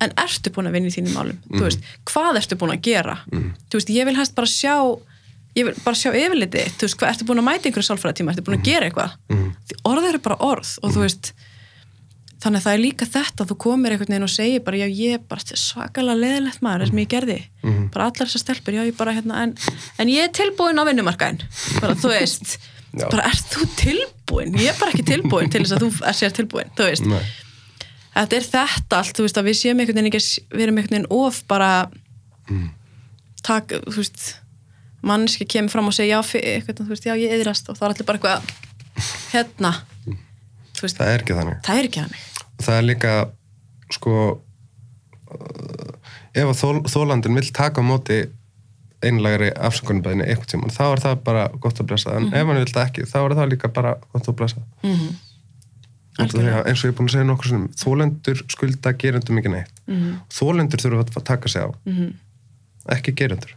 En 0.05 0.13
ertu 0.21 0.51
búin 0.53 0.69
að 0.69 0.75
vinna 0.77 0.91
í 0.91 0.95
þínum 0.95 1.15
málum? 1.17 1.39
Þú 1.49 1.63
veist, 1.65 1.87
hvað 2.11 2.37
ertu 2.43 2.59
búin 2.61 2.75
að 2.75 2.83
gera? 2.85 3.15
Þú 3.33 3.79
veist, 3.81 3.93
ég 3.95 4.05
vil 4.11 4.17
hægt 4.19 4.35
bara 4.37 4.51
sjá 4.51 4.75
ég 5.55 5.69
vil 5.69 5.75
bara 5.85 5.97
sjá 5.97 6.11
yfirliti, 6.11 6.67
þú 6.77 6.85
veist, 6.89 6.99
hvað 7.01 7.13
ertu 7.15 7.27
búin 7.29 7.41
að 7.41 7.47
mæta 7.49 7.69
einhverju 7.71 7.87
sálfræðatíma, 7.89 8.35
ertu 8.35 8.45
búin 8.45 8.59
að 8.59 8.67
gera 8.69 8.89
eitthvað? 8.91 9.15
Því 9.71 9.77
orð 9.89 10.09
eru 10.11 10.21
bara 10.25 10.37
orð 10.43 10.73
og 10.83 10.93
þú 10.97 11.05
veist 11.07 11.33
þannig 12.45 12.61
að 12.61 12.65
það 12.67 12.75
er 12.77 12.83
líka 12.83 13.07
þetta 13.09 13.45
þú 13.49 13.55
komir 13.65 13.95
einhvern 13.95 14.11
veginn 14.13 14.27
og 14.27 14.33
segir 14.35 14.61
bara 14.67 14.77
já 14.83 14.89
ég 14.93 15.15
er 15.17 15.23
bara 15.31 15.57
svakalega 15.57 16.19
leðilegt 16.21 16.61
maður 16.67 16.91
sem 16.91 16.99
ég 17.01 17.09
gerði, 17.15 17.39
bara 17.95 18.09
allar 18.11 18.29
þessar 18.29 18.43
stelpur 18.43 18.77
já 18.77 18.83
ég 18.85 18.97
bara 18.99 19.15
hérna, 19.17 19.39
en, 19.47 19.55
en 19.97 20.11
ég 20.13 20.27
er 20.27 20.35
tilbúin 20.37 20.77
á 20.77 20.85
vinnumarkaðin, 20.85 21.41
bara 21.81 21.97
þú 21.97 22.11
veist 22.13 22.59
Já. 22.95 23.09
bara 23.11 23.27
ert 23.31 23.51
þú 23.55 23.67
tilbúin? 23.79 24.55
Ég 24.61 24.71
er 24.73 24.79
bara 24.79 24.95
ekki 24.95 25.07
tilbúin 25.09 25.51
til 25.53 25.65
þess 25.65 25.77
að 25.77 25.85
þú 25.87 25.91
er 26.11 26.19
sér 26.19 26.37
tilbúin 26.37 26.71
þú 26.79 26.89
veist, 26.91 27.09
Nei. 27.11 27.23
þetta 28.15 28.39
er 28.39 28.49
þetta 28.53 29.01
allt, 29.01 29.17
þú 29.19 29.27
veist 29.27 29.41
að 29.41 29.49
við 29.51 29.59
séum 29.61 29.83
einhvern 29.83 30.01
veginn 30.01 30.13
ekki, 30.13 30.47
við 30.55 30.67
erum 30.67 30.81
einhvern 30.81 30.97
veginn 30.99 31.11
of 31.19 31.43
bara 31.51 31.71
tak, 33.45 33.75
þú 33.89 33.99
veist 33.99 34.37
mannski 35.05 35.47
kemur 35.49 35.75
fram 35.75 35.91
og 35.91 35.97
segja 35.97 36.21
já, 36.21 36.39
eitthvað, 36.41 36.85
þú 36.85 36.95
veist, 36.95 37.09
já 37.09 37.15
ég 37.21 37.35
eðrast 37.37 37.69
og 37.69 37.79
þá 37.79 37.85
er 37.85 37.95
allir 37.95 38.09
bara 38.09 38.21
eitthvað 38.21 38.41
hérna. 39.35 39.73
Þú 40.75 40.87
veist, 40.87 40.99
það 40.99 41.11
er 41.11 41.25
ekki 41.25 41.37
þannig. 41.39 41.59
það 41.67 41.81
er 41.81 41.89
ekki 41.89 42.03
þannig. 42.05 42.25
Það 42.65 42.79
er 42.79 42.87
líka 42.89 43.13
sko 43.95 44.15
uh, 45.35 45.93
ef 46.35 46.51
að 46.51 46.59
þól, 46.63 46.77
þólandin 46.95 47.39
vill 47.39 47.51
taka 47.55 47.85
á 47.85 47.85
móti 47.85 48.21
einlegri 49.09 49.53
afsökunarbæðinni 49.69 50.27
eitthvað 50.29 50.51
tíma, 50.55 50.73
þá 50.73 50.85
er 50.87 51.05
það 51.05 51.23
bara 51.27 51.45
gott 51.61 51.81
að 51.81 51.91
blessa. 51.93 52.17
En 52.17 52.31
ef 52.33 52.49
hann 52.49 52.61
vill 52.61 52.73
það 52.73 52.89
ekki, 52.89 53.07
þá 53.11 53.19
er 53.23 53.37
það 53.39 53.53
líka 53.53 53.71
bara 53.77 53.95
gott 54.13 54.29
að 54.31 54.39
blessa. 54.41 54.67
Mm 54.85 55.15
Þegar, 56.15 56.61
eins 56.69 56.79
og 56.79 56.87
ég 56.87 56.93
er 56.93 56.95
búin 56.95 57.09
að 57.09 57.15
segja 57.17 57.27
nokkur 57.27 57.49
svona 57.51 57.69
þólendur 57.81 58.43
skulda 58.53 58.93
gerendum 58.95 59.39
ekki 59.41 59.51
neitt. 59.51 59.81
Mhm. 59.91 60.13
þólendur 60.31 60.83
þurfa 60.85 61.07
að 61.11 61.25
taka 61.27 61.49
sig 61.51 61.65
á. 61.67 61.69
Ekki 62.95 63.15
gerendur. 63.19 63.57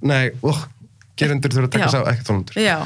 Nei, 0.00 0.30
oh, 0.40 0.62
gerendur 1.20 1.52
þurfa 1.52 1.68
að 1.68 1.74
taka 1.76 1.90
sig 1.92 2.00
á 2.00 2.10
ekki 2.14 2.24
þólendur 2.24 2.56
já, 2.56 2.78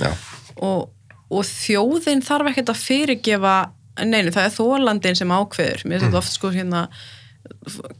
já, 0.00 0.12
og, 0.56 0.88
og 1.28 1.44
þjóðin 1.44 2.24
þarf 2.24 2.48
ekkert 2.52 2.72
að 2.72 2.80
fyrirgefa 2.80 3.56
neinu, 4.06 4.32
það 4.32 4.48
er 4.48 4.56
þólandin 4.56 5.20
sem 5.20 5.36
ákveður. 5.36 5.84
Mér 5.84 6.00
finnst 6.00 6.08
þetta 6.08 6.22
oft 6.22 6.32
sko 6.32 6.52
hérna 6.54 6.88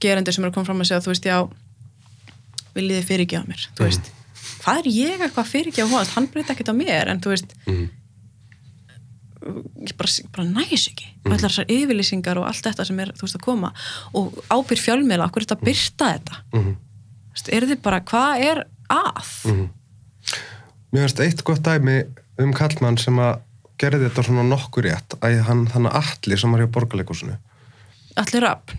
gerendur 0.00 0.32
sem 0.32 0.44
eru 0.44 0.54
að 0.54 0.56
koma 0.56 0.70
fram 0.70 0.80
að 0.80 0.88
segja 0.88 1.04
þú 1.04 1.12
veist, 1.12 1.28
já 1.28 1.38
viljið 2.76 2.98
þið 3.00 3.08
fyrirgefa 3.10 3.48
mér, 3.50 3.66
þú 3.76 3.86
veist 3.88 4.10
hvað 4.62 4.78
er 4.82 4.88
ég 4.92 5.20
eitthvað 5.22 5.44
að 5.44 5.52
fyrirgefa 5.52 5.90
honast, 5.92 6.14
hann 6.16 6.26
breyta 6.32 6.54
ekkert 6.54 6.70
á 6.72 6.76
mér 6.76 7.10
en 7.12 7.20
þú 7.24 7.32
veist 7.34 7.54
Mhm. 7.66 7.86
ég 9.86 9.94
bara, 9.98 10.10
bara 10.34 10.46
næs 10.48 10.88
ekki. 10.90 11.06
Allar 11.26 11.38
þessar 11.44 11.68
yfirlýsingar 11.70 12.38
og 12.40 12.46
allt 12.48 12.64
þetta 12.66 12.86
sem 12.88 12.98
er 13.04 13.12
þú 13.14 13.26
veist 13.26 13.36
að 13.38 13.44
koma 13.46 13.70
og 14.18 14.40
ábyrð 14.50 14.82
fjölmiðla, 14.82 15.28
okkur 15.28 15.42
er 15.42 15.46
þetta 15.46 15.58
að 15.58 15.66
byrta 15.68 16.08
þetta? 16.16 16.40
Veist, 17.36 17.50
er 17.52 17.66
þið 17.70 17.82
bara, 17.84 18.00
hvað 18.00 18.44
er 18.48 18.62
að? 18.90 19.30
Mér 20.92 21.04
finnst 21.04 21.20
eitt 21.22 21.44
gott 21.46 21.62
dæmi 21.66 21.98
um 22.42 22.52
kallmann 22.56 22.98
sem 22.98 23.18
að 23.22 23.38
gerði 23.78 24.08
þetta 24.08 24.24
svona 24.26 24.46
nokkur 24.48 24.86
rétt 24.88 25.14
að 25.20 25.38
hann 25.46 25.66
þannig 25.68 25.94
allir 26.00 26.40
sem 26.40 26.52
var 26.56 26.62
hjá 26.64 26.70
borgarleikusinu 26.72 27.36
allir 28.16 28.42
rafn 28.46 28.78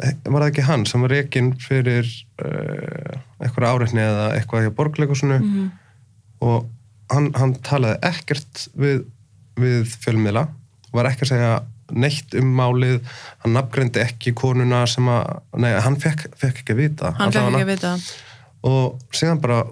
var 0.00 0.42
það 0.42 0.48
ekki 0.50 0.66
hann 0.68 0.86
sem 0.88 1.04
var 1.04 1.12
reikinn 1.14 1.50
fyrir 1.60 2.08
uh, 2.42 3.16
eitthvað 3.40 3.68
áreitni 3.70 4.04
eða 4.04 4.28
eitthvað 4.36 4.66
hjá 4.66 4.74
borgarleikusinu 4.78 5.40
og 6.40 6.68
hann, 7.12 7.28
hann 7.36 7.54
talaði 7.66 7.98
ekkert 8.10 8.64
við, 8.78 9.04
við 9.60 9.92
fjölmiðla 10.04 10.46
var 10.94 11.10
ekki 11.10 11.26
að 11.26 11.32
segja 11.34 11.52
neitt 11.90 12.34
um 12.38 12.50
málið 12.54 13.00
hann 13.42 13.54
nafngreindi 13.56 14.02
ekki 14.04 14.32
konuna 14.38 14.84
sem 14.90 15.08
að 15.10 15.40
nei, 15.58 15.72
hann 15.82 15.98
fekk, 16.00 16.28
fekk 16.38 16.62
ekki 16.62 16.76
að 16.76 16.82
vita 16.84 17.14
hann 17.18 17.34
fekk 17.34 17.50
ekki 17.50 17.66
að 17.66 17.72
vita. 17.72 17.94
Og 18.68 19.16
síðan 19.16 19.40
bara 19.42 19.64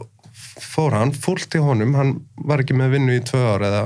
fór 0.59 0.97
hann 0.97 1.12
fúlt 1.14 1.55
í 1.55 1.62
honum, 1.62 1.95
hann 1.99 2.14
var 2.49 2.62
ekki 2.62 2.76
með 2.76 2.97
vinnu 2.97 3.18
í 3.18 3.24
tvö 3.26 3.43
ár 3.55 3.64
eða 3.68 3.83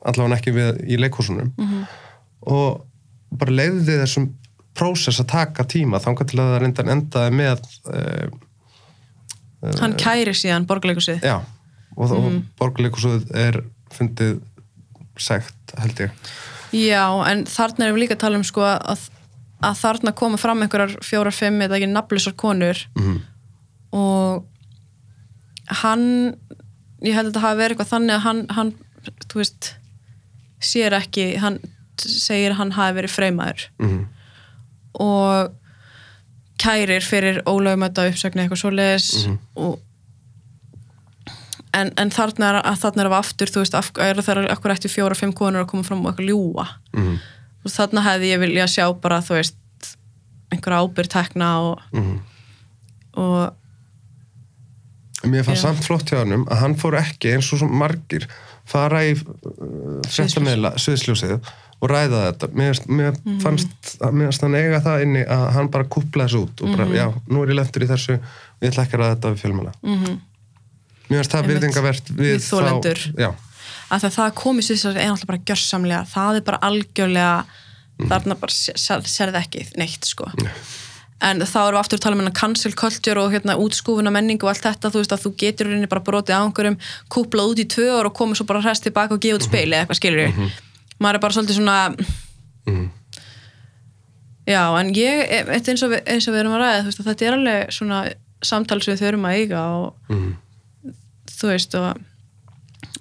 allavega 0.00 0.38
ekki 0.38 0.54
við, 0.56 0.70
í 0.88 0.98
leikhúsunum. 1.00 1.52
Mhm. 1.60 1.82
og 2.50 2.86
bara 3.36 3.52
leiði 3.52 3.98
þessum 4.00 4.30
prósess 4.78 5.20
að 5.22 5.30
taka 5.32 5.66
tíma 5.68 6.00
þangað 6.02 6.30
til 6.30 6.40
að 6.40 6.52
það 6.52 6.60
reyndan 6.64 6.92
endaði 6.94 7.36
með 7.36 7.64
uh, 7.90 8.28
hann 9.80 9.96
kæri 10.00 10.34
síðan 10.36 10.66
borgarleikusið 10.68 11.24
já, 11.26 11.38
og, 11.96 12.04
mm. 12.04 12.12
Mhm. 12.16 12.36
og 12.36 12.60
borgarleikhúsuð 12.60 13.32
er 13.36 13.62
fundið 13.94 14.38
segt 15.20 15.74
held 15.80 16.04
ég 16.06 16.28
já, 16.76 17.04
en 17.28 17.44
þarna 17.50 17.88
erum 17.88 17.98
við 17.98 18.06
líka 18.06 18.16
að 18.16 18.22
tala 18.24 18.40
um 18.40 18.46
sko 18.46 18.64
að, 18.64 19.08
að 19.66 19.82
þarna 19.82 20.14
koma 20.16 20.38
fram 20.40 20.62
einhverjar 20.64 20.94
fjórar, 21.04 21.34
fimm 21.36 21.60
eða 21.66 21.80
ekki 21.80 21.90
nafnlisar 21.90 22.36
konur 22.40 22.84
mm. 22.96 23.18
og 23.98 24.46
hann 25.82 26.06
ég 27.04 27.16
held 27.16 27.30
að 27.30 27.34
þetta 27.34 27.44
hafi 27.44 27.60
verið 27.60 27.74
eitthvað 27.74 27.92
þannig 27.94 28.16
að 28.16 28.24
hann, 28.28 28.40
hann 28.56 28.72
þú 29.26 29.42
veist 29.42 29.74
sér 30.60 30.96
ekki, 30.96 31.34
hann 31.40 31.58
segir 32.00 32.54
að 32.54 32.60
hann 32.62 32.74
hafi 32.78 32.98
verið 33.00 33.14
freymaður 33.18 33.68
Mm. 33.80 34.00
Og 34.94 35.52
kærir 36.60 37.00
fyrir 37.06 37.42
ólögumæta 37.48 38.08
uppsögni 38.10 38.42
eitthvað 38.44 38.60
svoleiðis 38.64 39.06
og 39.56 39.78
en, 41.76 41.92
en 41.96 42.10
þarna 42.12 42.50
er 42.58 42.78
þarna 42.82 43.04
er 43.04 43.10
að 43.12 43.18
aftur, 43.20 43.52
þú 43.52 43.62
veist, 43.62 43.76
af, 43.78 43.90
er 44.02 44.18
það 44.26 44.48
akkur 44.52 44.74
eftir 44.74 44.90
fjóra, 44.92 45.16
fimm 45.18 45.32
konur 45.36 45.62
að 45.64 45.70
koma 45.70 45.86
fram 45.86 46.02
og 46.04 46.12
eitthvað 46.12 46.32
ljúa 46.32 46.66
Mm. 46.92 47.16
og 47.64 47.70
þarna 47.70 48.02
hefði 48.02 48.32
ég 48.32 48.40
vilja 48.42 48.64
sjá 48.66 48.84
bara, 49.00 49.20
þú 49.22 49.36
veist 49.38 49.56
einhverja 50.50 50.82
ábyrg 50.82 51.08
tekna 51.12 51.50
og, 51.62 51.80
Mm. 51.94 52.20
og 53.14 53.56
Mér 55.22 55.44
fannst 55.44 55.62
samt 55.62 55.84
flott 55.84 56.08
hjá 56.08 56.22
hannum 56.22 56.46
að 56.48 56.60
hann 56.62 56.74
fór 56.80 56.94
ekki 56.96 57.34
eins 57.34 57.50
og 57.52 57.60
svo 57.60 57.66
margir 57.68 58.24
fara 58.64 59.02
í 59.04 59.10
uh, 59.12 60.00
fréttameila 60.08 60.70
sviðsljósið 60.80 61.34
og 61.80 61.88
ræða 61.90 62.20
þetta. 62.32 62.48
Mér, 62.54 62.80
mér 62.86 63.14
Mhm. 63.24 63.40
fannst, 63.40 63.68
mér 64.00 64.26
fannst 64.28 64.40
hann 64.42 64.54
eiga 64.54 64.80
það 64.84 65.02
inni 65.02 65.24
að 65.24 65.52
hann 65.52 65.68
bara 65.68 65.84
kúpla 65.84 66.26
þessu 66.28 66.42
út 66.46 66.62
og 66.62 66.76
bara, 66.76 66.86
Mhm. 66.86 66.94
já, 66.94 67.06
nú 67.28 67.42
er 67.42 67.48
ég 67.48 67.56
lentur 67.56 67.82
í 67.82 67.88
þessu 67.88 68.14
og 68.18 68.60
ég 68.62 68.70
ætla 68.72 68.84
ekki 68.84 68.96
að 68.98 69.00
ræða 69.00 69.14
þetta 69.16 69.32
við 69.34 69.40
fjölmjöla. 69.44 69.72
mm 69.82 70.20
Mér 71.10 71.24
finnst 71.24 71.32
það 71.34 71.46
virðingavert 71.50 72.10
við, 72.14 72.38
Við. 72.38 73.14
Já, 73.18 73.34
að 73.90 74.00
það, 74.04 74.12
það 74.14 74.34
komið 74.38 74.66
sér 74.68 74.96
er 74.96 75.08
náttúrulega 75.10 75.26
bara 75.26 75.44
gjörsamlega 75.50 76.02
það 76.06 76.36
er 76.36 76.44
bara 76.46 76.58
algjörlega 76.68 77.44
þarna 78.10 78.36
bara 78.40 78.52
sér, 78.54 79.02
sérði 79.10 79.40
ekki 79.42 79.64
neitt 79.80 80.04
sko 80.04 80.30
en 81.20 81.42
þá 81.44 81.58
erum 81.66 81.76
við 81.76 81.80
aftur 81.82 81.98
að 81.98 82.04
tala 82.06 82.16
um 82.22 82.30
cancel 82.32 82.72
culture 82.72 83.20
og 83.20 83.32
hérna 83.34 83.58
útskúfuna 83.60 84.12
menningu 84.14 84.46
og 84.46 84.54
allt 84.54 84.62
þetta 84.68 84.92
þú 84.94 85.02
veist 85.02 85.12
að 85.16 85.24
þú 85.26 85.32
getur 85.42 85.88
bara 85.90 86.00
brotið 86.06 86.38
á 86.38 86.40
einhverjum 86.46 86.78
kúplað 87.12 87.52
út 87.52 87.58
í 87.60 87.66
tvö 87.74 87.88
og 88.06 88.14
komið 88.14 88.36
svo 88.40 88.46
bara 88.46 88.62
hrest 88.64 88.86
tilbaka 88.86 89.12
og 89.18 89.20
gefa 89.20 89.36
út 89.40 89.42
speil 89.50 89.68
eða 89.74 89.84
eitthvað 89.84 90.00
skilur 90.00 90.52
maður 91.00 91.14
er 91.18 91.22
bara 91.24 91.34
svolítið 91.36 91.58
svona 91.60 91.78
Mhm. 92.66 92.90
já 94.46 94.62
en 94.80 94.92
ég 94.94 95.30
eins 95.48 95.82
og 95.82 95.90
við, 95.94 96.02
eins 96.06 96.28
og 96.28 96.34
við 96.34 96.40
erum 96.42 96.52
að 96.56 96.62
ræða 96.64 96.82
þú 96.82 96.90
veist 96.90 97.02
þetta 97.06 97.26
er 97.26 97.36
alveg 97.38 97.72
svona 97.76 97.98
samtals 98.42 98.86
við 98.88 99.00
þurfum 99.02 99.26
að 99.28 99.36
eiga 99.40 99.62
og 99.80 99.94
Mhm. 100.10 100.36
þú 101.40 101.50
veist 101.54 101.74
og 101.78 102.00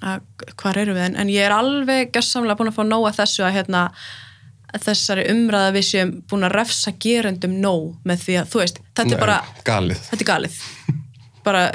að, 0.01 0.21
hvar 0.55 0.77
eru 0.77 0.93
við 0.95 1.05
en, 1.09 1.15
en 1.15 1.27
ég 1.27 1.45
er 1.45 1.51
alveg 1.51 2.11
gjössamlega 2.11 2.57
búin 2.57 2.71
að 2.71 2.77
fá 2.79 2.83
nóg 2.87 3.07
að 3.09 3.19
þessu 3.19 3.43
að 3.43 3.55
hérna 3.57 3.91
þessari 4.79 5.23
umræða 5.31 5.73
við 5.73 5.85
séum 5.89 6.11
búin 6.29 6.45
að 6.45 6.53
refsa 6.55 6.91
gerendum 7.01 7.55
nóg 7.61 7.95
með 8.05 8.17
því 8.25 8.35
að 8.41 8.49
þú 8.53 8.59
veist, 8.61 8.79
þetta 8.95 9.05
Nei, 9.09 9.13
er 9.15 9.19
bara 9.19 9.37
galið. 9.65 9.97
þetta 10.11 10.21
er 10.21 10.29
galið 10.33 10.59
bara 11.43 11.71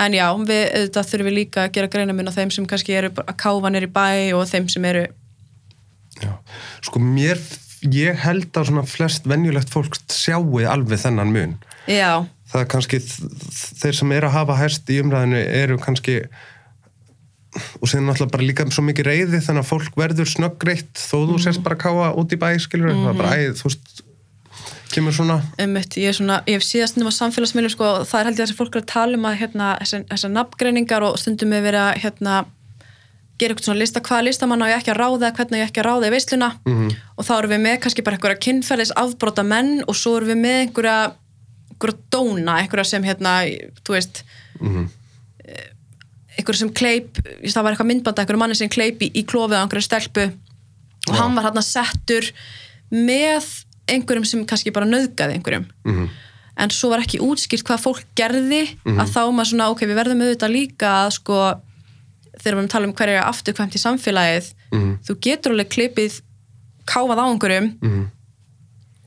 en 0.00 0.16
já, 0.16 0.26
við 0.48 0.62
auðvitað 0.66 1.08
þurfum 1.12 1.28
við 1.30 1.36
líka 1.36 1.64
að 1.64 1.72
gera 1.76 1.90
greina 1.92 2.16
mun 2.16 2.30
á 2.30 2.36
þeim 2.36 2.52
sem 2.54 2.68
kannski 2.68 2.96
eru 2.96 3.10
að 3.22 3.34
káfa 3.40 3.72
nýr 3.72 3.88
í 3.88 3.90
bæ 3.94 4.06
og 4.38 4.46
þeim 4.50 4.68
sem 4.72 4.86
eru 4.90 5.08
Já. 6.20 6.34
Sko 6.84 7.00
mér, 7.00 7.38
ég 7.86 8.18
held 8.24 8.50
að 8.58 8.68
svona 8.68 8.84
flest 8.88 9.28
venjulegt 9.30 9.70
fólk 9.72 9.96
sjáu 10.10 10.60
alveg 10.68 11.00
þennan 11.00 11.32
mun. 11.32 11.58
já, 11.88 12.26
það 12.50 12.64
er 12.64 12.70
kannski 12.74 13.00
þeir 13.00 13.96
sem 13.96 14.12
eru 14.12 14.28
að 14.28 14.36
hafa 14.36 14.56
hæst 14.58 14.90
í 14.92 14.98
umræðinu 15.00 15.40
eru 15.62 15.78
kannski 15.80 16.18
og 17.80 17.88
síðan 17.88 18.10
náttúrulega 18.10 18.34
bara 18.34 18.46
líka 18.46 18.66
svo 18.70 18.84
mikið 18.86 19.08
reyði 19.08 19.40
þannig 19.42 19.64
að 19.64 19.70
fólk 19.70 19.96
verður 19.98 20.28
snöggreitt 20.30 20.92
þó 21.00 21.16
þú 21.30 21.38
sést 21.42 21.64
bara 21.64 21.78
káa 21.80 22.12
út 22.20 22.34
í 22.34 22.38
bæ 22.38 22.52
skilur 22.62 22.92
það 22.92 23.08
er 23.10 23.18
bara 23.18 23.38
æð, 23.40 23.54
þú 23.58 23.70
veist 23.70 24.04
kemur 24.94 25.14
svona? 25.14 25.40
Einmitt, 25.60 25.96
ég, 26.00 26.14
svona, 26.16 26.40
ég 26.48 26.58
hef 26.58 26.66
síðast 26.66 26.98
nefn 26.98 27.10
á 27.10 27.18
samfélagsmiðlum 27.18 27.74
sko, 27.74 27.90
það 28.08 28.20
er 28.20 28.28
held 28.28 28.38
ég 28.38 28.44
að 28.44 28.48
þessi 28.48 28.58
fólk 28.58 28.76
er 28.76 28.82
að 28.82 28.88
tala 28.92 29.18
um 29.18 29.28
að 29.30 29.36
hérna, 29.42 29.68
þessar, 29.82 30.32
nafngreiningar 30.34 31.06
og 31.06 31.18
stundum 31.20 31.54
við 31.54 31.66
verið 31.68 31.84
að 31.84 32.00
hérna, 32.04 32.36
gera 33.40 33.54
eitthvað 33.54 33.68
svona 33.70 33.80
lista 33.80 34.04
hvaða 34.04 34.26
listamann 34.26 34.64
á 34.64 34.70
ég 34.70 34.82
ekki 34.82 34.92
að 34.92 35.00
ráða 35.00 35.32
hvernig 35.38 35.62
ég 35.62 35.70
ekki 35.70 35.80
að 35.80 35.88
ráða 35.88 36.10
í 36.10 36.14
veisluna. 36.14 36.50
-hmm. 36.66 36.94
og 37.16 37.24
þá 37.24 37.32
erum 37.38 37.54
við 37.54 37.62
með 37.64 37.76
kannski 37.80 38.04
bara 38.04 38.18
einhverja 38.18 38.44
kynferðis 38.46 38.94
afbrota 38.96 39.42
menn 39.42 39.84
og 39.86 39.96
svo 39.96 40.16
erum 40.18 40.32
við 40.34 40.40
með 40.44 40.58
einhverja, 40.64 40.98
einhverja 41.70 41.98
dóna, 42.12 42.58
einhverja 42.60 42.84
sem 42.84 43.04
hérna, 43.04 43.36
þú 43.84 43.96
veist 43.96 44.24
mm 44.60 44.88
einhverja 46.40 46.64
sem 46.64 46.72
kleip, 46.74 47.18
það 47.44 47.64
var 47.64 47.74
eitthvað 47.74 47.90
myndbanda 47.90 48.22
einhverja 48.22 48.42
manni 48.42 48.58
sem 48.58 48.70
kleip 48.72 49.02
í, 49.04 49.10
í 49.12 49.24
klofið 49.28 49.60
á 49.60 49.62
einhverju 49.64 49.86
stelpu. 49.86 50.26
Og 51.08 51.16
hann 51.16 51.36
var 51.36 51.48
hérna 51.48 51.64
settur 51.64 52.28
með 52.92 53.48
einhverjum 53.94 54.26
sem 54.26 54.44
kannski 54.46 54.72
bara 54.72 54.86
nöðgaði 54.86 55.36
einhverjum 55.38 55.66
Mhm. 55.84 56.08
en 56.60 56.70
svo 56.70 56.90
var 56.90 57.00
ekki 57.00 57.18
útskýrt 57.24 57.64
hvað 57.64 57.80
fólk 57.86 58.04
gerði 58.16 58.76
að 58.84 59.08
þá 59.14 59.20
maður 59.32 59.50
svona, 59.52 59.70
ok, 59.70 59.80
við 59.86 59.96
verðum 60.00 60.22
auðvitað 60.24 60.52
líka 60.54 60.88
að 61.06 61.10
sko 61.18 61.36
þegar 62.40 62.44
við 62.44 62.46
erum 62.52 62.64
að 62.64 62.70
tala 62.70 62.86
um 62.86 62.92
hverja 62.94 63.22
afturkvæmt 63.26 63.74
í 63.76 63.84
samfélagið 63.84 64.52
Mhm. 64.72 64.98
þú 65.06 65.20
getur 65.20 65.52
alveg 65.52 65.68
klipið 65.68 66.20
káfað 66.86 67.18
á 67.20 67.24
einhverjum 67.30 67.68
Mhm. 67.82 68.06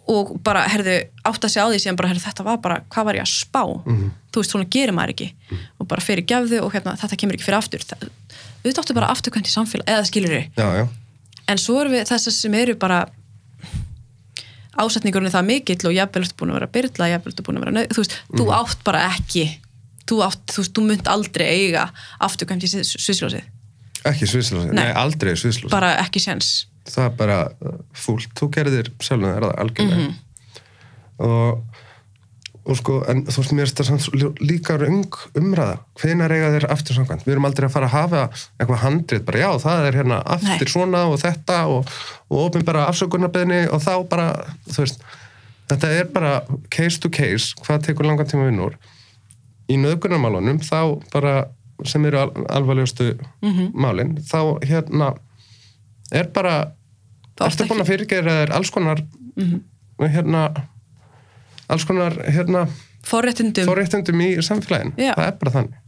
og 0.07 0.34
bara, 0.43 0.65
herðu, 0.67 0.97
átt 1.25 1.45
að 1.47 1.49
segja 1.53 1.63
á 1.63 1.71
því 1.71 1.79
síðan 1.79 1.95
bara, 1.97 2.09
herðu, 2.11 2.23
þetta 2.27 2.43
var 2.43 2.57
bara, 2.57 2.81
hvað 2.91 3.05
var 3.05 3.15
ég 3.15 3.23
að 3.23 3.31
spá 3.31 3.63
Mhm. 3.86 4.09
þú 4.34 4.41
veist, 4.41 4.51
svona 4.51 4.65
gerir 4.69 4.91
maður 4.93 5.13
ekki 5.13 5.34
og 5.79 5.88
bara 5.88 6.01
fyrir 6.01 6.25
gefðu 6.27 6.61
og 6.61 6.71
hérna, 6.73 6.97
þetta 6.99 7.17
kemur 7.17 7.34
ekki 7.38 7.45
fyrir 7.47 7.57
aftur 7.61 7.79
Það- 7.79 8.09
við 8.65 8.73
áttu 8.79 8.93
bara 8.93 9.07
afturkvæmt 9.07 9.47
í 9.47 9.53
samfélag 9.55 9.86
eða 9.88 10.05
skilur 10.05 10.29
við, 10.29 10.49
já, 10.57 10.67
já, 10.79 10.88
en 11.47 11.57
svo 11.57 11.79
erum 11.81 11.91
við 11.93 12.07
þessar 12.07 12.31
sem 12.31 12.53
eru 12.53 12.75
bara 12.75 13.05
ásetningurinn 14.82 15.30
er 15.30 15.36
það 15.36 15.49
mikill 15.49 15.89
og 15.89 15.97
jafnvel 15.97 16.24
ertu 16.26 16.38
búin 16.39 16.53
að 16.53 16.59
vera 16.59 16.71
byrla, 16.78 17.09
jafnvel 17.13 17.34
ertu 17.34 17.45
búin 17.45 17.59
að 17.59 17.65
vera 17.65 17.76
nöð, 17.78 17.89
þú 17.93 18.03
veist, 18.03 18.15
þú 18.34 18.47
átt 18.57 18.86
bara 18.88 19.03
ekki 19.13 19.43
þú 20.09 20.21
átt, 20.26 20.45
þú 20.51 20.63
veist, 20.63 20.74
þú 20.74 20.86
munt 20.88 21.11
aldrei 21.13 21.47
eiga 21.47 21.88
afturkvæmt 22.26 22.65
í 22.65 22.71
svislósið 22.71 23.43
ekki 24.09 24.28
sviðslósi, 24.28 24.71
Nei. 24.71 24.82
nei, 24.82 24.91
aldrei 24.99 25.34
sviðslósi 25.39 25.71
bara 25.71 25.93
ekki 26.01 26.21
séns. 26.24 26.65
Það 26.89 27.05
er 27.05 27.13
bara 27.19 27.38
uh, 27.63 27.78
fúlt, 27.95 28.32
þú 28.36 28.49
gerðir 28.57 28.89
sjálfum 28.99 29.30
þér 29.30 29.45
það 29.45 29.53
algjörlega? 29.63 30.07
Mhm. 30.07 30.17
og, 31.24 31.72
og 32.64 32.78
sko 32.80 32.99
en 33.11 33.26
þú 33.28 33.41
veist 33.41 33.53
mér 33.55 33.66
er 33.66 33.72
þetta 33.74 34.30
líka 34.39 34.78
röng 34.80 35.18
umræða, 35.36 35.80
hvenær 35.99 36.32
eiga 36.32 36.51
þér 36.53 36.68
aftur 36.72 36.95
samkvæmt, 36.95 37.26
við 37.28 37.36
erum 37.36 37.47
aldrei 37.49 37.68
að 37.68 37.74
fara 37.76 37.89
að 37.89 37.95
hafa 37.97 38.22
eitthvað 38.55 38.84
handrið, 38.86 39.26
bara 39.28 39.41
já 39.41 39.49
það 39.66 39.88
er 39.88 39.97
hérna 39.99 40.20
aftur 40.36 40.70
Nei. 40.70 40.74
svona 40.76 41.01
og 41.11 41.18
þetta 41.20 41.57
og, 41.74 41.91
og 42.30 42.45
opin 42.45 42.64
bara 42.68 42.86
afsökunarbeðni 42.91 43.66
og 43.68 43.84
þá 43.84 43.93
bara 44.07 44.30
þú 44.70 44.78
veist, 44.86 45.03
þetta 45.74 45.91
er 45.97 46.07
bara 46.16 46.34
case 46.72 47.03
to 47.03 47.11
case, 47.11 47.51
hvað 47.66 47.89
tekur 47.89 48.07
langan 48.07 48.32
tíma 48.32 48.47
vinnur 48.47 48.80
í 49.68 49.80
nöðgunarmálunum 49.84 50.64
þá 50.64 50.80
bara 51.11 51.36
sem 51.89 52.05
eru 52.07 52.22
al 52.22 52.32
alvarlegustu 52.53 53.11
málin, 53.76 54.16
þá 54.24 54.64
hérna 54.64 55.14
er 56.16 56.32
bara 56.32 56.55
að 57.43 57.88
fyrirgeira 57.89 58.43
þér 58.43 58.55
alls 58.55 58.72
konar 58.72 59.03
hérna 59.99 60.47
alls 61.74 61.86
konar 61.89 62.15
hérna 62.28 62.65
forréttindum. 63.07 63.67
forréttundum 63.69 64.21
í 64.24 64.30
samfélagin 64.45 64.93
Já. 64.97 65.13
það 65.17 65.26
er 65.28 65.39
bara 65.41 65.55
þannig. 65.57 65.80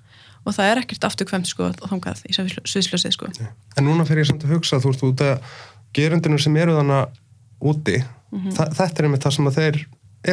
Og 0.45 0.53
það 0.53 0.71
er 0.71 0.81
ekkert 0.83 1.07
afturkvæmt 1.07 1.49
sko 1.49 1.71
þangað 1.79 2.21
í 2.29 2.35
svislósið 2.37 3.15
sko. 3.15 3.31
En 3.77 3.87
núna 3.87 4.05
fer 4.05 4.21
ég 4.21 4.27
samt 4.29 4.45
að 4.45 4.53
hugsa 4.57 4.77
þú 4.83 4.91
veist 4.91 5.05
út 5.07 5.23
að 5.25 5.55
gerundinu 5.95 6.37
sem 6.41 6.57
eru 6.61 6.75
þannig 6.77 7.17
úti 7.65 7.97
þa 8.53 8.69
þetta 8.75 8.99
er 8.99 9.07
einmitt 9.07 9.25
það 9.25 9.35
sem 9.37 9.49
að 9.49 9.57
þeir 9.59 9.81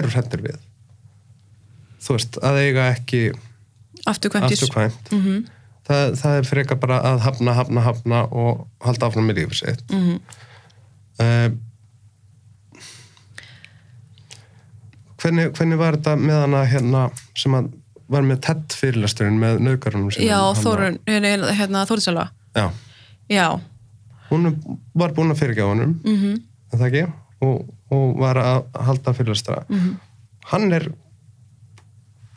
eru 0.02 0.12
hrettir 0.12 0.44
við. 0.44 0.60
Þú 2.02 2.16
veist, 2.16 2.38
að 2.42 2.60
eiga 2.66 2.86
ekki 2.96 3.24
afturkvæmt 4.10 4.48
afturkvæmt. 4.48 5.12
Mhm. 5.12 5.42
það, 5.88 6.14
það 6.20 6.38
er 6.38 6.48
frekar 6.48 6.80
bara 6.82 7.00
að 7.12 7.20
hafna, 7.26 7.54
hafna, 7.56 7.84
hafna 7.86 8.22
og 8.30 8.66
halda 8.82 9.08
áfram 9.08 9.28
með 9.30 9.42
lífið 9.42 9.60
sitt. 9.62 9.84
Mm 9.92 11.60
hvernig, 15.22 15.50
hvernig 15.56 15.78
var 15.80 15.98
þetta 15.98 16.16
með 16.20 16.40
hana 16.44 16.62
hérna 16.68 17.02
sem 17.38 17.54
að 17.58 17.70
var 18.12 18.24
með 18.26 18.40
TED 18.44 18.76
fyrirlasturinn 18.76 19.38
með 19.40 19.60
naukarunum 19.64 20.10
já, 20.20 20.38
Þórun, 20.58 20.98
hérna, 21.08 21.52
hérna 21.56 21.84
Þóriðsálfa 21.88 22.26
já, 22.58 22.66
já, 23.32 23.46
hún 24.28 24.50
var 24.98 25.14
búin 25.16 25.32
að 25.32 25.44
fyrirgefa 25.44 25.72
honum 25.72 25.94
mm. 26.02 26.18
-hmm. 26.18 26.42
það 26.74 26.88
ekki 26.88 27.04
og, 27.46 27.62
og 27.92 28.18
var 28.20 28.40
að 28.42 28.82
halda 28.88 29.14
fyrirlastra 29.16 29.64
Mhm. 29.68 29.78
-hmm. 29.78 29.96
hann 30.52 30.72
er 30.72 30.90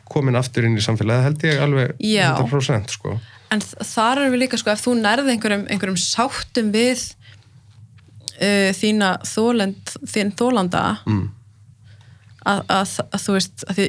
komin 0.08 0.36
aftur 0.38 0.64
inn 0.64 0.78
í 0.78 0.84
samfélagi 0.84 1.22
held 1.22 1.44
ég 1.44 1.62
alveg 1.62 1.96
Já. 2.00 2.38
100% 2.38 2.94
sko 2.94 3.18
en 3.50 3.60
þar 3.60 4.22
erum 4.22 4.32
við 4.32 4.42
líka 4.44 4.58
sko 4.58 4.70
ef 4.70 4.82
þú 4.86 4.94
nærði 5.00 5.34
einhverjum, 5.34 5.66
einhverjum 5.70 5.98
sáttum 6.00 6.72
við 6.72 7.14
uh, 8.40 8.72
þína 8.76 9.16
þólend, 9.26 9.96
þín 10.06 10.32
þólanda 10.38 10.98
mm. 11.06 11.26
Að, 12.46 12.60
að, 12.72 12.92
að 13.12 13.24
þú 13.26 13.34
veist 13.36 13.64
að 13.70 13.80
því 13.80 13.86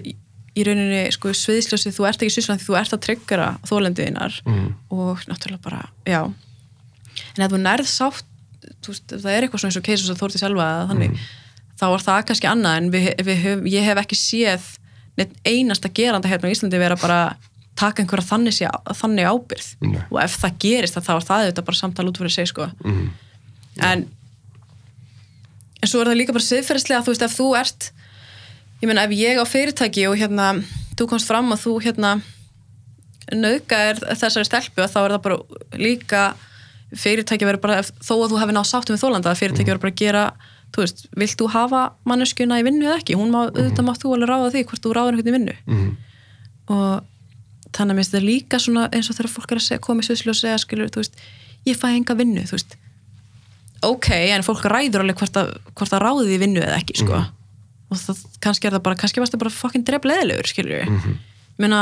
í 0.57 0.63
rauninni 0.65 1.01
sko 1.13 1.31
sviðsljósið, 1.37 1.93
þú 1.97 2.05
ert 2.09 2.23
ekki 2.25 2.33
sviðsljósið 2.33 2.63
þú 2.65 2.77
ert 2.79 2.95
að 2.97 3.03
tryggjara 3.05 3.49
þólendiðinar 3.69 4.39
Mm. 4.47 4.69
og 4.89 5.25
náttúrulega 5.29 5.61
bara, 5.67 5.81
já 6.09 6.21
en 6.25 7.43
ef 7.45 7.51
þú 7.53 7.59
nærð 7.61 7.89
sátt 7.91 8.25
þú 8.81 8.93
veist, 8.93 9.13
það 9.13 9.29
er 9.35 9.45
eitthvað 9.45 9.61
svona 9.61 9.69
eins 9.71 9.77
og 9.81 9.85
keisus 9.85 10.09
að 10.13 10.21
þórti 10.21 10.41
eða 10.41 10.87
þannig, 10.89 11.19
þá 11.77 11.85
er 11.93 12.03
það 12.07 12.23
kannski 12.31 12.49
annað 12.49 12.77
en 12.81 12.89
við, 12.95 13.05
við 13.27 13.37
höf, 13.45 13.61
ég 13.75 13.85
hef 13.85 14.01
ekki 14.01 14.17
séð 14.17 14.65
neitt 15.17 15.37
einasta 15.45 15.89
geranda 15.93 16.29
hérna 16.29 16.49
á 16.49 16.53
Íslandi 16.53 16.81
vera 16.81 16.97
bara 16.97 17.19
taka 17.77 18.01
einhverja 18.01 18.25
þannig, 18.25 18.57
þannig 18.97 19.29
ábyrð 19.29 19.67
Nei. 19.85 20.01
og 20.09 20.19
ef 20.23 20.37
það 20.41 20.57
gerist 20.65 20.97
þá 20.97 21.11
er 21.13 21.25
það 21.29 21.43
auðvitað 21.45 21.67
bara 21.69 21.77
samtal 21.83 22.07
út 22.09 22.17
fyrir 22.17 22.33
sig 22.33 22.49
sko 22.49 22.69
Mm. 22.83 23.09
en 23.85 24.07
en 25.81 25.89
svo 25.91 26.01
er 26.01 26.09
það 26.09 26.17
líka 26.21 26.33
bara 26.35 26.47
siðferðislega 26.47 27.03
þú 27.05 27.13
veist 27.13 27.25
ef 27.27 27.35
þú 27.37 27.47
ert 27.59 27.89
ég 28.81 28.89
meina 28.89 29.05
ef 29.07 29.13
ég 29.17 29.39
á 29.41 29.45
fyrirtæki 29.47 30.07
og 30.09 30.17
hérna 30.19 30.51
þú 30.97 31.07
komst 31.11 31.29
fram 31.29 31.53
að 31.53 31.63
þú 31.65 31.77
hérna 31.85 32.17
nauðga 33.33 33.79
er 33.91 34.03
þessari 34.15 34.47
stelpu 34.47 34.85
þá 34.87 34.99
er 35.03 35.15
það 35.15 35.23
bara 35.25 35.39
líka 35.77 36.21
fyrirtæki 36.95 37.47
verður 37.47 37.63
bara, 37.65 37.81
þó 37.83 38.13
að 38.15 38.29
þú 38.31 38.39
hefði 38.41 38.55
náð 38.55 38.69
sáttum 38.69 38.95
við 38.95 39.03
þólanda 39.03 39.35
fyrirtæki 39.35 39.71
verður 39.73 39.83
bara 39.83 39.95
að 39.95 40.01
gera 40.03 40.23
þú 40.75 40.83
veist, 40.83 41.05
vilt 41.17 41.39
þú 41.39 41.49
hafa 41.51 41.83
manneskjuna 42.07 42.59
í 42.61 42.65
vinnu 42.67 42.87
eða 42.87 42.97
ekki, 43.01 43.17
hún 43.19 43.31
má, 43.33 43.45
auðvitað 43.47 43.87
mátt 43.87 44.01
þú 44.03 44.15
alveg 44.15 44.31
ráða 44.31 44.49
því 44.55 44.63
hvort 44.69 44.83
þú 44.83 44.95
ráður 44.95 45.15
einhvern 45.15 45.31
í 45.31 45.35
vinnu. 45.37 45.55
Mm. 45.67 45.87
og 46.75 47.05
þannig 47.75 47.93
að 47.93 47.95
mér 47.95 48.01
finnst 48.01 48.15
þetta 48.15 48.27
líka 48.27 48.59
svona 48.63 48.83
eins 48.95 49.09
og 49.11 49.17
þegar 49.17 49.31
fólk 49.31 49.53
er 49.53 49.61
að 49.61 49.65
segja, 49.67 49.83
koma 49.83 50.03
í 50.03 50.07
sviðslu 50.07 50.33
og 50.33 50.39
segja 50.39 50.59
skilur, 50.63 50.91
þú 50.91 51.03
veist, 51.03 51.23
ég 51.67 51.79
fæ 51.79 51.87
enga 51.91 52.15
vinnu 52.17 52.43
þú 52.47 52.57
veist, 52.57 52.77
ok, 53.87 54.09
en 54.35 54.45
fólk 54.47 54.67
ræður 54.71 55.03
alveg 55.03 55.19
hvort 55.21 55.39
að, 55.39 55.51
hvort 55.77 55.95
að 55.95 56.03
ráði 56.03 56.27
því 56.31 56.39
vinnu 56.43 56.63
eða 56.63 56.79
ekki, 56.81 56.97
sko 57.03 57.21
og 57.87 58.01
það, 58.01 58.21
kannski 58.43 58.67
er 58.67 58.77
það 58.77 58.85
bara, 58.89 58.99
kannski 58.99 59.23
varst 59.23 59.35
það 59.35 59.43
bara 59.45 59.57
fucking 59.57 59.87
drefleðilegur, 59.87 60.53
við. 60.57 60.87
Mm 60.87 60.99
-hmm. 60.99 61.17
menna, 61.57 61.81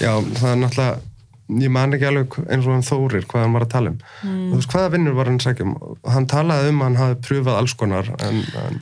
Já, 0.00 0.12
það 0.16 0.50
er 0.50 0.60
náttúrulega 0.60 1.00
ég 1.58 1.72
man 1.72 1.94
ekki 1.96 2.06
alveg 2.06 2.36
eins 2.46 2.66
og 2.68 2.76
hann 2.76 2.86
Þórir 2.86 3.26
hvað 3.30 3.44
hann 3.44 3.56
var 3.56 3.66
að 3.66 3.72
tala 3.72 3.92
um. 3.92 3.98
Mm. 4.22 4.52
veist, 4.54 4.70
hvaða 4.70 4.92
vinnur 4.94 5.16
var 5.16 5.30
hann 5.30 5.40
að 5.40 5.46
segja 5.48 5.66
um? 5.66 5.74
Hann 6.06 6.28
talaði 6.30 6.70
um 6.70 6.80
að 6.80 6.88
hann 6.88 7.00
hafi 7.00 7.18
pröfað 7.26 7.58
alls 7.58 7.74
konar 7.80 8.10
en, 8.26 8.42
en 8.60 8.78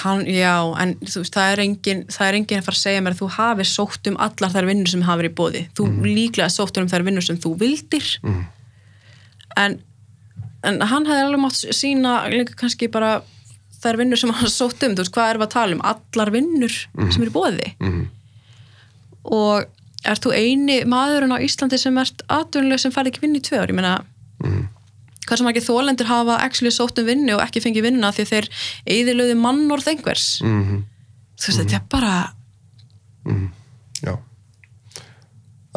hann, 0.00 0.22
já 0.30 0.54
en 0.80 0.94
þú 1.02 1.24
veist, 1.24 1.34
það 1.34 1.54
er 1.54 1.62
engin, 1.64 2.04
það 2.14 2.28
er 2.28 2.38
engin 2.38 2.62
að 2.62 2.68
fara 2.68 2.78
að 2.78 2.84
segja 2.84 3.02
mér 3.04 3.16
að 3.16 3.22
þú 3.22 3.30
hafi 3.38 3.66
sótt 3.68 4.10
um 4.10 4.20
allar 4.28 4.54
þær 4.54 4.70
vinnur 4.70 4.92
sem 4.92 5.04
hafa 5.08 5.22
verið 5.22 5.34
í 5.34 5.38
bóði, 5.40 5.64
þú 5.76 5.88
líklega 6.06 6.52
sótt 6.52 6.80
um 6.80 6.88
þær 6.92 7.06
vinnur 7.08 7.26
sem 7.26 7.40
þú 7.42 7.54
vildir. 7.64 8.08
Mm. 8.22 8.40
en, 9.64 9.78
en 10.70 10.80
hann 10.92 11.10
hefði 11.10 11.26
alveg 11.26 11.42
mátt 11.42 11.60
sína 11.76 12.16
líka 12.32 12.56
kannski 12.62 12.88
bara 12.94 13.18
þær 13.84 14.00
vinnur 14.00 14.20
sem 14.20 14.32
hann 14.34 14.52
sótt 14.58 14.84
um, 14.86 14.96
þú 14.96 15.04
veist, 15.04 15.14
hvað 15.14 15.32
erum 15.32 15.44
við 15.44 15.48
að 15.48 15.56
tala 15.56 15.78
um? 15.78 15.82
Allar 15.92 16.34
vinnur 16.34 16.76
sem 17.14 17.24
eru 17.24 17.34
bóði 17.34 17.72
mm, 17.78 18.04
og 19.34 19.70
ert 20.04 20.24
þú 20.24 20.34
eini 20.36 20.82
maðurinn 20.88 21.32
á 21.32 21.40
Íslandi 21.44 21.80
sem 21.80 21.98
ert 22.00 22.24
atvinnuleg 22.32 22.82
sem 22.82 22.92
færði 22.94 23.14
ekki 23.14 23.24
vinnu 23.24 23.40
í 23.40 23.44
tvö 23.44 23.62
ár, 23.62 23.72
ég 23.72 23.78
meina 23.78 23.94
mm, 24.44 24.64
hvað 25.24 25.40
sem 25.40 25.50
ekki 25.52 25.64
þólendur 25.64 26.10
hafa 26.10 26.40
actually 26.44 26.72
sótt 26.74 27.00
um 27.00 27.08
vinnu 27.08 27.38
og 27.38 27.44
ekki 27.44 27.62
fengið 27.64 27.88
vinnuna 27.88 28.12
því 28.12 28.26
þeir 28.32 28.50
eðilöðu 28.96 29.38
mannorð 29.40 29.88
einhvers? 29.94 30.26
Mm, 30.44 30.82
þú 31.40 31.50
veist, 31.50 31.62
þetta 31.62 31.78
er 31.80 31.86
bara 31.94 32.14
mm, 33.24 33.46
já. 34.04 34.14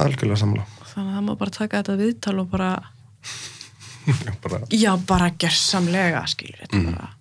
Algjörlega 0.03 0.41
samla 0.43 0.67
þannig 0.97 1.13
að 1.13 1.17
það 1.17 1.25
má 1.27 1.33
bara 1.37 1.53
taka 1.53 1.81
þetta 1.81 1.97
viðtal 2.01 2.35
og 2.41 2.49
bara 2.51 2.71
já, 4.17 4.33
bara, 4.43 4.97
bara 5.07 5.29
gersamlega 5.39 6.25
skilur 6.31 6.65
þetta 6.65 6.83
bara 6.89 7.13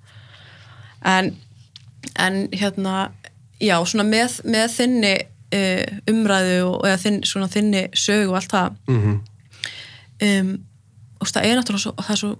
en, 1.06 1.32
en 2.22 2.42
hérna 2.52 2.96
já, 3.62 3.76
svona 3.88 4.06
með, 4.08 4.40
með 4.44 4.66
þinni 4.74 5.14
uh, 5.56 5.98
umræðu 6.10 6.58
og 6.70 6.88
eða 6.88 7.00
þinn, 7.04 7.22
svona 7.28 7.50
þinni 7.52 7.86
sög 7.96 8.30
og 8.30 8.40
allt 8.40 8.52
það. 8.52 8.76
Mm, 8.90 9.16
um, 10.28 10.52
og 11.20 11.30
það 11.32 11.48
er 11.48 11.58
náttúrulega 11.58 11.84
svo, 11.86 11.94
það 12.02 12.14
er 12.16 12.22
svo 12.22 12.34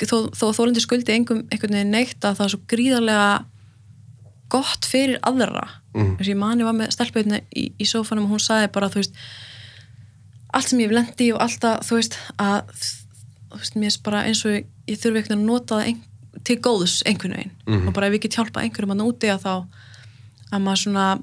þó, 0.00 0.16
þó 0.34 0.44
að 0.48 0.56
þólindi 0.58 0.84
skuldi 0.84 1.14
engum 1.14 1.44
einhvern 1.50 1.76
veginn 1.76 1.94
neitt 1.94 2.24
að 2.24 2.38
það 2.38 2.46
er 2.46 2.54
svo 2.54 2.62
gríðarlega 2.72 3.30
gott 4.50 4.88
fyrir 4.88 5.20
aðra. 5.26 5.68
Mhm. 5.94 6.16
þess 6.18 6.28
að 6.28 6.32
ég 6.32 6.38
mani 6.38 6.66
var 6.66 6.76
með 6.78 6.92
stelpauðinu 6.94 7.40
í, 7.50 7.64
í 7.74 7.86
sófanum 7.88 8.28
og 8.28 8.36
hún 8.36 8.42
sagði 8.42 8.70
bara 8.74 8.90
þú 8.92 9.00
veist 9.02 9.16
allt 10.54 10.70
sem 10.70 10.82
ég 10.82 10.90
hef 10.90 10.94
lendi 10.94 11.30
og 11.34 11.40
alltaf 11.42 11.86
þú 11.86 11.98
veist 11.98 12.16
að 12.38 12.60
þú 13.50 13.58
veist, 13.58 13.78
mér 13.82 13.90
er 13.90 14.04
bara 14.06 14.22
eins 14.28 14.44
og 14.46 14.54
ég 14.54 15.00
þurfi 15.00 15.18
einhvern 15.18 15.18
veginn 15.18 15.40
að 15.40 15.48
nota 15.48 15.80
það 15.80 15.90
til 16.44 16.56
góðs 16.60 17.02
einhvern 17.06 17.34
veginn 17.36 17.50
Mhm. 17.66 17.88
og 17.88 17.94
bara 17.94 18.06
ef 18.06 18.12
ég 18.14 18.20
get 18.22 18.34
hjálpa 18.38 18.60
einhverjum 18.62 18.94
að 18.94 19.00
núti 19.02 19.28
að 19.30 19.42
þá 19.44 19.66
að 20.52 20.62
maður 20.62 20.82
svona 20.84 21.22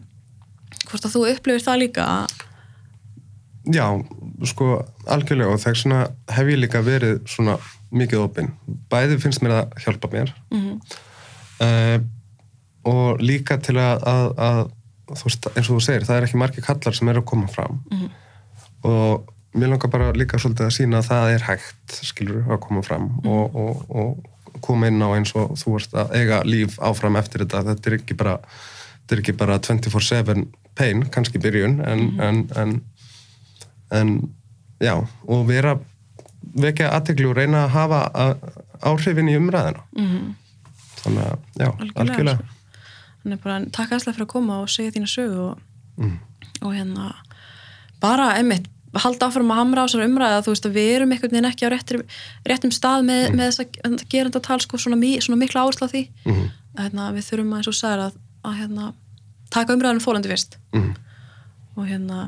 hvort 0.88 1.06
að 1.06 1.14
þú 1.16 1.24
upplifir 1.36 1.64
það 1.66 1.82
líka 1.84 2.28
já, 3.68 3.86
sko 4.48 4.68
algjörlega 5.12 5.52
og 5.54 5.60
þess 5.60 5.84
vegna 5.86 6.02
hef 6.32 6.48
ég 6.48 6.60
líka 6.62 6.82
verið 6.86 7.18
svona 7.28 7.58
mikið 7.92 8.20
opinn. 8.24 8.50
Bæði 8.92 9.18
finnst 9.24 9.42
mér 9.44 9.54
að 9.62 9.78
hjálpa 9.84 10.10
mér 10.12 10.34
Mhm. 10.52 10.82
uh, 11.62 12.00
og 12.86 13.20
líka 13.20 13.58
til 13.62 13.76
að, 13.76 14.04
að, 14.04 14.28
að 14.38 14.72
þú 15.16 15.24
veist, 15.24 15.48
eins 15.56 15.70
og 15.70 15.78
þú 15.78 15.82
segir, 15.84 16.06
það 16.08 16.18
er 16.18 16.24
ekki 16.28 16.38
margir 16.40 16.64
kallar 16.64 16.94
sem 16.96 17.10
eru 17.10 17.22
að 17.22 17.26
koma 17.26 17.48
fram 17.48 17.82
Mhm. 17.92 18.10
og 18.84 19.34
mér 19.56 19.70
langar 19.72 19.90
bara 19.92 20.14
líka 20.14 20.38
svolítið 20.38 20.68
að 20.68 20.76
sína 20.78 20.98
að 21.02 21.08
það 21.10 21.34
er 21.36 21.40
hægt, 21.48 22.00
skilur, 22.04 22.44
að 22.48 22.60
koma 22.62 22.82
fram 22.84 23.10
Mhm. 23.24 23.28
og, 23.28 23.56
og, 23.56 23.86
og 23.90 24.26
koma 24.62 24.88
inn 24.88 25.02
á 25.02 25.10
eins 25.18 25.34
og 25.36 25.56
þú 25.60 25.74
varst 25.78 25.94
að 25.94 26.12
eiga 26.18 26.42
líf 26.44 26.78
áfram 26.80 27.16
eftir 27.20 27.44
þetta, 27.46 27.64
þetta 27.64 27.90
er 27.92 27.98
ekki 28.00 28.18
bara 28.18 28.38
er 29.12 29.22
ekki 29.22 29.34
bara 29.40 29.60
24-7 29.60 30.48
pain, 30.76 31.04
kannski 31.10 31.40
byrjun 31.40 31.80
en, 31.88 32.00
Mhm. 32.00 32.20
en, 32.22 32.50
en, 32.56 32.82
en 33.92 34.30
já, 34.82 35.08
og 35.28 35.48
vera 35.48 35.78
vekja 36.58 36.90
aðteglu 36.92 37.30
og 37.32 37.38
reyna 37.38 37.66
að 37.66 37.70
hafa 37.70 38.02
áhrifin 38.82 39.30
í 39.32 39.38
umræðina 39.40 39.82
Mhm. 39.96 40.36
þannig 41.04 41.24
að, 41.24 41.40
já, 41.60 41.68
Algjörlega, 41.68 42.00
algjörlega, 42.02 42.36
sko. 42.36 42.54
Þannig 43.24 43.42
bara 43.44 43.66
takk 43.72 43.92
aðslega 43.92 44.16
fyrir 44.16 44.26
að 44.26 44.34
koma 44.34 44.60
og 44.62 44.68
segja 44.70 44.92
þína 44.92 45.08
sögu 45.12 45.40
og, 45.52 45.58
Mm. 45.98 46.20
og 46.62 46.74
hérna 46.74 47.14
bara 48.00 48.34
einmitt 48.38 48.68
halda 48.96 49.28
áfram 49.28 49.52
að 49.52 49.60
hamra 49.62 49.84
á 49.84 49.86
þessar 49.88 50.06
umræða 50.08 50.44
þú 50.46 50.54
veist 50.54 50.68
að 50.70 50.78
við 50.78 50.92
erum 50.96 51.12
einhvern 51.12 51.34
veginn 51.34 51.50
ekki 51.50 51.68
á 51.68 51.74
réttir, 51.74 52.04
réttum 52.48 52.74
stað 52.74 53.04
með, 53.08 53.24
með 53.36 53.52
þess 53.52 53.64
að 53.64 54.06
gerenda 54.12 54.42
tal 54.44 54.60
sko 54.64 54.80
svona, 54.82 55.00
mi, 55.00 55.16
svona 55.24 55.40
mikla 55.42 55.66
áherslu 55.66 55.90
á 55.90 55.94
því. 55.94 56.04
Að 56.78 56.84
hérna, 56.86 57.10
við 57.16 57.28
þurfum 57.28 57.54
að 57.54 57.62
eins 57.62 57.72
og 57.72 57.78
sagði 57.78 58.08
að, 58.08 58.20
að 58.48 58.60
hérna, 58.62 58.92
taka 59.54 59.78
umræðanum 59.78 60.06
fólandi 60.06 60.32
fyrst. 60.32 60.60
Mhm. 60.76 60.96
og 61.78 61.86
hérna 61.86 62.24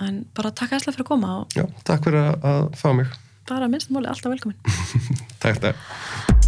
en 0.00 0.22
bara 0.32 0.50
takk 0.56 0.72
aðslega 0.72 0.96
fyrir 0.96 1.04
að 1.04 1.10
koma 1.10 1.32
og 1.42 1.56
já, 1.56 1.66
takk 1.84 2.06
fyrir 2.08 2.30
að, 2.40 2.70
fá 2.80 2.88
mig. 2.96 3.12
Bara 3.50 3.68
minnst 3.68 3.92
máli 3.92 4.08
alltaf 4.08 4.32
velkomin. 4.32 4.56
Takk, 5.42 5.58
takk 5.60 6.39